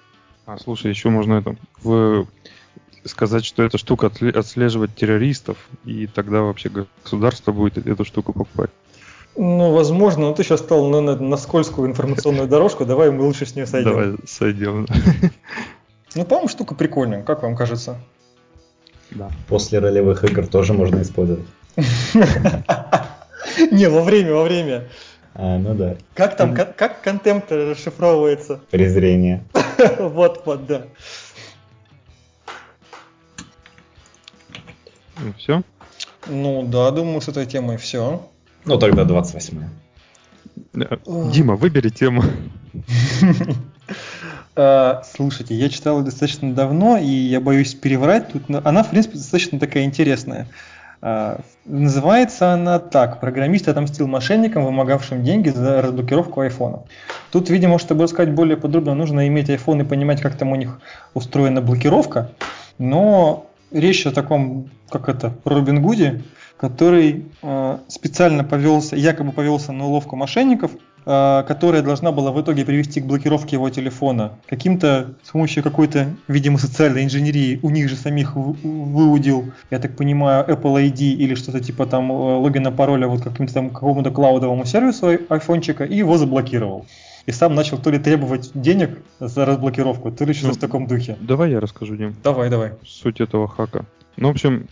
А, 0.46 0.58
слушай, 0.58 0.90
еще 0.90 1.08
можно 1.08 1.34
это 1.34 1.56
в- 1.82 2.26
сказать, 3.06 3.44
что 3.44 3.62
эта 3.62 3.78
штука 3.78 4.06
отсле- 4.08 4.36
отслеживать 4.36 4.94
террористов, 4.94 5.56
и 5.84 6.06
тогда 6.06 6.42
вообще 6.42 6.70
государство 7.02 7.52
будет 7.52 7.86
эту 7.86 8.04
штуку 8.04 8.32
покупать. 8.32 8.70
Ну, 9.37 9.72
возможно, 9.72 10.28
но 10.28 10.32
ты 10.32 10.45
сейчас 10.45 10.61
стал 10.61 10.87
на, 10.89 11.01
на- 11.01 11.16
на 11.16 11.37
скользкую 11.37 11.89
информационную 11.89 12.47
дорожку, 12.47 12.85
давай 12.85 13.11
мы 13.11 13.24
лучше 13.24 13.47
с 13.47 13.57
нее 13.57 13.66
сойдем. 13.66 13.91
Давай 13.91 14.14
сойдем. 14.26 14.87
Ну, 16.14 16.24
по-моему, 16.24 16.49
штука 16.49 16.74
прикольная, 16.76 17.22
как 17.22 17.43
вам 17.43 17.57
кажется? 17.57 17.99
Да. 19.11 19.30
После 19.49 19.80
ролевых 19.80 20.22
игр 20.24 20.47
тоже 20.47 20.72
можно 20.72 21.03
использовать. 21.03 21.45
Не, 23.70 23.89
во 23.89 24.03
время, 24.03 24.35
во 24.35 24.45
время. 24.45 24.89
А, 25.35 25.59
ну 25.59 25.74
да. 25.74 25.97
Как 26.14 26.37
там, 26.37 26.55
как, 26.55 26.76
как 26.76 27.03
контемп 27.03 27.51
расшифровывается? 27.51 28.61
Презрение. 28.70 29.43
Вот, 29.99 30.43
вот, 30.47 30.66
да. 30.66 30.82
все? 35.37 35.62
Ну, 36.28 36.62
да, 36.62 36.91
думаю, 36.93 37.20
с 37.20 37.28
этой 37.28 37.45
темой 37.45 37.76
все. 37.76 38.22
Ну 38.64 38.78
тогда 38.78 39.04
28 39.04 39.58
Дима, 41.32 41.56
выбери 41.56 41.88
тему. 41.88 42.22
А, 44.56 45.02
Слушайте, 45.14 45.54
я 45.54 45.68
читал 45.68 45.98
ее 45.98 46.04
достаточно 46.04 46.52
давно, 46.52 46.96
и 46.96 47.06
я 47.06 47.40
боюсь 47.40 47.74
переврать 47.74 48.32
тут, 48.32 48.42
она, 48.48 48.82
в 48.82 48.90
принципе, 48.90 49.16
достаточно 49.16 49.58
такая 49.58 49.84
интересная. 49.84 50.48
А, 51.00 51.40
Называется 51.64 52.52
она 52.52 52.78
так. 52.78 53.20
Программист 53.20 53.68
отомстил 53.68 54.06
мошенникам, 54.06 54.64
вымогавшим 54.64 55.22
деньги 55.22 55.48
за 55.48 55.80
разблокировку 55.80 56.40
айфона. 56.40 56.82
Тут, 57.30 57.50
видимо, 57.50 57.78
чтобы 57.78 58.04
рассказать 58.04 58.34
более 58.34 58.56
подробно, 58.56 58.94
нужно 58.94 59.26
иметь 59.28 59.48
iPhone 59.48 59.82
и 59.82 59.84
понимать, 59.84 60.20
как 60.20 60.36
там 60.36 60.52
у 60.52 60.56
них 60.56 60.80
устроена 61.14 61.62
блокировка. 61.62 62.30
Но 62.78 63.46
речь 63.70 64.06
о 64.06 64.12
таком, 64.12 64.70
как 64.90 65.08
это, 65.08 65.34
Робин 65.44 65.82
Гуде, 65.82 66.22
который 66.57 67.26
э, 67.42 67.78
специально 67.88 68.44
повелся, 68.44 68.96
якобы 68.96 69.32
повелся 69.32 69.72
на 69.72 69.86
уловку 69.86 70.16
мошенников, 70.16 70.70
э, 71.05 71.44
которая 71.46 71.82
должна 71.82 72.12
была 72.12 72.32
в 72.32 72.40
итоге 72.40 72.64
привести 72.64 73.00
к 73.00 73.07
блокировке 73.07 73.57
его 73.57 73.68
телефона. 73.70 74.32
Каким-то, 74.46 75.14
с 75.22 75.30
помощью 75.30 75.62
какой-то, 75.62 76.09
видимо, 76.28 76.59
социальной 76.59 77.05
инженерии 77.05 77.59
у 77.62 77.70
них 77.70 77.88
же 77.88 77.96
самих 77.96 78.36
выудил, 78.36 79.52
я 79.70 79.78
так 79.78 79.96
понимаю, 79.96 80.44
Apple 80.46 80.90
ID 80.90 81.00
или 81.00 81.34
что-то 81.34 81.61
типа 81.61 81.86
там 81.86 82.11
э, 82.11 82.14
логина, 82.14 82.72
пароля 82.72 83.09
вот 83.09 83.22
каким-то 83.22 83.52
там 83.52 83.70
какому-то 83.70 84.11
клаудовому 84.11 84.64
сервису 84.64 85.18
айфончика 85.28 85.84
и 85.84 85.96
его 85.96 86.18
заблокировал 86.18 86.86
и 87.26 87.32
сам 87.32 87.55
начал 87.55 87.78
то 87.78 87.90
ли 87.90 87.98
требовать 87.98 88.50
денег 88.55 88.98
за 89.18 89.44
разблокировку, 89.44 90.11
то 90.11 90.24
ли 90.24 90.34
что-то 90.34 90.48
ну, 90.48 90.55
в 90.55 90.59
таком 90.59 90.86
духе. 90.86 91.16
Давай 91.20 91.52
я 91.52 91.61
расскажу, 91.61 91.96
Дим. 91.96 92.14
Давай, 92.22 92.50
давай. 92.50 92.72
Суть 92.84 93.20
этого 93.20 93.48
хака. 93.48 93.86
Ну, 94.16 94.28
в 94.28 94.30
общем, 94.30 94.68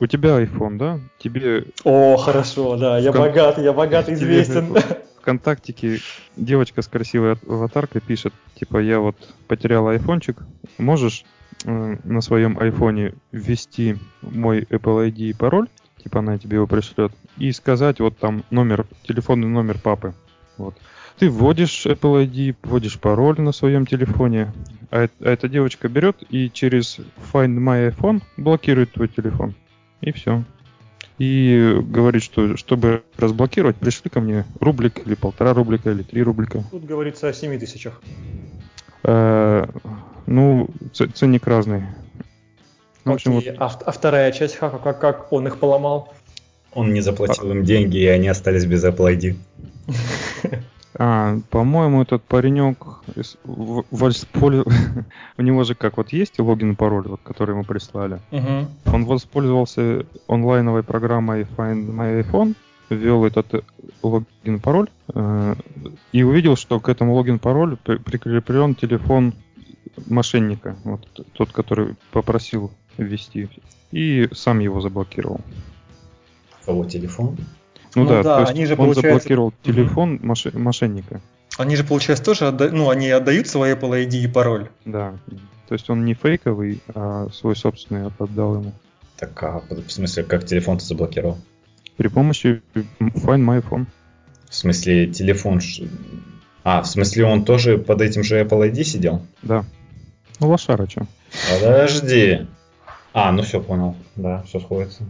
у 0.00 0.06
тебя 0.06 0.42
iPhone, 0.42 0.76
да? 0.76 1.00
Тебе... 1.18 1.64
О, 1.84 2.16
хорошо, 2.16 2.76
да, 2.76 2.98
я 2.98 3.12
Кон... 3.12 3.22
богат, 3.22 3.58
я 3.58 3.72
богат, 3.72 4.08
известен. 4.08 4.74
ВКонтактике 5.20 6.00
девочка 6.36 6.82
с 6.82 6.88
красивой 6.88 7.36
аватаркой 7.46 8.00
пишет, 8.00 8.32
типа, 8.54 8.78
я 8.78 9.00
вот 9.00 9.16
потерял 9.48 9.86
айфончик, 9.88 10.38
можешь 10.78 11.24
э, 11.64 11.96
на 12.04 12.20
своем 12.22 12.58
айфоне 12.58 13.14
ввести 13.30 13.96
мой 14.22 14.62
Apple 14.62 15.08
ID 15.08 15.18
и 15.30 15.32
пароль, 15.34 15.68
типа 16.02 16.20
она 16.20 16.38
тебе 16.38 16.56
его 16.56 16.66
пришлет, 16.66 17.12
и 17.36 17.52
сказать 17.52 18.00
вот 18.00 18.18
там 18.18 18.44
номер, 18.50 18.86
телефонный 19.06 19.48
номер 19.48 19.78
папы. 19.78 20.14
Вот. 20.56 20.74
Ты 21.20 21.28
вводишь 21.28 21.84
Apple 21.84 22.26
ID, 22.26 22.56
вводишь 22.62 22.98
пароль 22.98 23.38
на 23.38 23.52
своем 23.52 23.84
телефоне, 23.84 24.54
а, 24.90 25.06
а 25.20 25.30
эта 25.30 25.50
девочка 25.50 25.86
берет 25.86 26.16
и 26.30 26.50
через 26.50 26.96
Find 27.30 27.58
My 27.58 27.94
iPhone 27.94 28.22
блокирует 28.38 28.92
твой 28.92 29.08
телефон. 29.08 29.54
И 30.00 30.12
все. 30.12 30.44
И 31.18 31.78
говорит, 31.82 32.22
что 32.22 32.56
чтобы 32.56 33.02
разблокировать, 33.18 33.76
пришли 33.76 34.08
ко 34.08 34.20
мне 34.20 34.46
рублик 34.60 35.06
или 35.06 35.14
полтора 35.14 35.52
рублика 35.52 35.90
или 35.90 36.02
три 36.02 36.22
рублика. 36.22 36.64
Тут 36.70 36.86
говорится 36.86 37.28
о 37.28 37.34
7 37.34 37.58
тысячах. 37.58 38.00
Э, 39.04 39.66
ну, 40.24 40.70
ценник 40.94 41.46
разный. 41.46 41.82
Ну, 43.04 43.12
общем, 43.12 43.32
вот... 43.32 43.44
а, 43.58 43.66
а 43.66 43.92
вторая 43.92 44.32
часть 44.32 44.56
хака, 44.56 44.78
как, 44.78 44.98
как 44.98 45.32
он 45.34 45.46
их 45.48 45.58
поломал? 45.58 46.14
Он 46.72 46.94
не 46.94 47.02
заплатил 47.02 47.50
а... 47.50 47.54
им 47.54 47.62
деньги, 47.62 47.98
и 47.98 48.06
они 48.06 48.28
остались 48.28 48.64
без 48.64 48.82
Apple 48.82 49.18
ID. 49.18 49.36
А, 51.02 51.38
по-моему, 51.48 52.02
этот 52.02 52.22
паренек 52.24 52.76
воспольз... 53.90 54.66
у 55.38 55.42
него 55.42 55.64
же 55.64 55.74
как 55.74 55.96
вот 55.96 56.12
есть 56.12 56.38
логин 56.38 56.72
и 56.72 56.74
пароль, 56.74 57.08
вот, 57.08 57.20
который 57.22 57.52
ему 57.52 57.64
прислали. 57.64 58.20
Угу. 58.30 58.92
Он 58.92 59.04
воспользовался 59.06 60.04
онлайновой 60.28 60.82
программой 60.82 61.46
Find 61.56 61.88
My 61.88 62.22
iPhone, 62.22 62.54
ввел 62.90 63.24
этот 63.24 63.64
логин 64.02 64.26
и 64.44 64.58
пароль 64.58 64.90
э, 65.14 65.54
и 66.12 66.22
увидел, 66.22 66.54
что 66.54 66.80
к 66.80 66.90
этому 66.90 67.14
логин 67.14 67.38
пароль 67.38 67.78
прикреплен 67.78 68.74
телефон 68.74 69.32
мошенника, 70.06 70.76
вот 70.84 71.08
тот, 71.32 71.50
который 71.50 71.96
попросил 72.12 72.72
ввести, 72.98 73.48
и 73.90 74.28
сам 74.32 74.58
его 74.58 74.82
заблокировал. 74.82 75.40
Кого 76.66 76.84
телефон? 76.84 77.38
Ну, 77.94 78.04
ну 78.04 78.08
да, 78.08 78.22
да, 78.22 78.34
то 78.36 78.40
есть 78.42 78.52
они 78.52 78.66
же, 78.66 78.72
он 78.72 78.78
получается... 78.78 79.10
заблокировал 79.10 79.54
телефон 79.62 80.14
угу. 80.14 80.26
мош... 80.26 80.46
мошенника. 80.52 81.20
Они 81.58 81.76
же, 81.76 81.84
получается, 81.84 82.24
тоже 82.24 82.46
отда... 82.46 82.68
ну, 82.70 82.90
они 82.90 83.10
отдают 83.10 83.48
свой 83.48 83.72
Apple 83.72 84.06
ID 84.06 84.24
и 84.24 84.28
пароль. 84.28 84.68
Да. 84.84 85.14
То 85.68 85.74
есть 85.74 85.90
он 85.90 86.04
не 86.04 86.14
фейковый, 86.14 86.80
а 86.94 87.28
свой 87.32 87.56
собственный 87.56 88.06
отдал 88.18 88.56
ему. 88.56 88.72
Так, 89.16 89.42
а 89.42 89.62
в 89.68 89.90
смысле, 89.90 90.24
как 90.24 90.46
телефон 90.46 90.78
ты 90.78 90.84
заблокировал? 90.84 91.38
При 91.96 92.08
помощи 92.08 92.62
Find 92.74 93.44
My 93.44 93.62
Phone. 93.62 93.86
В 94.48 94.54
смысле, 94.54 95.06
телефон... 95.08 95.60
А, 96.64 96.82
в 96.82 96.86
смысле, 96.86 97.24
он 97.26 97.44
тоже 97.44 97.78
под 97.78 98.00
этим 98.00 98.22
же 98.22 98.40
Apple 98.40 98.70
ID 98.70 98.82
сидел? 98.84 99.22
Да. 99.42 99.64
Ну, 100.40 100.48
лошара, 100.48 100.88
что? 100.88 101.06
Подожди. 101.52 102.46
А, 103.12 103.32
ну 103.32 103.42
все, 103.42 103.60
понял. 103.60 103.96
Да, 104.16 104.42
все 104.46 104.60
сходится. 104.60 105.04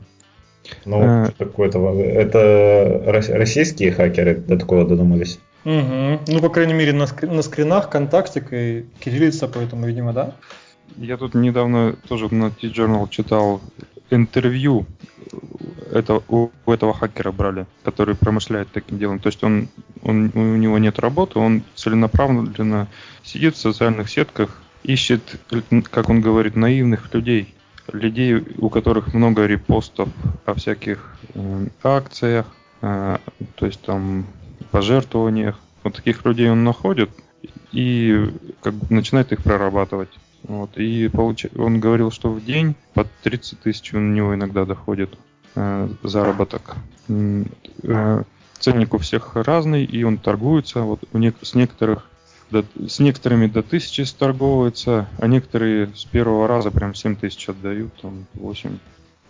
Ну, 0.84 1.02
а... 1.02 1.30
какой-то... 1.38 1.78
Это 2.00 3.02
российские 3.06 3.92
хакеры 3.92 4.36
до 4.36 4.58
такого 4.58 4.84
додумались? 4.86 5.38
Угу. 5.64 6.20
Ну, 6.28 6.40
по 6.40 6.48
крайней 6.48 6.74
мере, 6.74 6.92
на, 6.92 7.06
скр... 7.06 7.28
на 7.28 7.42
скринах 7.42 7.90
контактик 7.90 8.52
и 8.52 8.86
кириллица, 9.00 9.48
поэтому, 9.48 9.86
видимо, 9.86 10.12
да? 10.12 10.34
Я 10.96 11.16
тут 11.16 11.34
недавно 11.34 11.96
тоже 12.08 12.32
на 12.34 12.50
T-Journal 12.50 13.08
читал 13.10 13.60
интервью 14.10 14.86
это, 15.92 16.22
у, 16.28 16.50
у 16.66 16.72
этого 16.72 16.94
хакера 16.94 17.32
брали, 17.32 17.66
который 17.84 18.14
промышляет 18.14 18.68
таким 18.72 18.98
делом. 18.98 19.18
То 19.18 19.28
есть 19.28 19.42
он, 19.42 19.68
он, 20.02 20.30
у 20.34 20.56
него 20.56 20.78
нет 20.78 20.98
работы, 20.98 21.38
он 21.38 21.62
целенаправленно 21.74 22.88
сидит 23.22 23.56
в 23.56 23.60
социальных 23.60 24.10
сетках, 24.10 24.62
ищет, 24.82 25.22
как 25.90 26.08
он 26.08 26.20
говорит, 26.20 26.56
наивных 26.56 27.12
людей, 27.12 27.54
людей, 27.92 28.44
у 28.58 28.68
которых 28.68 29.14
много 29.14 29.46
репостов 29.46 30.08
о 30.44 30.54
всяких 30.54 31.16
э, 31.34 31.66
акциях, 31.82 32.46
э, 32.82 33.18
то 33.56 33.66
есть 33.66 33.80
там 33.82 34.26
пожертвованиях. 34.70 35.58
Вот 35.82 35.94
таких 35.94 36.24
людей 36.24 36.50
он 36.50 36.64
находит 36.64 37.10
и 37.72 38.30
как 38.62 38.74
бы 38.74 38.94
начинает 38.94 39.32
их 39.32 39.42
прорабатывать. 39.42 40.10
Вот, 40.42 40.76
и 40.78 41.08
получ... 41.08 41.46
он 41.56 41.80
говорил, 41.80 42.10
что 42.10 42.30
в 42.30 42.44
день 42.44 42.74
под 42.94 43.08
30 43.22 43.60
тысяч 43.60 43.92
у 43.92 43.98
него 43.98 44.34
иногда 44.34 44.64
доходит 44.64 45.16
э, 45.54 45.88
заработок. 46.02 46.76
Э, 47.08 48.22
ценник 48.58 48.94
у 48.94 48.98
всех 48.98 49.36
разный, 49.36 49.84
и 49.84 50.02
он 50.02 50.18
торгуется. 50.18 50.80
Вот 50.80 51.00
у 51.12 51.18
не... 51.18 51.32
с 51.42 51.54
некоторых 51.54 52.09
до, 52.50 52.64
с 52.86 52.98
некоторыми 52.98 53.46
до 53.46 53.62
тысячи 53.62 54.02
сторговывается, 54.02 55.08
а 55.18 55.26
некоторые 55.26 55.90
с 55.94 56.04
первого 56.04 56.48
раза 56.48 56.70
прям 56.70 56.94
7 56.94 57.16
тысяч 57.16 57.48
отдают, 57.48 57.92
там 58.00 58.26
8. 58.34 58.78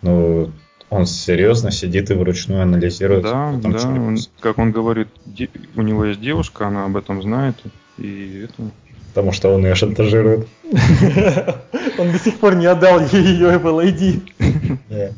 Ну, 0.01 0.51
он 0.89 1.05
серьезно 1.05 1.71
сидит 1.71 2.11
и 2.11 2.13
вручную 2.13 2.63
анализирует. 2.63 3.23
Да, 3.23 3.53
да, 3.63 3.87
он, 3.87 4.17
как 4.39 4.57
он 4.57 4.71
говорит, 4.71 5.07
де, 5.25 5.49
у 5.75 5.81
него 5.81 6.05
есть 6.05 6.19
девушка, 6.19 6.67
она 6.67 6.85
об 6.85 6.97
этом 6.97 7.21
знает, 7.21 7.55
и 7.97 8.45
это... 8.45 8.71
Потому 9.13 9.31
что 9.31 9.49
он 9.49 9.65
ее 9.65 9.75
шантажирует. 9.75 10.47
Он 11.97 12.11
до 12.13 12.17
сих 12.17 12.39
пор 12.39 12.55
не 12.55 12.65
отдал 12.65 13.01
ей 13.01 13.23
ее 13.23 13.57
Apple 13.57 13.93
ID. 13.93 15.15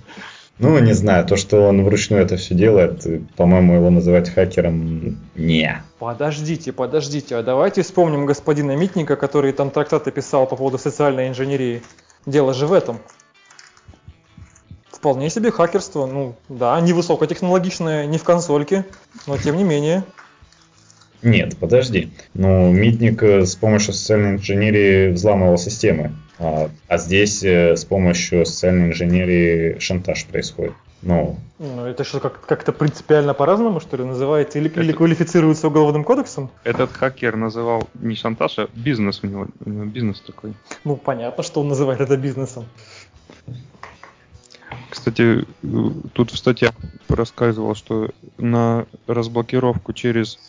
Ну, 0.60 0.78
не 0.80 0.94
знаю, 0.94 1.26
то, 1.26 1.36
что 1.36 1.68
он 1.68 1.84
вручную 1.84 2.24
это 2.24 2.38
все 2.38 2.54
делает, 2.54 3.06
по-моему, 3.36 3.74
его 3.74 3.90
называть 3.90 4.30
хакером 4.30 5.20
не. 5.36 5.84
Подождите, 5.98 6.72
подождите, 6.72 7.38
а 7.38 7.44
давайте 7.44 7.82
вспомним 7.82 8.28
господина 8.28 8.76
Митника, 8.76 9.16
который 9.16 9.52
там 9.52 9.72
трактаты 9.72 10.12
писал 10.12 10.46
по 10.46 10.56
поводу 10.56 10.78
социальной 10.78 11.28
инженерии. 11.28 11.82
Дело 12.28 12.54
же 12.54 12.68
в 12.68 12.74
этом. 12.74 13.00
Вполне 14.92 15.30
себе 15.30 15.52
хакерство, 15.52 16.06
ну 16.06 16.36
да, 16.50 16.80
не 16.80 16.94
высокотехнологичное, 16.94 18.06
не 18.06 18.18
в 18.18 18.24
консольке, 18.24 18.86
но 19.28 19.38
тем 19.38 19.58
не 19.58 19.64
менее. 19.64 20.04
Нет, 21.24 21.58
подожди. 21.58 22.12
Ну, 22.34 22.72
Митник 22.72 23.24
э, 23.24 23.46
с 23.46 23.56
помощью 23.56 23.94
социальной 23.94 24.34
инженерии 24.34 25.12
взламывал 25.12 25.58
системы. 25.58 26.12
А, 26.38 26.70
а 26.88 26.98
здесь 26.98 27.44
э, 27.44 27.78
с 27.78 27.86
помощью 27.86 28.46
социальной 28.46 28.90
инженерии 28.90 29.80
шантаж 29.80 30.26
происходит. 30.26 30.74
Ну, 31.02 31.38
ну 31.60 31.86
это 31.86 32.04
что, 32.04 32.20
как- 32.20 32.46
как-то 32.46 32.72
принципиально 32.72 33.34
по-разному, 33.34 33.80
что 33.80 33.98
ли, 33.98 34.04
называется? 34.04 34.60
Или, 34.60 34.70
это... 34.70 34.82
или 34.82 34.92
квалифицируется 34.92 35.68
уголовным 35.68 36.04
кодексом? 36.04 36.50
Этот 36.64 36.92
хакер 36.92 37.36
называл 37.36 37.90
не 37.94 38.16
шантаж, 38.16 38.60
а 38.60 38.70
бизнес 38.74 39.20
у 39.24 39.28
него. 39.28 39.48
У 39.66 39.70
него 39.70 39.86
бизнес 39.86 40.22
такой. 40.22 40.54
Ну, 40.84 40.96
понятно, 40.96 41.44
что 41.44 41.62
он 41.62 41.68
называет 41.70 42.02
это 42.02 42.18
бизнесом. 42.18 42.66
Кстати, 44.90 45.46
тут 46.14 46.32
в 46.32 46.38
статье 46.38 46.72
рассказывал, 47.10 47.76
что 47.76 48.12
на 48.38 48.86
разблокировку 49.08 49.92
через 49.92 50.40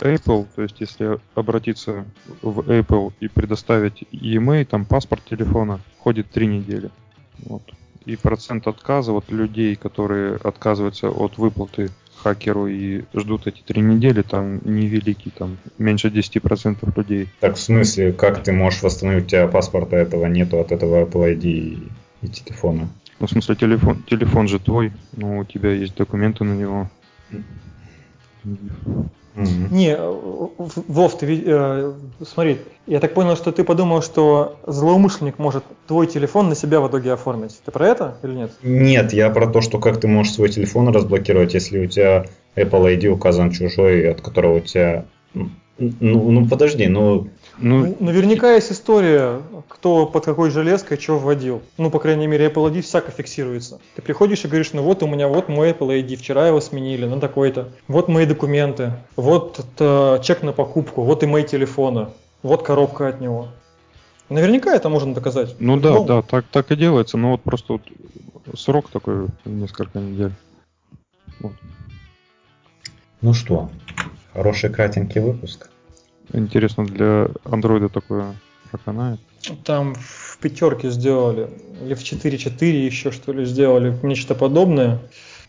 Apple, 0.00 0.46
то 0.54 0.62
есть 0.62 0.76
если 0.80 1.18
обратиться 1.34 2.04
в 2.42 2.60
Apple 2.60 3.12
и 3.20 3.28
предоставить 3.28 4.04
e-mail, 4.10 4.64
там 4.64 4.84
паспорт 4.84 5.24
телефона, 5.24 5.80
ходит 5.98 6.30
три 6.30 6.46
недели. 6.46 6.90
Вот. 7.38 7.62
И 8.04 8.16
процент 8.16 8.66
отказа 8.66 9.12
вот 9.12 9.30
людей, 9.30 9.76
которые 9.76 10.36
отказываются 10.36 11.08
от 11.08 11.38
выплаты 11.38 11.90
хакеру 12.22 12.66
и 12.66 13.04
ждут 13.14 13.46
эти 13.46 13.62
три 13.62 13.82
недели, 13.82 14.22
там 14.22 14.60
невеликий, 14.64 15.30
там 15.30 15.58
меньше 15.78 16.08
10% 16.08 16.92
людей. 16.96 17.28
Так 17.40 17.56
в 17.56 17.60
смысле, 17.60 18.12
как 18.12 18.42
ты 18.42 18.52
можешь 18.52 18.82
восстановить, 18.82 19.24
у 19.24 19.28
тебя 19.28 19.48
паспорта 19.48 19.96
этого 19.96 20.26
нету 20.26 20.60
от 20.60 20.72
этого 20.72 21.04
Apple 21.04 21.36
ID 21.36 21.44
и, 21.44 21.88
и 22.22 22.28
телефона? 22.28 22.88
Ну, 23.20 23.26
в 23.26 23.30
смысле, 23.30 23.56
телефон, 23.56 24.02
телефон 24.08 24.48
же 24.48 24.58
твой, 24.58 24.92
но 25.12 25.38
у 25.38 25.44
тебя 25.44 25.72
есть 25.72 25.96
документы 25.96 26.44
на 26.44 26.54
него. 26.54 26.90
Mm-hmm. 29.34 29.72
Не, 29.72 29.96
Вов, 30.88 31.18
ты 31.18 31.42
э, 31.44 31.92
смотри, 32.24 32.58
я 32.86 33.00
так 33.00 33.14
понял, 33.14 33.36
что 33.36 33.50
ты 33.50 33.64
подумал, 33.64 34.00
что 34.00 34.60
злоумышленник 34.64 35.38
может 35.38 35.64
твой 35.88 36.06
телефон 36.06 36.48
на 36.48 36.54
себя 36.54 36.80
в 36.80 36.88
итоге 36.88 37.12
оформить. 37.12 37.60
Ты 37.64 37.72
про 37.72 37.88
это 37.88 38.16
или 38.22 38.32
нет? 38.32 38.52
Нет, 38.62 39.12
я 39.12 39.30
про 39.30 39.48
то, 39.48 39.60
что 39.60 39.78
как 39.80 40.00
ты 40.00 40.06
можешь 40.06 40.34
свой 40.34 40.50
телефон 40.50 40.88
разблокировать, 40.88 41.54
если 41.54 41.84
у 41.84 41.86
тебя 41.86 42.26
Apple 42.54 42.96
ID 42.96 43.08
указан 43.08 43.50
чужой, 43.50 44.10
от 44.10 44.20
которого 44.20 44.58
у 44.58 44.60
тебя... 44.60 45.04
Ну, 45.32 46.30
ну 46.30 46.46
подожди, 46.46 46.86
ну 46.86 47.28
ну, 47.58 47.96
Наверняка 48.00 48.54
есть 48.54 48.72
история, 48.72 49.40
кто 49.68 50.06
под 50.06 50.24
какой 50.24 50.50
железкой 50.50 50.98
что 50.98 51.18
вводил. 51.18 51.62
Ну, 51.78 51.90
по 51.90 51.98
крайней 51.98 52.26
мере, 52.26 52.46
Apple 52.46 52.70
ID 52.70 52.82
всяко 52.82 53.10
фиксируется. 53.10 53.80
Ты 53.94 54.02
приходишь 54.02 54.44
и 54.44 54.48
говоришь, 54.48 54.72
ну 54.72 54.82
вот 54.82 55.02
у 55.02 55.06
меня 55.06 55.28
вот 55.28 55.48
мой 55.48 55.70
Apple 55.70 56.00
ID, 56.00 56.16
вчера 56.16 56.48
его 56.48 56.60
сменили 56.60 57.06
на 57.06 57.20
такой-то. 57.20 57.70
Вот 57.88 58.08
мои 58.08 58.26
документы, 58.26 58.92
вот 59.16 59.60
это, 59.60 60.20
чек 60.22 60.42
на 60.42 60.52
покупку, 60.52 61.02
вот 61.02 61.22
и 61.22 61.26
мои 61.26 61.44
телефоны, 61.44 62.08
вот 62.42 62.62
коробка 62.62 63.08
от 63.08 63.20
него. 63.20 63.48
Наверняка 64.28 64.74
это 64.74 64.88
можно 64.88 65.14
доказать. 65.14 65.54
Ну 65.58 65.78
да, 65.78 66.00
да, 66.00 66.22
так, 66.22 66.46
так 66.50 66.72
и 66.72 66.76
делается, 66.76 67.18
но 67.18 67.32
вот 67.32 67.42
просто 67.42 67.74
вот 67.74 67.82
срок 68.58 68.90
такой 68.90 69.28
несколько 69.44 69.98
недель. 69.98 70.32
Вот. 71.40 71.52
Ну 73.20 73.32
что, 73.32 73.70
хороший 74.32 74.70
кратенький 74.70 75.20
выпуск. 75.20 75.68
Интересно, 76.32 76.84
для 76.86 77.28
андроида 77.44 77.88
такое 77.88 78.34
проканает? 78.70 79.20
Там 79.64 79.94
в 79.94 80.38
пятерке 80.38 80.90
сделали, 80.90 81.50
или 81.82 81.94
в 81.94 82.00
4.4 82.00 82.64
еще 82.70 83.10
что 83.10 83.32
ли 83.32 83.44
сделали 83.44 83.96
нечто 84.02 84.34
подобное, 84.34 85.00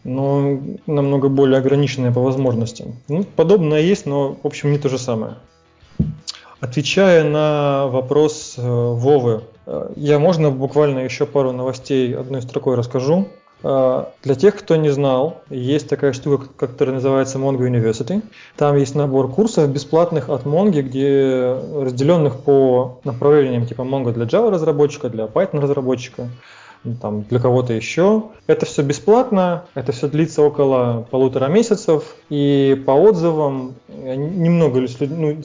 но 0.03 0.59
намного 0.85 1.29
более 1.29 1.57
ограниченное 1.57 2.11
по 2.11 2.21
возможностям. 2.21 2.95
Ну, 3.07 3.23
подобное 3.23 3.81
есть, 3.81 4.05
но 4.05 4.37
в 4.41 4.45
общем 4.45 4.71
не 4.71 4.77
то 4.77 4.89
же 4.89 4.97
самое. 4.97 5.35
Отвечая 6.59 7.23
на 7.23 7.87
вопрос 7.87 8.55
э, 8.57 8.61
Вовы, 8.61 9.43
э, 9.65 9.91
я 9.95 10.19
можно 10.19 10.51
буквально 10.51 10.99
еще 10.99 11.25
пару 11.25 11.51
новостей 11.51 12.15
одной 12.15 12.41
строкой 12.41 12.75
расскажу. 12.75 13.27
А, 13.63 14.11
для 14.23 14.35
тех, 14.35 14.55
кто 14.55 14.75
не 14.75 14.89
знал, 14.89 15.41
есть 15.49 15.89
такая 15.89 16.13
штука, 16.13 16.47
которая 16.57 16.95
называется 16.95 17.39
Mongo 17.39 17.67
University. 17.67 18.21
Там 18.57 18.75
есть 18.77 18.95
набор 18.95 19.31
курсов 19.31 19.69
бесплатных 19.69 20.29
от 20.29 20.43
Mongo, 20.43 20.81
где 20.81 21.57
разделенных 21.73 22.39
по 22.41 22.99
направлениям 23.03 23.65
типа 23.65 23.81
Mongo 23.81 24.11
для 24.13 24.25
Java 24.25 24.51
разработчика, 24.51 25.09
для 25.09 25.25
Python 25.25 25.59
разработчика, 25.59 26.29
там, 27.01 27.23
для 27.23 27.39
кого-то 27.39 27.73
еще. 27.73 28.25
Это 28.47 28.65
все 28.65 28.83
бесплатно, 28.83 29.65
это 29.73 29.91
все 29.91 30.07
длится 30.07 30.41
около 30.43 31.05
полутора 31.09 31.47
месяцев, 31.47 32.15
и 32.29 32.81
по 32.85 32.91
отзывам 32.91 33.75
немного, 33.89 34.85
ну, 34.99 35.37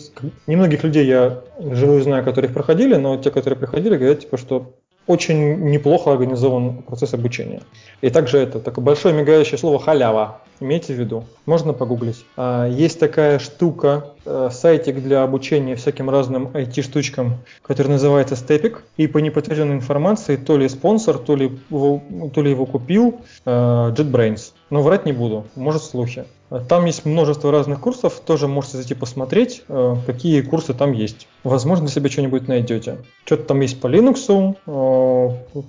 немногих 0.46 0.84
людей 0.84 1.06
я 1.06 1.40
живую 1.58 2.02
знаю, 2.02 2.24
которые 2.24 2.48
их 2.48 2.54
проходили, 2.54 2.96
но 2.96 3.16
те, 3.16 3.30
которые 3.30 3.58
приходили, 3.58 3.96
говорят, 3.96 4.20
типа, 4.20 4.36
что 4.36 4.72
очень 5.11 5.70
неплохо 5.70 6.12
организован 6.12 6.82
процесс 6.82 7.14
обучения. 7.14 7.62
И 8.00 8.11
также 8.11 8.38
это 8.38 8.61
такое 8.61 8.84
большое 8.84 9.12
мигающее 9.12 9.58
слово 9.58 9.80
халява. 9.80 10.40
Имейте 10.61 10.94
в 10.94 10.98
виду. 10.98 11.24
Можно 11.46 11.72
погуглить. 11.72 12.24
А, 12.36 12.68
есть 12.68 13.00
такая 13.00 13.38
штука, 13.40 14.12
э, 14.24 14.50
сайтик 14.52 15.02
для 15.02 15.24
обучения 15.24 15.74
всяким 15.74 16.11
разным 16.11 16.48
IT-штучкам, 16.48 17.38
который 17.62 17.88
называется 17.88 18.36
Stepik. 18.36 18.78
И 18.96 19.08
по 19.08 19.18
неподтвержденной 19.18 19.74
информации, 19.74 20.36
то 20.36 20.56
ли 20.56 20.68
спонсор, 20.68 21.18
то 21.18 21.34
ли 21.34 21.58
его, 21.70 22.02
то 22.32 22.42
ли 22.42 22.50
его 22.50 22.66
купил 22.66 23.20
э, 23.46 23.50
JetBrains. 23.50 24.52
Но 24.68 24.82
врать 24.82 25.06
не 25.06 25.12
буду, 25.12 25.46
может 25.56 25.82
слухи. 25.82 26.24
Там 26.68 26.84
есть 26.84 27.04
множество 27.04 27.50
разных 27.50 27.80
курсов, 27.80 28.20
тоже 28.24 28.48
можете 28.48 28.76
зайти 28.76 28.94
посмотреть, 28.94 29.62
э, 29.68 29.96
какие 30.06 30.42
курсы 30.42 30.74
там 30.74 30.92
есть. 30.92 31.26
Возможно, 31.43 31.86
для 31.86 31.95
себя 31.95 32.11
что-нибудь 32.11 32.49
найдете. 32.49 32.99
Что-то 33.24 33.45
там 33.45 33.61
есть 33.61 33.80
по 33.80 33.86
Linux, 33.86 34.57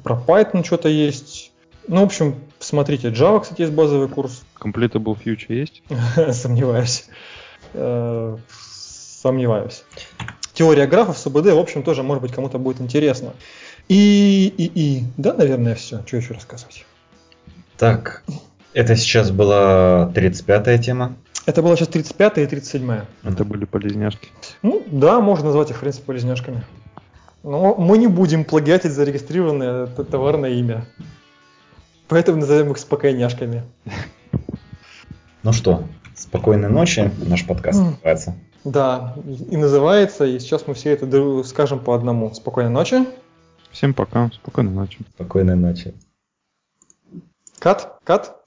про 0.04 0.24
Python 0.28 0.66
что-то 0.66 0.90
есть. 0.90 1.52
Ну, 1.88 2.02
в 2.02 2.04
общем, 2.04 2.36
смотрите, 2.60 3.10
Java, 3.10 3.42
кстати, 3.42 3.62
есть 3.62 3.74
базовый 3.74 4.08
курс. 4.08 4.44
Completable 4.60 5.18
Future 5.18 5.54
есть? 5.54 5.82
Сомневаюсь. 6.34 7.06
Э, 7.74 8.38
сомневаюсь. 9.22 9.84
Теория 10.54 10.88
графов 10.88 11.18
с 11.18 11.26
УБД, 11.26 11.48
в 11.48 11.60
общем, 11.60 11.84
тоже, 11.84 12.04
может 12.04 12.22
быть, 12.22 12.34
кому-то 12.34 12.58
будет 12.58 12.82
интересно. 12.82 13.34
И, 13.88 14.54
и, 14.58 14.66
и, 14.66 15.04
да, 15.18 15.34
наверное, 15.34 15.76
все. 15.76 16.04
Что 16.06 16.18
еще 16.18 16.34
рассказывать? 16.34 16.86
Так, 17.78 18.24
это 18.74 18.96
сейчас 18.96 19.32
была 19.32 20.12
35-я 20.14 20.78
тема. 20.78 21.16
Это 21.46 21.62
была 21.62 21.76
сейчас 21.76 21.90
35-я 21.90 22.44
и 22.44 22.48
37-я. 22.48 23.06
Это 23.24 23.44
были 23.44 23.66
полезняшки. 23.66 24.30
Ну, 24.62 24.84
да, 24.92 25.20
можно 25.20 25.48
назвать 25.48 25.72
их, 25.72 25.78
в 25.78 25.80
принципе, 25.80 26.06
полезняшками. 26.06 26.64
Но 27.44 27.74
мы 27.76 27.98
не 27.98 28.08
будем 28.08 28.46
плагиатить 28.46 28.92
зарегистрированное 28.92 29.88
товарное 29.88 30.52
имя. 30.52 30.86
Поэтому 32.08 32.40
назовем 32.40 32.72
их 32.72 32.78
спокойняшками. 32.78 33.64
Ну 35.44 35.54
что, 35.54 35.84
спокойной 36.16 36.70
ночи, 36.70 37.12
наш 37.26 37.48
подкаст 37.48 37.80
называется. 37.80 38.36
Да, 38.64 39.16
и 39.26 39.58
называется, 39.58 40.26
и 40.26 40.38
сейчас 40.38 40.68
мы 40.68 40.76
все 40.76 40.92
это 40.92 41.44
скажем 41.44 41.80
по 41.80 41.96
одному. 41.96 42.32
Спокойной 42.34 42.70
ночи. 42.70 43.08
Всем 43.72 43.96
пока, 43.96 44.30
спокойной 44.32 44.72
ночи. 44.72 45.00
Спокойной 45.16 45.56
ночи. 45.56 45.96
Кат, 47.58 47.98
кат. 48.04 48.41